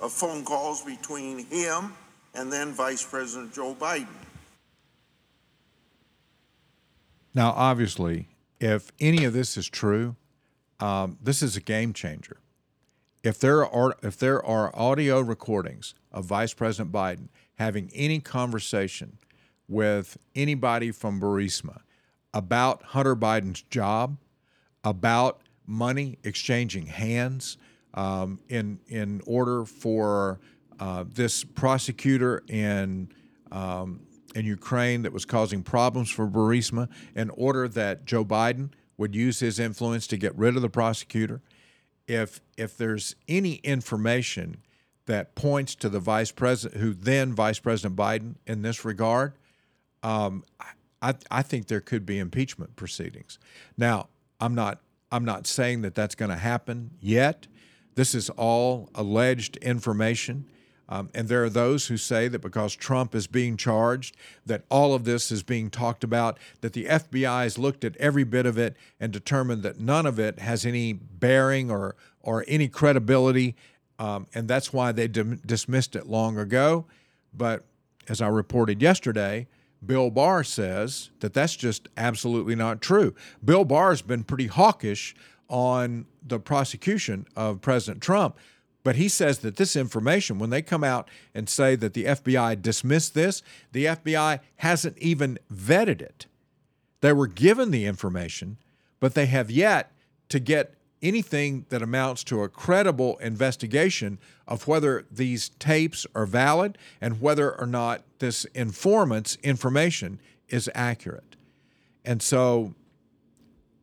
of 0.00 0.10
phone 0.10 0.44
calls 0.44 0.82
between 0.82 1.44
him 1.46 1.92
and 2.34 2.50
then 2.50 2.72
Vice 2.72 3.04
President 3.04 3.52
Joe 3.52 3.74
Biden. 3.74 4.06
Now, 7.34 7.50
obviously, 7.50 8.28
if 8.58 8.90
any 9.00 9.24
of 9.24 9.32
this 9.32 9.56
is 9.56 9.68
true, 9.68 10.16
um, 10.80 11.18
this 11.22 11.42
is 11.42 11.56
a 11.56 11.60
game 11.60 11.92
changer. 11.92 12.38
If 13.22 13.38
there 13.38 13.66
are 13.66 13.96
if 14.02 14.16
there 14.16 14.44
are 14.44 14.74
audio 14.74 15.20
recordings 15.20 15.94
of 16.12 16.24
Vice 16.24 16.54
President 16.54 16.92
Biden 16.92 17.28
having 17.56 17.90
any 17.94 18.20
conversation 18.20 19.18
with 19.66 20.16
anybody 20.34 20.92
from 20.92 21.20
Burisma 21.20 21.80
about 22.32 22.82
Hunter 22.82 23.16
Biden's 23.16 23.62
job, 23.62 24.18
about 24.84 25.42
money 25.66 26.18
exchanging 26.24 26.86
hands 26.86 27.58
um, 27.94 28.38
in 28.48 28.78
in 28.86 29.20
order 29.26 29.64
for 29.64 30.40
uh, 30.78 31.04
this 31.12 31.42
prosecutor 31.42 32.42
in 32.48 33.10
um, 33.50 34.00
in 34.34 34.44
Ukraine 34.44 35.02
that 35.02 35.12
was 35.12 35.24
causing 35.24 35.62
problems 35.62 36.10
for 36.10 36.28
Burisma, 36.28 36.88
in 37.16 37.30
order 37.30 37.66
that 37.68 38.04
Joe 38.04 38.24
Biden 38.24 38.70
would 38.98 39.14
use 39.14 39.40
his 39.40 39.58
influence 39.58 40.06
to 40.08 40.18
get 40.18 40.36
rid 40.36 40.56
of 40.56 40.62
the 40.62 40.68
prosecutor. 40.68 41.40
If 42.06 42.40
if 42.56 42.76
there's 42.76 43.16
any 43.26 43.54
information 43.56 44.58
that 45.06 45.34
points 45.34 45.74
to 45.76 45.88
the 45.88 46.00
vice 46.00 46.30
president, 46.30 46.82
who 46.82 46.92
then 46.92 47.32
Vice 47.32 47.58
President 47.58 47.96
Biden 47.96 48.34
in 48.46 48.60
this 48.60 48.84
regard, 48.84 49.32
um, 50.02 50.44
I, 51.00 51.14
I 51.30 51.42
think 51.42 51.68
there 51.68 51.80
could 51.80 52.04
be 52.04 52.18
impeachment 52.18 52.76
proceedings. 52.76 53.38
Now, 53.76 54.08
I'm 54.40 54.54
not 54.54 54.80
I'm 55.10 55.24
not 55.24 55.46
saying 55.46 55.82
that 55.82 55.94
that's 55.94 56.14
going 56.14 56.30
to 56.30 56.36
happen 56.36 56.90
yet. 57.00 57.46
This 57.94 58.14
is 58.14 58.30
all 58.30 58.90
alleged 58.94 59.56
information. 59.58 60.46
Um, 60.88 61.10
and 61.14 61.28
there 61.28 61.44
are 61.44 61.50
those 61.50 61.88
who 61.88 61.96
say 61.96 62.28
that 62.28 62.38
because 62.40 62.74
Trump 62.74 63.14
is 63.14 63.26
being 63.26 63.56
charged, 63.56 64.16
that 64.46 64.64
all 64.70 64.94
of 64.94 65.04
this 65.04 65.30
is 65.30 65.42
being 65.42 65.68
talked 65.68 66.02
about, 66.02 66.38
that 66.62 66.72
the 66.72 66.86
FBI 66.86 67.42
has 67.42 67.58
looked 67.58 67.84
at 67.84 67.96
every 67.98 68.24
bit 68.24 68.46
of 68.46 68.56
it 68.56 68.76
and 68.98 69.12
determined 69.12 69.62
that 69.64 69.78
none 69.78 70.06
of 70.06 70.18
it 70.18 70.38
has 70.38 70.64
any 70.64 70.94
bearing 70.94 71.70
or, 71.70 71.94
or 72.22 72.44
any 72.48 72.68
credibility. 72.68 73.54
Um, 73.98 74.26
and 74.34 74.48
that's 74.48 74.72
why 74.72 74.92
they 74.92 75.08
dim- 75.08 75.42
dismissed 75.44 75.94
it 75.94 76.06
long 76.06 76.38
ago. 76.38 76.86
But 77.34 77.64
as 78.08 78.22
I 78.22 78.28
reported 78.28 78.80
yesterday, 78.80 79.46
Bill 79.84 80.10
Barr 80.10 80.42
says 80.42 81.10
that 81.20 81.34
that's 81.34 81.54
just 81.54 81.88
absolutely 81.96 82.54
not 82.54 82.80
true. 82.80 83.14
Bill 83.44 83.64
Barr 83.64 83.90
has 83.90 84.02
been 84.02 84.24
pretty 84.24 84.46
hawkish 84.46 85.14
on 85.48 86.06
the 86.26 86.38
prosecution 86.38 87.26
of 87.36 87.60
President 87.60 88.02
Trump, 88.02 88.36
but 88.88 88.96
he 88.96 89.06
says 89.10 89.40
that 89.40 89.56
this 89.56 89.76
information, 89.76 90.38
when 90.38 90.48
they 90.48 90.62
come 90.62 90.82
out 90.82 91.10
and 91.34 91.46
say 91.46 91.76
that 91.76 91.92
the 91.92 92.06
FBI 92.06 92.62
dismissed 92.62 93.12
this, 93.12 93.42
the 93.72 93.84
FBI 93.84 94.40
hasn't 94.56 94.96
even 94.96 95.38
vetted 95.52 96.00
it. 96.00 96.24
They 97.02 97.12
were 97.12 97.26
given 97.26 97.70
the 97.70 97.84
information, 97.84 98.56
but 98.98 99.12
they 99.12 99.26
have 99.26 99.50
yet 99.50 99.92
to 100.30 100.40
get 100.40 100.72
anything 101.02 101.66
that 101.68 101.82
amounts 101.82 102.24
to 102.24 102.42
a 102.42 102.48
credible 102.48 103.18
investigation 103.18 104.18
of 104.46 104.66
whether 104.66 105.04
these 105.10 105.50
tapes 105.58 106.06
are 106.14 106.24
valid 106.24 106.78
and 106.98 107.20
whether 107.20 107.60
or 107.60 107.66
not 107.66 108.04
this 108.20 108.46
informant's 108.54 109.36
information 109.42 110.18
is 110.48 110.70
accurate. 110.74 111.36
And 112.06 112.22
so 112.22 112.72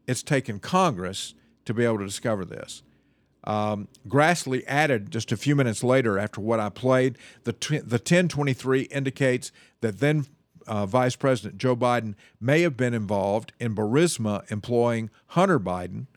it's 0.07 0.23
taken 0.23 0.57
Congress 0.57 1.35
to 1.65 1.75
be 1.75 1.85
able 1.85 1.99
to 1.99 2.05
discover 2.05 2.43
this. 2.43 2.81
Um, 3.45 3.87
Grassley 4.07 4.63
added 4.67 5.11
just 5.11 5.31
a 5.31 5.37
few 5.37 5.55
minutes 5.55 5.83
later 5.83 6.17
after 6.17 6.41
what 6.41 6.59
I 6.59 6.69
played, 6.69 7.17
the, 7.43 7.53
t- 7.53 7.77
the 7.77 7.97
1023 7.97 8.81
indicates 8.83 9.51
that 9.81 9.99
then 9.99 10.25
uh, 10.67 10.85
Vice 10.85 11.15
President 11.15 11.59
Joe 11.59 11.75
Biden 11.75 12.15
may 12.41 12.61
have 12.61 12.75
been 12.75 12.93
involved 12.93 13.53
in 13.59 13.75
Burisma 13.75 14.49
employing 14.51 15.11
Hunter 15.27 15.59
Biden 15.59 16.07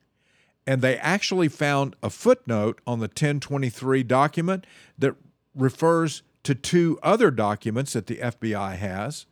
and 0.69 0.83
they 0.83 0.99
actually 0.99 1.49
found 1.49 1.97
a 2.03 2.11
footnote 2.11 2.83
on 2.87 2.99
the 2.99 3.05
1023 3.05 4.03
document 4.03 4.67
that 4.99 5.15
refers 5.55 6.23
to 6.43 6.55
two 6.55 6.99
other 7.03 7.31
documents 7.31 7.95
that 7.95 8.07
the 8.07 8.17
FBI 8.17 8.77
has. 8.77 9.25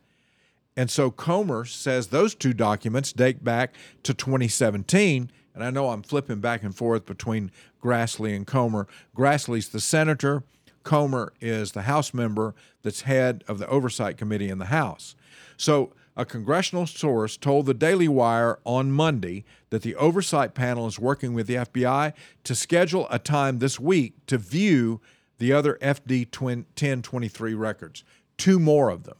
And 0.75 0.89
so 0.89 1.11
Comer 1.11 1.63
says 1.65 2.07
those 2.07 2.33
two 2.33 2.53
documents 2.53 3.13
date 3.13 3.43
back 3.43 3.75
to 4.01 4.15
2017. 4.15 5.29
And 5.57 5.65
I 5.65 5.71
know 5.71 5.89
I'm 5.89 6.03
flipping 6.03 6.39
back 6.39 6.61
and 6.61 6.75
forth 6.75 7.07
between 7.07 7.49
Grassley 7.83 8.35
and 8.35 8.45
Comer. 8.45 8.87
Grassley's 9.15 9.69
the 9.69 9.79
senator, 9.79 10.43
Comer 10.83 11.33
is 11.41 11.71
the 11.71 11.81
House 11.81 12.13
member 12.13 12.53
that's 12.83 13.01
head 13.01 13.43
of 13.47 13.57
the 13.57 13.67
Oversight 13.67 14.17
Committee 14.17 14.49
in 14.49 14.59
the 14.59 14.65
House. 14.65 15.15
So 15.57 15.93
a 16.15 16.25
congressional 16.25 16.85
source 16.85 17.37
told 17.37 17.65
the 17.65 17.73
Daily 17.73 18.07
Wire 18.07 18.59
on 18.65 18.91
Monday 18.91 19.45
that 19.71 19.81
the 19.81 19.95
oversight 19.95 20.53
panel 20.53 20.85
is 20.85 20.99
working 20.99 21.33
with 21.33 21.47
the 21.47 21.55
FBI 21.55 22.13
to 22.43 22.53
schedule 22.53 23.07
a 23.09 23.17
time 23.17 23.57
this 23.57 23.79
week 23.79 24.13
to 24.27 24.37
view 24.37 25.01
the 25.39 25.53
other 25.53 25.79
FD 25.81 26.25
1023 26.39 27.55
records, 27.55 28.03
two 28.37 28.59
more 28.59 28.91
of 28.91 29.05
them. 29.05 29.17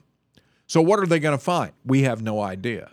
So, 0.68 0.84
what 0.84 1.00
are 1.00 1.08
they 1.08 1.20
going 1.20 1.38
to 1.38 1.44
find? 1.44 1.72
We 1.84 2.04
have 2.04 2.22
no 2.22 2.42
idea 2.42 2.92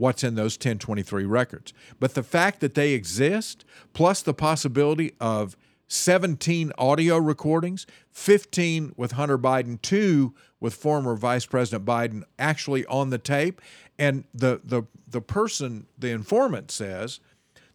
what's 0.00 0.24
in 0.24 0.34
those 0.34 0.54
1023 0.54 1.24
records. 1.24 1.74
But 2.00 2.14
the 2.14 2.22
fact 2.22 2.60
that 2.60 2.74
they 2.74 2.92
exist, 2.92 3.66
plus 3.92 4.22
the 4.22 4.32
possibility 4.32 5.12
of 5.20 5.56
17 5.88 6.72
audio 6.78 7.18
recordings, 7.18 7.86
15 8.10 8.94
with 8.96 9.12
Hunter 9.12 9.36
Biden, 9.36 9.80
two 9.82 10.34
with 10.58 10.74
former 10.74 11.14
Vice 11.16 11.44
President 11.44 11.84
Biden 11.84 12.22
actually 12.38 12.86
on 12.86 13.10
the 13.10 13.18
tape. 13.18 13.60
And 13.98 14.24
the, 14.32 14.62
the, 14.64 14.84
the 15.06 15.20
person, 15.20 15.86
the 15.98 16.10
informant 16.10 16.70
says 16.70 17.20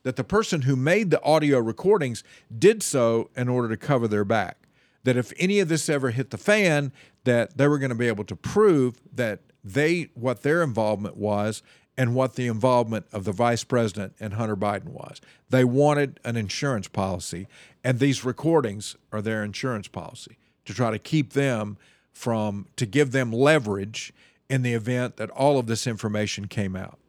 that 0.02 0.16
the 0.16 0.24
person 0.24 0.64
who 0.64 0.76
made 0.76 1.12
the 1.12 1.22
audio 1.22 1.60
recordings 1.60 2.24
did 2.58 2.82
so 2.82 3.30
in 3.36 3.50
order 3.50 3.70
to 3.70 3.78
cover 3.78 4.08
their 4.08 4.26
back. 4.26 4.68
That 5.04 5.18
if 5.18 5.32
any 5.38 5.60
of 5.60 5.68
this 5.68 5.90
ever 5.90 6.10
hit 6.10 6.32
the 6.32 6.38
fan, 6.40 6.92
that 7.26 7.58
they 7.58 7.68
were 7.68 7.78
going 7.78 7.90
to 7.90 7.96
be 7.96 8.08
able 8.08 8.24
to 8.24 8.36
prove 8.36 8.96
that 9.14 9.42
they 9.64 10.10
what 10.14 10.44
their 10.44 10.62
involvement 10.62 11.18
was 11.18 11.64
and 11.98 12.14
what 12.14 12.36
the 12.36 12.48
involvement 12.48 13.06
of 13.14 13.24
the 13.24 13.32
vice 13.32 13.64
president 13.64 14.14
and 14.20 14.34
Hunter 14.34 14.56
Biden 14.56 14.90
was. 14.90 15.22
They 15.50 15.64
wanted 15.64 16.20
an 16.24 16.36
insurance 16.36 16.88
policy, 16.88 17.48
and 17.84 18.00
these 18.00 18.26
recordings 18.26 18.96
are 19.12 19.22
their 19.22 19.44
insurance 19.44 19.88
policy 19.88 20.38
to 20.66 20.74
try 20.74 20.92
to 20.92 21.00
keep 21.00 21.34
them 21.34 21.78
from, 22.12 22.68
to 22.76 22.86
give 22.86 23.12
them 23.12 23.32
leverage 23.32 24.14
in 24.50 24.62
the 24.62 24.74
event 24.74 25.18
that 25.18 25.30
all 25.32 25.58
of 25.58 25.68
this 25.68 25.88
information 25.88 26.48
came 26.48 26.76
out. 26.76 27.00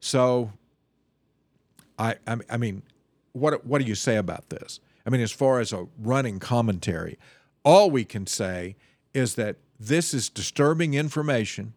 So, 0.00 0.52
I, 1.98 2.16
I, 2.26 2.56
mean, 2.56 2.82
what, 3.32 3.64
what 3.64 3.80
do 3.80 3.86
you 3.86 3.94
say 3.94 4.16
about 4.16 4.50
this? 4.50 4.80
I 5.06 5.10
mean, 5.10 5.20
as 5.20 5.32
far 5.32 5.60
as 5.60 5.72
a 5.72 5.86
running 5.98 6.38
commentary, 6.38 7.18
all 7.64 7.90
we 7.90 8.04
can 8.04 8.26
say 8.26 8.76
is 9.12 9.34
that 9.36 9.56
this 9.78 10.14
is 10.14 10.28
disturbing 10.28 10.94
information 10.94 11.74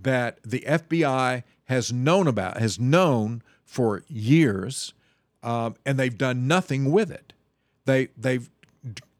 that 0.00 0.38
the 0.44 0.60
FBI 0.60 1.42
has 1.66 1.92
known 1.92 2.26
about, 2.26 2.58
has 2.58 2.78
known 2.78 3.42
for 3.64 4.04
years, 4.08 4.94
um, 5.42 5.74
and 5.84 5.98
they've 5.98 6.16
done 6.16 6.46
nothing 6.46 6.90
with 6.90 7.10
it. 7.10 7.32
They 7.84 8.08
they've 8.16 8.50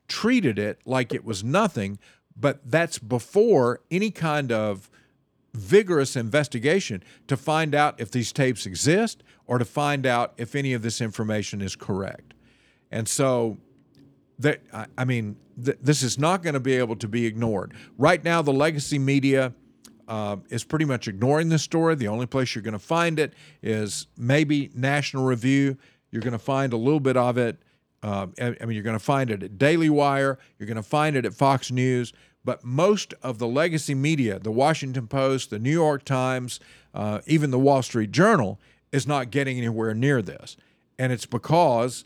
treated 0.08 0.58
it 0.58 0.80
like 0.84 1.12
it 1.12 1.24
was 1.24 1.42
nothing, 1.42 1.98
but 2.36 2.60
that's 2.64 2.98
before 2.98 3.80
any 3.90 4.10
kind 4.10 4.52
of 4.52 4.90
vigorous 5.54 6.16
investigation 6.16 7.02
to 7.28 7.36
find 7.36 7.74
out 7.74 8.00
if 8.00 8.10
these 8.10 8.32
tapes 8.32 8.66
exist 8.66 9.22
or 9.46 9.58
to 9.58 9.64
find 9.64 10.04
out 10.04 10.34
if 10.36 10.54
any 10.54 10.72
of 10.72 10.82
this 10.82 11.00
information 11.00 11.62
is 11.62 11.76
correct. 11.76 12.34
And 12.90 13.08
so 13.08 13.58
that 14.38 14.60
I 14.98 15.04
mean, 15.04 15.36
th- 15.62 15.78
this 15.80 16.02
is 16.02 16.18
not 16.18 16.42
going 16.42 16.54
to 16.54 16.60
be 16.60 16.74
able 16.74 16.96
to 16.96 17.08
be 17.08 17.26
ignored. 17.26 17.72
Right 17.98 18.22
now, 18.24 18.42
the 18.42 18.52
legacy 18.52 18.98
media 18.98 19.52
uh, 20.08 20.36
is 20.50 20.64
pretty 20.64 20.84
much 20.84 21.08
ignoring 21.08 21.48
this 21.48 21.62
story. 21.62 21.94
The 21.94 22.08
only 22.08 22.26
place 22.26 22.54
you're 22.54 22.62
going 22.62 22.72
to 22.72 22.78
find 22.78 23.18
it 23.18 23.32
is 23.62 24.06
maybe 24.16 24.70
National 24.74 25.24
Review. 25.24 25.76
You're 26.10 26.22
going 26.22 26.32
to 26.32 26.38
find 26.38 26.72
a 26.72 26.76
little 26.76 27.00
bit 27.00 27.16
of 27.16 27.38
it 27.38 27.58
uh, 28.04 28.26
I 28.38 28.66
mean, 28.66 28.72
you're 28.72 28.82
going 28.82 28.98
to 28.98 29.04
find 29.04 29.30
it 29.30 29.42
at 29.42 29.56
Daily 29.56 29.88
Wire, 29.88 30.38
you're 30.58 30.66
going 30.66 30.76
to 30.76 30.82
find 30.82 31.16
it 31.16 31.24
at 31.24 31.32
Fox 31.32 31.70
News, 31.70 32.12
but 32.44 32.62
most 32.62 33.14
of 33.22 33.38
the 33.38 33.46
legacy 33.46 33.94
media, 33.94 34.38
the 34.38 34.50
Washington 34.50 35.06
Post, 35.06 35.48
the 35.48 35.58
New 35.58 35.70
York 35.70 36.04
Times, 36.04 36.60
uh, 36.92 37.20
even 37.26 37.50
the 37.50 37.58
Wall 37.58 37.80
Street 37.80 38.12
Journal, 38.12 38.60
is 38.92 39.06
not 39.06 39.30
getting 39.30 39.56
anywhere 39.56 39.94
near 39.94 40.20
this. 40.20 40.58
And 40.98 41.14
it's 41.14 41.24
because 41.24 42.04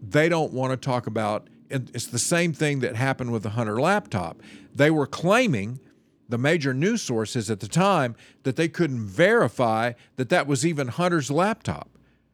they 0.00 0.30
don't 0.30 0.54
want 0.54 0.72
to 0.72 0.78
talk 0.78 1.06
about 1.06 1.48
it's 1.68 2.06
the 2.06 2.18
same 2.18 2.52
thing 2.52 2.78
that 2.80 2.96
happened 2.96 3.32
with 3.32 3.42
the 3.42 3.50
Hunter 3.50 3.78
laptop. 3.78 4.40
They 4.74 4.90
were 4.90 5.06
claiming, 5.06 5.80
the 6.28 6.38
major 6.38 6.74
news 6.74 7.02
sources 7.02 7.50
at 7.50 7.60
the 7.60 7.68
time, 7.68 8.16
that 8.42 8.56
they 8.56 8.68
couldn't 8.68 9.06
verify 9.06 9.92
that 10.16 10.28
that 10.28 10.46
was 10.46 10.66
even 10.66 10.88
Hunter's 10.88 11.30
laptop. 11.30 11.88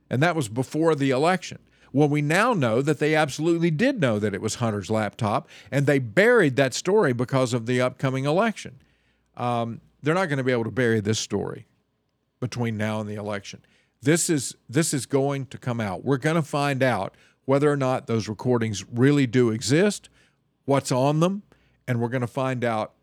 And 0.08 0.22
that 0.22 0.36
was 0.36 0.48
before 0.48 0.94
the 0.94 1.10
election. 1.10 1.58
Well, 1.92 2.08
we 2.08 2.22
now 2.22 2.54
know 2.54 2.80
that 2.80 2.98
they 2.98 3.14
absolutely 3.14 3.70
did 3.70 4.00
know 4.00 4.18
that 4.18 4.34
it 4.34 4.40
was 4.40 4.56
Hunter's 4.56 4.90
laptop, 4.90 5.48
and 5.70 5.86
they 5.86 5.98
buried 5.98 6.56
that 6.56 6.72
story 6.72 7.12
because 7.12 7.52
of 7.52 7.66
the 7.66 7.80
upcoming 7.80 8.24
election. 8.24 8.80
Um, 9.36 9.80
they're 10.02 10.14
not 10.14 10.26
going 10.26 10.38
to 10.38 10.44
be 10.44 10.52
able 10.52 10.64
to 10.64 10.70
bury 10.70 11.00
this 11.00 11.18
story 11.18 11.66
between 12.40 12.76
now 12.76 13.00
and 13.00 13.08
the 13.08 13.14
election. 13.14 13.60
This 14.00 14.28
is 14.28 14.56
this 14.68 14.92
is 14.92 15.06
going 15.06 15.46
to 15.46 15.58
come 15.58 15.80
out. 15.80 16.04
We're 16.04 16.16
going 16.16 16.36
to 16.36 16.42
find 16.42 16.82
out 16.82 17.14
whether 17.44 17.70
or 17.70 17.76
not 17.76 18.06
those 18.06 18.28
recordings 18.28 18.84
really 18.88 19.26
do 19.26 19.50
exist, 19.50 20.08
what's 20.64 20.90
on 20.90 21.20
them, 21.20 21.42
and 21.86 22.00
we're 22.00 22.08
going 22.08 22.22
to 22.22 22.26
find 22.26 22.64
out 22.64 22.94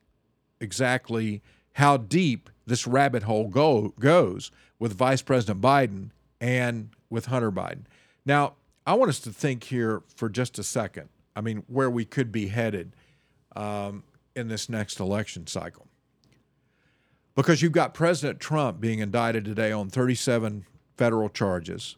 exactly 0.60 1.42
how 1.74 1.98
deep 1.98 2.50
this 2.66 2.86
rabbit 2.86 3.24
hole 3.24 3.48
go, 3.48 3.94
goes 4.00 4.52
with 4.78 4.94
Vice 4.94 5.22
President 5.22 5.62
Biden 5.62 6.12
and 6.40 6.90
with 7.10 7.28
Hunter 7.28 7.52
Biden. 7.52 7.86
Now, 8.26 8.54
I 8.86 8.94
want 8.94 9.10
us 9.10 9.20
to 9.22 9.32
think 9.32 9.66
here 9.66 10.04
for 10.16 10.30
just 10.30 10.58
a 10.60 10.64
second. 10.64 11.10
I 11.36 11.42
mean, 11.42 11.64
where 11.68 11.90
we 11.90 12.06
could 12.06 12.32
be 12.32 12.48
headed 12.48 12.94
um, 13.56 14.04
in 14.36 14.48
this 14.48 14.70
next 14.70 15.00
election 15.00 15.48
cycle. 15.48 15.88
Because 17.36 17.62
you've 17.62 17.72
got 17.72 17.94
President 17.94 18.40
Trump 18.40 18.82
being 18.82 19.00
indicted 19.00 19.46
today 19.46 19.72
on 19.72 19.90
37 19.90 20.66
federal 20.98 21.30
charges. 21.30 21.96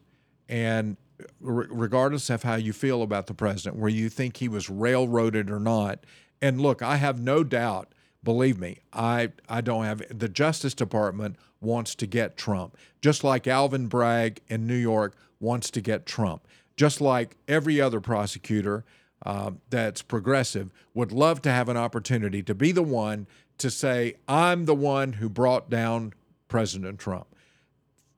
And 0.47 0.97
re- 1.39 1.67
regardless 1.69 2.29
of 2.29 2.43
how 2.43 2.55
you 2.55 2.73
feel 2.73 3.01
about 3.01 3.27
the 3.27 3.33
president, 3.33 3.77
where 3.77 3.89
you 3.89 4.09
think 4.09 4.37
he 4.37 4.47
was 4.47 4.69
railroaded 4.69 5.49
or 5.49 5.59
not, 5.59 6.05
and 6.41 6.61
look, 6.61 6.81
I 6.81 6.97
have 6.97 7.19
no 7.19 7.43
doubt, 7.43 7.93
believe 8.23 8.59
me, 8.59 8.79
I, 8.93 9.31
I 9.49 9.61
don't 9.61 9.85
have 9.85 10.03
the 10.17 10.29
Justice 10.29 10.73
Department 10.73 11.37
wants 11.59 11.95
to 11.95 12.07
get 12.07 12.37
Trump, 12.37 12.77
just 13.01 13.23
like 13.23 13.47
Alvin 13.47 13.87
Bragg 13.87 14.41
in 14.47 14.67
New 14.67 14.75
York 14.75 15.15
wants 15.39 15.71
to 15.71 15.81
get 15.81 16.05
Trump 16.05 16.47
just 16.81 16.99
like 16.99 17.37
every 17.47 17.79
other 17.79 17.99
prosecutor 18.01 18.83
uh, 19.23 19.51
that's 19.69 20.01
progressive, 20.01 20.71
would 20.95 21.11
love 21.11 21.39
to 21.43 21.51
have 21.51 21.69
an 21.69 21.77
opportunity 21.77 22.41
to 22.41 22.55
be 22.55 22.71
the 22.71 22.81
one 22.81 23.27
to 23.59 23.69
say, 23.69 24.15
I'm 24.27 24.65
the 24.65 24.73
one 24.73 25.13
who 25.13 25.29
brought 25.29 25.69
down 25.69 26.13
President 26.47 26.97
Trump. 26.97 27.27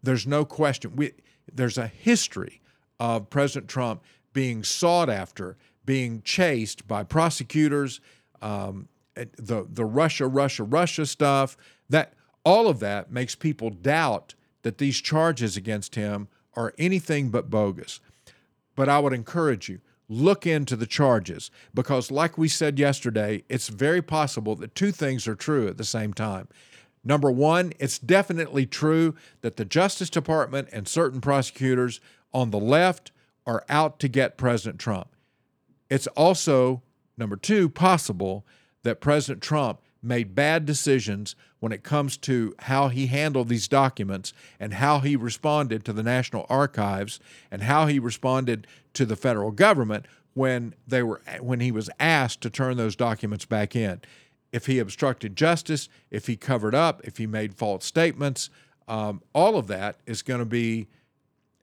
There's 0.02 0.26
no 0.26 0.46
question. 0.46 0.96
We, 0.96 1.12
there's 1.54 1.78
a 1.78 1.88
history 1.88 2.62
of 3.02 3.30
President 3.30 3.70
Trump 3.70 4.02
being 4.32 4.64
sought 4.64 5.10
after, 5.10 5.58
being 5.86 6.22
chased 6.22 6.88
by 6.88 7.04
prosecutors, 7.04 8.00
um, 8.42 8.88
the, 9.16 9.68
the 9.70 9.86
Russia, 9.86 10.28
Russia, 10.28 10.64
Russia 10.64 11.06
stuff. 11.06 11.58
That 11.90 12.14
all 12.44 12.68
of 12.68 12.80
that 12.80 13.12
makes 13.12 13.36
people 13.36 13.70
doubt 13.70 14.36
that 14.64 14.78
these 14.78 15.02
charges 15.02 15.56
against 15.58 15.96
him 15.96 16.28
are 16.56 16.74
anything 16.78 17.30
but 17.30 17.50
bogus. 17.50 18.00
But 18.76 18.90
I 18.90 19.00
would 19.00 19.14
encourage 19.14 19.70
you 19.70 19.80
look 20.10 20.46
into 20.46 20.76
the 20.76 20.86
charges 20.86 21.50
because, 21.74 22.12
like 22.12 22.38
we 22.38 22.48
said 22.48 22.78
yesterday, 22.78 23.44
it's 23.50 23.70
very 23.70 24.02
possible 24.02 24.56
that 24.56 24.76
two 24.76 24.92
things 24.92 25.28
are 25.28 25.36
true 25.36 25.68
at 25.68 25.78
the 25.78 25.84
same 25.84 26.14
time. 26.14 26.48
Number 27.04 27.32
one, 27.32 27.74
it's 27.80 28.00
definitely 28.00 28.66
true 28.66 29.16
that 29.42 29.58
the 29.58 29.66
Justice 29.66 30.10
Department 30.10 30.70
and 30.72 30.88
certain 30.88 31.22
prosecutors 31.22 32.00
on 32.34 32.52
the 32.52 32.60
left 32.60 33.12
are 33.46 33.66
out 33.68 34.00
to 34.00 34.08
get 34.08 34.38
President 34.38 34.80
Trump. 34.80 35.10
It's 35.90 36.08
also, 36.08 36.82
number 37.18 37.36
two, 37.36 37.70
possible 37.70 38.46
that 38.84 39.02
President 39.02 39.42
Trump 39.42 39.80
made 40.02 40.36
bad 40.36 40.66
decisions 40.66 41.36
when 41.60 41.72
it 41.72 41.84
comes 41.84 42.18
to 42.18 42.54
how 42.60 42.90
he 42.90 43.08
handled 43.08 43.48
these 43.48 43.70
documents 43.70 44.34
and 44.60 44.74
how 44.74 45.00
he 45.00 45.16
responded 45.16 45.86
to 45.86 45.94
the 45.94 46.04
National 46.04 46.46
Archives 46.50 47.20
and 47.50 47.64
how 47.64 47.88
he 47.88 48.00
responded 48.00 48.68
to 48.94 49.06
the 49.06 49.16
federal 49.16 49.52
government 49.52 50.06
when 50.34 50.74
they 50.86 51.02
were 51.02 51.22
when 51.40 51.62
he 51.62 51.72
was 51.72 51.90
asked 52.00 52.42
to 52.42 52.50
turn 52.50 52.76
those 52.76 52.96
documents 52.96 53.46
back 53.46 53.76
in. 53.76 54.02
If 54.52 54.66
he 54.66 54.80
obstructed 54.80 55.36
justice, 55.36 55.90
if 56.12 56.28
he 56.28 56.36
covered 56.36 56.76
up, 56.76 57.02
if 57.06 57.18
he 57.18 57.26
made 57.26 57.56
false 57.56 57.86
statements, 57.86 58.50
um, 58.88 59.22
all 59.34 59.56
of 59.58 59.68
that 59.68 59.98
is 60.06 60.22
going 60.22 60.40
to 60.40 60.46
be 60.46 60.88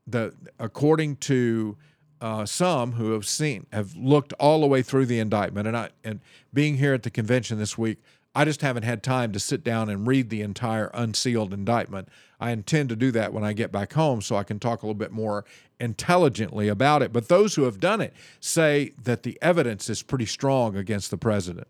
the 0.07 0.35
according 0.59 1.17
to 1.17 1.77
uh, 2.21 2.45
some 2.45 2.93
who 2.93 3.13
have 3.13 3.27
seen 3.27 3.67
have 3.73 3.97
looked 3.97 4.33
all 4.35 4.61
the 4.61 4.67
way 4.67 4.83
through 4.83 5.07
the 5.07 5.19
indictment 5.19 5.67
and 5.67 5.77
I 5.77 5.91
and 6.05 6.21
being 6.53 6.77
here 6.77 6.95
at 6.95 7.03
the 7.03 7.11
convention 7.11 7.59
this 7.59 7.79
week 7.79 7.99
I 8.35 8.45
just 8.45 8.63
haven't 8.63 8.85
had 8.85 9.03
time 9.03 9.33
to 9.33 9.41
sit 9.41 9.65
down 9.65 9.89
and 9.89 10.07
read 10.07 10.31
the 10.31 10.43
entire 10.43 10.91
unsealed 10.95 11.53
indictment. 11.53 12.09
I 12.39 12.53
intend 12.53 12.89
to 12.91 12.97
do 12.97 13.11
that 13.11 13.33
when 13.33 13.43
I 13.43 13.53
get 13.53 13.73
back 13.73 13.93
home 13.95 14.23
so 14.23 14.37
I 14.37 14.45
can 14.45 14.61
talk 14.61 14.83
a 14.83 14.87
little 14.87 14.99
bit 14.99 15.11
more 15.11 15.45
intelligently 15.81 16.69
about 16.69 17.03
it. 17.03 17.13
But 17.13 17.29
those 17.29 17.57
who 17.57 17.65
have 17.65 17.81
done 17.81 18.01
it 18.01 18.15
say 18.39 18.93
that 19.03 19.25
the 19.25 19.37
evidence 19.43 19.91
is 19.91 20.03
pretty 20.03 20.27
strong 20.27 20.77
against 20.77 21.11
the 21.11 21.17
president. 21.17 21.67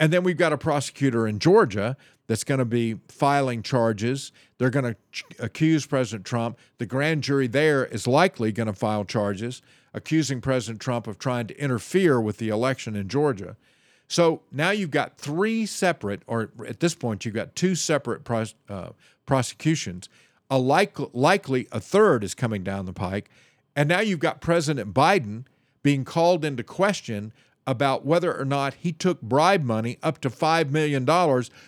And 0.00 0.12
then 0.12 0.22
we've 0.22 0.36
got 0.36 0.52
a 0.52 0.58
prosecutor 0.58 1.26
in 1.26 1.40
Georgia 1.40 1.96
that's 2.26 2.44
going 2.44 2.58
to 2.58 2.64
be 2.64 3.00
filing 3.08 3.62
charges. 3.62 4.32
They're 4.56 4.70
going 4.70 4.84
to 4.84 4.96
ch- 5.12 5.24
accuse 5.38 5.86
President 5.86 6.24
Trump. 6.24 6.58
The 6.78 6.86
grand 6.86 7.22
jury 7.22 7.48
there 7.48 7.84
is 7.84 8.06
likely 8.06 8.52
going 8.52 8.68
to 8.68 8.72
file 8.72 9.04
charges 9.04 9.60
accusing 9.94 10.40
President 10.40 10.80
Trump 10.80 11.06
of 11.06 11.18
trying 11.18 11.46
to 11.46 11.60
interfere 11.60 12.20
with 12.20 12.38
the 12.38 12.48
election 12.48 12.94
in 12.94 13.08
Georgia. 13.08 13.56
So 14.08 14.40
now 14.50 14.70
you've 14.70 14.90
got 14.90 15.18
three 15.18 15.66
separate, 15.66 16.22
or 16.26 16.50
at 16.66 16.80
this 16.80 16.94
point, 16.94 17.24
you've 17.24 17.34
got 17.34 17.54
two 17.54 17.74
separate 17.74 18.24
pros, 18.24 18.54
uh, 18.68 18.90
prosecutions. 19.26 20.08
A 20.50 20.58
like, 20.58 20.96
likely 21.12 21.68
a 21.70 21.80
third 21.80 22.24
is 22.24 22.34
coming 22.34 22.64
down 22.64 22.86
the 22.86 22.92
pike. 22.92 23.30
And 23.76 23.88
now 23.88 24.00
you've 24.00 24.18
got 24.18 24.40
President 24.40 24.94
Biden 24.94 25.44
being 25.82 26.04
called 26.04 26.44
into 26.44 26.62
question 26.62 27.32
about 27.66 28.04
whether 28.04 28.34
or 28.34 28.46
not 28.46 28.74
he 28.74 28.92
took 28.92 29.20
bribe 29.20 29.62
money 29.62 29.98
up 30.02 30.22
to 30.22 30.30
$5 30.30 30.70
million, 30.70 31.04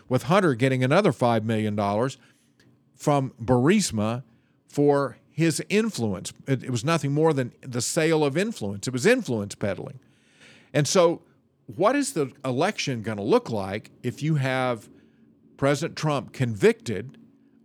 with 0.08 0.22
Hunter 0.24 0.54
getting 0.54 0.82
another 0.82 1.12
$5 1.12 1.44
million 1.44 1.76
from 2.96 3.32
Burisma 3.42 4.22
for 4.66 5.18
his 5.30 5.62
influence. 5.68 6.32
It, 6.46 6.64
it 6.64 6.70
was 6.70 6.84
nothing 6.84 7.12
more 7.12 7.32
than 7.32 7.52
the 7.62 7.80
sale 7.80 8.24
of 8.24 8.36
influence, 8.36 8.86
it 8.86 8.92
was 8.92 9.06
influence 9.06 9.54
peddling. 9.54 10.00
And 10.72 10.86
so 10.86 11.22
what 11.76 11.96
is 11.96 12.12
the 12.12 12.32
election 12.44 13.02
going 13.02 13.18
to 13.18 13.24
look 13.24 13.50
like 13.50 13.90
if 14.02 14.22
you 14.22 14.36
have 14.36 14.88
President 15.56 15.96
Trump 15.96 16.32
convicted 16.32 17.18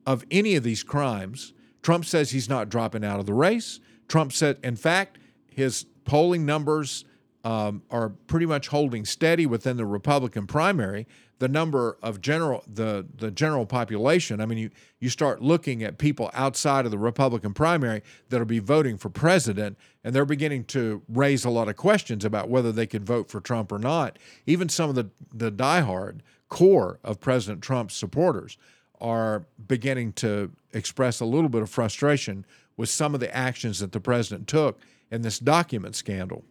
of 0.06 0.26
any 0.30 0.56
of 0.56 0.64
these 0.64 0.84
crimes? 0.84 1.54
Trump 1.82 2.06
says 2.06 2.32
he's 2.32 2.50
not 2.50 2.70
dropping 2.70 3.04
out 3.04 3.20
of 3.20 3.26
the 3.26 3.34
race. 3.34 3.80
Trump 4.08 4.32
said, 4.34 4.58
in 4.64 4.76
fact, 4.76 5.18
his 5.50 5.86
polling 6.04 6.46
numbers 6.46 7.06
um, 7.44 7.84
are 7.92 8.10
pretty 8.10 8.46
much 8.46 8.68
holding 8.68 9.06
steady 9.06 9.46
within 9.46 9.78
the 9.78 9.86
Republican 9.86 10.48
primary 10.48 11.08
the 11.40 11.48
number 11.48 11.98
of 12.02 12.22
general 12.22 12.64
the 12.68 13.06
the 13.16 13.32
general 13.32 13.66
population. 13.66 14.40
I 14.40 14.46
mean, 14.46 14.58
you 14.58 14.70
you 15.00 15.10
start 15.10 15.42
looking 15.42 15.84
at 15.84 15.98
people 15.98 16.32
outside 16.34 16.86
of 16.86 16.92
the 16.92 16.98
Republican 16.98 17.54
primary 17.54 18.02
that'll 18.30 18.46
be 18.46 18.60
voting 18.60 18.98
for 18.98 19.10
president, 19.10 19.78
and 20.04 20.16
they're 20.16 20.26
beginning 20.26 20.64
to 20.66 21.02
raise 21.10 21.44
a 21.46 21.50
lot 21.50 21.68
of 21.68 21.76
questions 21.76 22.24
about 22.24 22.50
whether 22.50 22.72
they 22.72 22.88
could 22.88 23.06
vote 23.06 23.30
for 23.30 23.42
Trump 23.42 23.72
or 23.72 23.80
not. 23.80 24.18
Even 24.46 24.70
some 24.70 24.90
of 24.90 24.96
the 24.96 25.10
the 25.34 25.52
diehard 25.52 26.20
core 26.50 27.00
of 27.04 27.20
President 27.20 27.62
Trump's 27.62 27.96
supporters 27.96 28.58
are 29.02 29.46
beginning 29.68 30.14
to 30.14 30.52
express 30.72 31.20
a 31.20 31.26
little 31.26 31.50
bit 31.50 31.62
of 31.62 31.70
frustration 31.70 32.46
with 32.78 32.90
some 32.90 33.14
of 33.14 33.20
the 33.20 33.36
actions 33.36 33.80
that 33.80 33.92
the 33.92 34.00
president 34.00 34.48
took 34.48 34.80
in 35.12 35.22
this 35.22 35.40
document 35.40 35.96
scandal. 35.96 36.44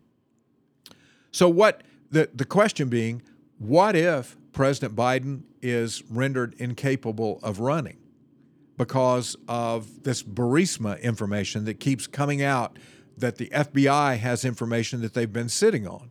So 1.33 1.49
what 1.49 1.83
the 2.11 2.29
the 2.35 2.45
question 2.45 2.89
being, 2.89 3.23
what 3.59 3.97
if 3.97 4.37
President 4.55 4.97
Biden 4.97 5.43
is 5.61 6.03
rendered 6.09 6.55
incapable 6.59 7.41
of 7.43 7.59
running 7.59 7.99
because 8.79 9.37
of 9.49 10.05
this 10.05 10.23
Burisma 10.23 11.01
information 11.03 11.65
that 11.67 11.81
keeps 11.81 12.07
coming 12.07 12.43
out 12.43 12.79
that 13.17 13.37
the 13.37 13.49
FBI 13.49 14.17
has 14.19 14.45
information 14.45 15.03
that 15.03 15.13
they've 15.15 15.33
been 15.33 15.49
sitting 15.49 15.87
on. 15.87 16.11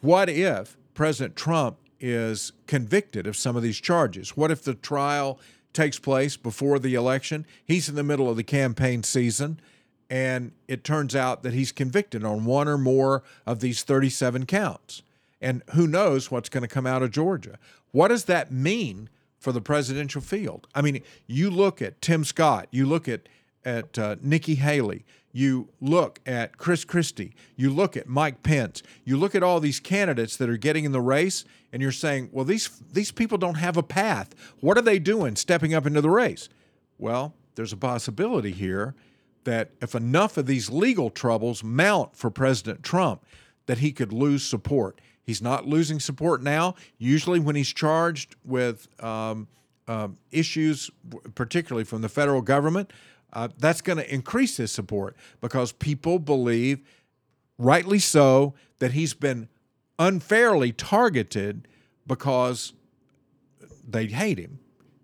What 0.00 0.28
if 0.28 0.76
President 0.94 1.36
Trump 1.36 1.78
is 2.00 2.52
convicted 2.66 3.26
of 3.26 3.36
some 3.36 3.56
of 3.56 3.62
these 3.62 3.80
charges? 3.80 4.36
What 4.36 4.50
if 4.50 4.62
the 4.62 4.74
trial 4.74 5.38
takes 5.72 5.98
place 5.98 6.36
before 6.36 6.78
the 6.78 6.94
election? 6.94 7.46
He's 7.64 7.88
in 7.88 7.94
the 7.94 8.02
middle 8.02 8.30
of 8.30 8.36
the 8.36 8.44
campaign 8.44 9.02
season, 9.02 9.60
and 10.08 10.52
it 10.66 10.84
turns 10.84 11.14
out 11.14 11.42
that 11.42 11.52
he's 11.52 11.72
convicted 11.72 12.24
on 12.24 12.44
one 12.44 12.68
or 12.68 12.78
more 12.78 13.22
of 13.46 13.60
these 13.60 13.82
37 13.82 14.46
counts. 14.46 15.02
And 15.40 15.62
who 15.74 15.86
knows 15.86 16.30
what's 16.30 16.48
going 16.48 16.62
to 16.62 16.68
come 16.68 16.86
out 16.86 17.02
of 17.02 17.10
Georgia? 17.10 17.58
What 17.92 18.08
does 18.08 18.24
that 18.24 18.50
mean 18.50 19.08
for 19.38 19.52
the 19.52 19.60
presidential 19.60 20.20
field? 20.20 20.66
I 20.74 20.82
mean, 20.82 21.02
you 21.26 21.50
look 21.50 21.80
at 21.80 22.02
Tim 22.02 22.24
Scott, 22.24 22.68
you 22.70 22.86
look 22.86 23.08
at 23.08 23.28
at 23.64 23.98
uh, 23.98 24.16
Nikki 24.22 24.54
Haley, 24.54 25.04
you 25.32 25.68
look 25.80 26.20
at 26.24 26.56
Chris 26.56 26.84
Christie, 26.84 27.34
you 27.54 27.70
look 27.70 27.96
at 27.96 28.08
Mike 28.08 28.42
Pence, 28.42 28.82
you 29.04 29.16
look 29.16 29.34
at 29.34 29.42
all 29.42 29.60
these 29.60 29.78
candidates 29.78 30.36
that 30.36 30.48
are 30.48 30.56
getting 30.56 30.84
in 30.84 30.92
the 30.92 31.00
race, 31.00 31.44
and 31.72 31.82
you're 31.82 31.92
saying, 31.92 32.30
well, 32.32 32.44
these 32.44 32.68
these 32.92 33.12
people 33.12 33.36
don't 33.36 33.56
have 33.56 33.76
a 33.76 33.82
path. 33.82 34.34
What 34.60 34.78
are 34.78 34.82
they 34.82 34.98
doing 34.98 35.36
stepping 35.36 35.74
up 35.74 35.86
into 35.86 36.00
the 36.00 36.10
race? 36.10 36.48
Well, 36.98 37.34
there's 37.56 37.72
a 37.72 37.76
possibility 37.76 38.52
here 38.52 38.94
that 39.44 39.70
if 39.80 39.94
enough 39.94 40.36
of 40.36 40.46
these 40.46 40.70
legal 40.70 41.10
troubles 41.10 41.62
mount 41.62 42.16
for 42.16 42.30
President 42.30 42.82
Trump, 42.82 43.24
that 43.66 43.78
he 43.78 43.92
could 43.92 44.12
lose 44.12 44.42
support. 44.42 45.00
He's 45.28 45.42
not 45.42 45.66
losing 45.66 46.00
support 46.00 46.42
now. 46.42 46.74
Usually, 46.96 47.38
when 47.38 47.54
he's 47.54 47.68
charged 47.68 48.34
with 48.46 48.88
um, 49.04 49.46
uh, 49.86 50.08
issues, 50.30 50.90
particularly 51.34 51.84
from 51.84 52.00
the 52.00 52.08
federal 52.08 52.40
government, 52.40 52.94
uh, 53.34 53.48
that's 53.58 53.82
going 53.82 53.98
to 53.98 54.10
increase 54.10 54.56
his 54.56 54.72
support 54.72 55.14
because 55.42 55.70
people 55.70 56.18
believe, 56.18 56.80
rightly 57.58 57.98
so, 57.98 58.54
that 58.78 58.92
he's 58.92 59.12
been 59.12 59.50
unfairly 59.98 60.72
targeted 60.72 61.68
because 62.06 62.72
they 63.86 64.06
hate 64.06 64.38
him. 64.38 64.60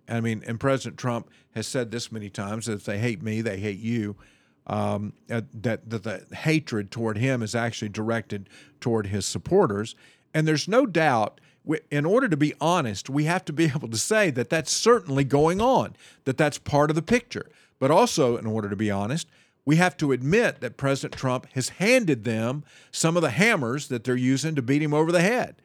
I 0.09 0.23
mean, 0.23 0.43
and 0.47 0.59
President 0.59 0.97
Trump 0.97 1.29
has 1.55 1.67
said 1.67 1.91
this 1.91 2.11
many 2.11 2.31
times 2.31 2.65
that 2.65 2.73
if 2.73 2.85
they 2.87 2.97
hate 2.97 3.23
me, 3.23 3.43
they 3.43 3.59
hate 3.59 3.79
you. 3.79 4.17
Um, 4.67 5.13
uh, 5.31 5.43
that, 5.53 5.91
that 5.91 6.05
the 6.05 6.25
hatred 6.35 6.91
toward 6.91 7.19
him 7.19 7.43
is 7.43 7.55
actually 7.55 7.91
directed 7.91 8.49
toward 8.81 9.09
his 9.09 9.27
supporters. 9.27 9.95
And 10.35 10.47
there's 10.47 10.69
no 10.69 10.85
doubt, 10.85 11.41
in 11.91 12.05
order 12.05 12.29
to 12.29 12.37
be 12.37 12.53
honest, 12.61 13.09
we 13.09 13.25
have 13.25 13.45
to 13.47 13.53
be 13.53 13.65
able 13.75 13.89
to 13.89 13.97
say 13.97 14.31
that 14.31 14.51
that's 14.51 14.73
certainly 14.73 15.25
going 15.25 15.61
on, 15.61 15.97
that 16.25 16.37
that's 16.37 16.59
part 16.59 16.91
of 16.91 16.97
the 16.97 17.03
picture. 17.03 17.49
But 17.79 17.91
also, 17.91 18.37
in 18.37 18.47
order 18.47 18.69
to 18.69 18.77
be 18.77 18.91
honest, 18.91 19.29
we 19.65 19.77
have 19.77 19.97
to 19.97 20.13
admit 20.13 20.61
that 20.61 20.77
President 20.77 21.19
Trump 21.19 21.47
has 21.55 21.71
handed 21.71 22.25
them 22.25 22.65
some 22.91 23.17
of 23.17 23.23
the 23.23 23.31
hammers 23.31 23.89
that 23.89 24.05
they're 24.05 24.17
using 24.17 24.55
to 24.55 24.63
beat 24.63 24.83
him 24.83 24.93
over 24.93 25.11
the 25.11 25.23
head, 25.23 25.57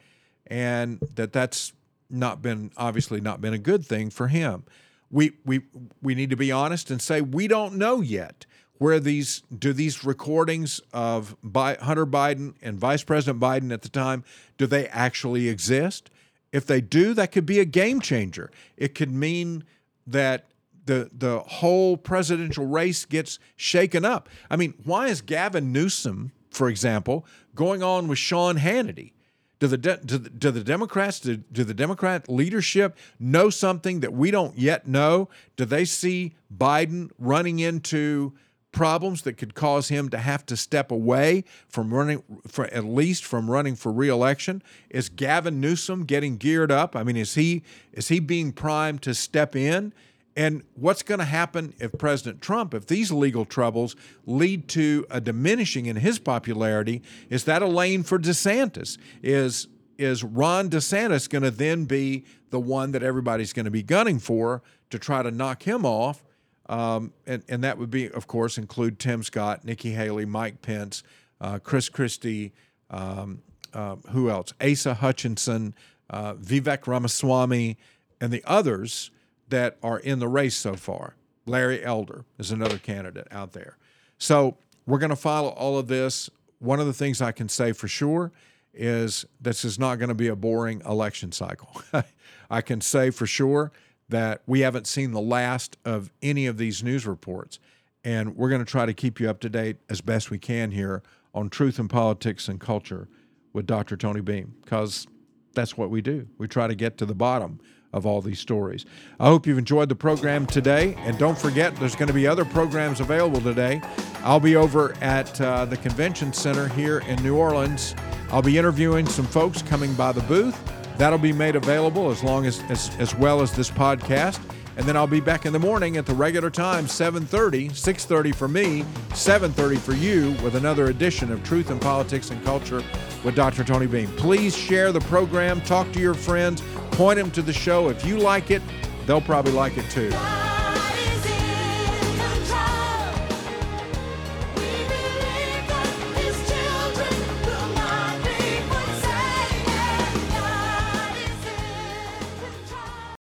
and 0.48 1.00
that 1.16 1.34
that's 1.34 1.74
not 2.10 2.42
been 2.42 2.72
obviously 2.78 3.20
not 3.20 3.42
been 3.42 3.54
a 3.54 3.60
good 3.60 3.86
thing 3.86 4.10
for 4.10 4.28
him. 4.28 4.64
We 5.12 5.34
we 5.46 5.62
we 6.02 6.16
need 6.16 6.30
to 6.30 6.38
be 6.38 6.52
honest 6.52 6.90
and 6.92 7.02
say 7.02 7.22
we 7.22 7.48
don't 7.48 7.76
know 7.76 8.02
yet 8.02 8.46
where 8.80 9.00
these 9.00 9.44
do 9.56 9.72
these 9.72 10.04
recordings 10.04 10.82
of 10.92 11.36
Hunter 11.44 12.08
Biden 12.08 12.56
and 12.62 12.80
Vice 12.80 13.04
President 13.04 13.40
Biden 13.40 13.72
at 13.72 13.84
the 13.84 13.90
time 13.90 14.24
do 14.58 14.66
they 14.66 14.88
actually 14.88 15.48
exist? 15.48 16.10
If 16.52 16.66
they 16.66 16.82
do, 16.82 17.14
that 17.14 17.32
could 17.32 17.46
be 17.46 17.60
a 17.60 17.66
game 17.66 18.02
changer. 18.02 18.50
It 18.76 18.96
could 18.96 19.12
mean 19.12 19.64
that 20.08 20.46
the 20.86 21.10
the 21.14 21.42
whole 21.42 21.98
presidential 21.98 22.66
race 22.66 23.06
gets 23.06 23.38
shaken 23.56 24.04
up. 24.04 24.28
I 24.50 24.56
mean, 24.56 24.74
why 24.84 25.08
is 25.08 25.22
Gavin 25.22 25.72
Newsom, 25.72 26.32
for 26.50 26.70
example, 26.70 27.28
going 27.54 27.84
on 27.84 28.08
with 28.08 28.18
Sean 28.18 28.58
Hannity? 28.58 29.12
Do 29.60 29.68
the, 29.68 29.78
de- 29.78 29.98
do 29.98 30.18
the, 30.18 30.30
do 30.30 30.52
the 30.52 30.64
Democrats, 30.64 31.20
do, 31.20 31.36
do 31.36 31.66
the 31.66 31.74
Democrat 31.74 32.30
leadership 32.30 32.98
know 33.20 33.50
something 33.50 34.00
that 34.00 34.14
we 34.14 34.32
don't 34.32 34.58
yet 34.58 34.88
know? 34.88 35.28
Do 35.58 35.66
they 35.66 35.84
see 35.84 36.34
Biden 36.56 37.12
running 37.20 37.60
into 37.60 38.32
problems 38.72 39.24
that 39.24 39.34
could 39.34 39.56
cause 39.56 39.90
him 39.90 40.10
to 40.10 40.18
have 40.18 40.46
to 40.46 40.56
step 40.56 40.92
away 40.92 41.44
from 41.68 41.94
running 41.94 42.24
for 42.48 42.66
at 42.66 42.86
least 42.86 43.26
from 43.26 43.50
running 43.50 43.76
for 43.76 43.92
reelection? 43.92 44.62
Is 44.90 45.10
Gavin 45.10 45.60
Newsom 45.60 46.06
getting 46.06 46.38
geared 46.38 46.72
up? 46.72 46.96
I 46.96 47.04
mean, 47.04 47.18
is 47.18 47.36
he 47.36 47.64
is 47.94 48.08
he 48.10 48.20
being 48.20 48.52
primed 48.52 49.02
to 49.04 49.14
step 49.14 49.56
in? 49.56 49.94
And 50.36 50.64
what's 50.76 51.04
going 51.04 51.20
to 51.20 51.26
happen 51.26 51.74
if 51.80 51.92
President 51.98 52.42
Trump, 52.42 52.74
if 52.74 52.86
these 52.86 53.12
legal 53.12 53.44
troubles 53.44 53.96
lead 54.26 54.70
to 54.70 55.06
a 55.10 55.20
diminishing 55.20 55.88
in 55.88 55.98
his 55.98 56.18
popularity? 56.18 57.02
Is 57.30 57.44
that 57.44 57.62
a 57.62 57.68
lane 57.68 58.04
for 58.04 58.18
DeSantis? 58.18 58.98
Is 59.22 59.68
is 59.98 60.24
Ron 60.24 60.70
DeSantis 60.70 61.30
going 61.30 61.42
to 61.42 61.52
then 61.52 61.84
be 61.84 62.24
the 62.52 62.60
one 62.60 62.94
that 62.94 63.04
everybody's 63.04 63.52
going 63.52 63.66
to 63.66 63.72
be 63.72 63.84
gunning 63.84 64.18
for 64.18 64.62
to 64.92 64.98
try 64.98 65.22
to 65.22 65.30
knock 65.30 65.64
him 65.64 65.86
off? 65.86 66.24
Um, 66.70 67.14
and, 67.26 67.44
and 67.50 67.64
that 67.64 67.80
would 67.80 67.90
be, 67.90 68.10
of 68.10 68.28
course, 68.28 68.58
include 68.58 69.00
Tim 69.00 69.24
Scott, 69.24 69.66
Nikki 69.66 69.92
Haley, 69.92 70.26
Mike 70.26 70.62
Pence, 70.62 71.02
uh, 71.42 71.58
Chris 71.58 71.90
Christie, 71.90 72.54
um, 72.92 73.42
uh, 73.74 73.96
who 74.12 74.30
else? 74.30 74.54
Asa 74.62 74.94
Hutchinson, 74.94 75.74
uh, 76.12 76.36
Vivek 76.36 76.86
Ramaswamy, 76.86 77.78
and 78.22 78.32
the 78.32 78.44
others 78.46 79.10
that 79.50 79.78
are 79.82 79.98
in 80.00 80.20
the 80.20 80.28
race 80.28 80.56
so 80.56 80.76
far. 80.76 81.16
Larry 81.48 81.84
Elder 81.84 82.26
is 82.38 82.52
another 82.52 82.78
candidate 82.78 83.28
out 83.32 83.54
there. 83.54 83.78
So 84.20 84.58
we're 84.86 85.00
going 85.00 85.10
to 85.10 85.16
follow 85.16 85.50
all 85.50 85.78
of 85.80 85.88
this. 85.88 86.30
One 86.60 86.80
of 86.80 86.86
the 86.86 86.94
things 86.94 87.20
I 87.22 87.32
can 87.32 87.50
say 87.50 87.72
for 87.72 87.88
sure 87.88 88.32
is 88.74 89.26
this 89.42 89.66
is 89.66 89.80
not 89.80 89.98
going 89.98 90.10
to 90.10 90.16
be 90.16 90.28
a 90.28 90.36
boring 90.36 90.82
election 90.86 91.32
cycle. 91.32 91.82
I 92.52 92.62
can 92.62 92.82
say 92.82 93.10
for 93.10 93.26
sure 93.26 93.72
that 94.10 94.42
we 94.46 94.62
haven't 94.62 94.88
seen 94.88 95.12
the 95.12 95.22
last 95.22 95.78
of 95.86 96.12
any 96.22 96.46
of 96.48 96.58
these 96.58 96.84
news 96.84 97.08
reports. 97.08 97.60
And 98.04 98.36
we're 98.36 98.50
going 98.50 98.64
to 98.64 98.70
try 98.70 98.86
to 98.86 98.94
keep 98.94 99.20
you 99.20 99.30
up 99.30 99.40
to 99.42 99.50
date 99.50 99.78
as 99.90 100.02
best 100.02 100.32
we 100.32 100.40
can 100.40 100.72
here 100.72 101.04
on 101.34 101.50
truth 101.50 101.80
and 101.80 101.90
politics 101.90 102.48
and 102.48 102.60
culture 102.60 103.08
with 103.54 103.66
Dr. 103.66 103.98
Tony 103.98 104.22
Beam, 104.22 104.56
because 104.64 105.08
that's 105.54 105.78
what 105.78 105.90
we 105.90 106.02
do. 106.02 106.28
We 106.38 106.48
try 106.48 106.68
to 106.68 106.76
get 106.76 106.98
to 107.00 107.06
the 107.06 107.16
bottom 107.16 107.60
of 107.92 108.06
all 108.06 108.22
these 108.22 108.40
stories. 108.40 108.86
I 109.20 109.28
hope 109.28 109.48
you've 109.48 109.58
enjoyed 109.58 109.90
the 109.90 109.96
program 109.96 110.46
today. 110.46 110.96
And 111.00 111.18
don't 111.18 111.38
forget, 111.38 111.76
there's 111.78 111.96
going 111.96 112.08
to 112.08 112.14
be 112.14 112.28
other 112.28 112.46
programs 112.46 113.00
available 113.00 113.42
today. 113.42 113.82
I'll 114.24 114.40
be 114.40 114.56
over 114.56 114.94
at 115.02 115.40
uh, 115.42 115.66
the 115.66 115.78
convention 115.78 116.32
center 116.32 116.68
here 116.68 117.00
in 117.00 117.22
New 117.24 117.36
Orleans. 117.36 117.96
I'll 118.30 118.44
be 118.44 118.58
interviewing 118.58 119.08
some 119.08 119.26
folks 119.26 119.62
coming 119.62 119.94
by 119.96 120.12
the 120.12 120.22
booth. 120.22 120.79
That'll 121.00 121.18
be 121.18 121.32
made 121.32 121.56
available 121.56 122.12
as 122.12 122.26
long 122.26 122.46
as, 122.46 122.62
as, 122.68 122.94
as 123.00 123.16
well 123.16 123.42
as 123.42 123.54
this 123.54 123.72
podcast. 123.72 124.38
And 124.76 124.86
then 124.86 124.98
I'll 124.98 125.08
be 125.08 125.22
back 125.22 125.46
in 125.46 125.54
the 125.54 125.60
morning 125.60 125.96
at 125.96 126.06
the 126.06 126.14
regular 126.14 126.50
time, 126.50 126.88
7:30, 126.88 127.72
6:30 127.72 128.36
for 128.36 128.50
me, 128.50 128.84
7:30 129.12 129.78
for 129.78 129.94
you, 129.94 130.36
with 130.44 130.56
another 130.56 130.88
edition 130.88 131.32
of 131.32 131.42
Truth 131.46 131.70
and 131.70 131.80
Politics 131.80 132.32
and 132.32 132.44
Culture 132.44 132.84
with 133.24 133.34
Dr. 133.34 133.64
Tony 133.64 133.88
Beam. 133.88 134.08
Please 134.18 134.56
share 134.56 134.92
the 134.92 135.02
program, 135.02 135.62
talk 135.62 135.90
to 135.94 136.02
your 136.02 136.14
friends, 136.14 136.62
point 136.92 137.18
them 137.18 137.32
to 137.32 137.42
the 137.42 137.54
show. 137.54 137.88
If 137.88 138.06
you 138.06 138.18
like 138.18 138.52
it, 138.52 138.62
they'll 139.06 139.22
probably 139.22 139.54
like 139.54 139.78
it 139.78 139.90
too. 139.90 140.12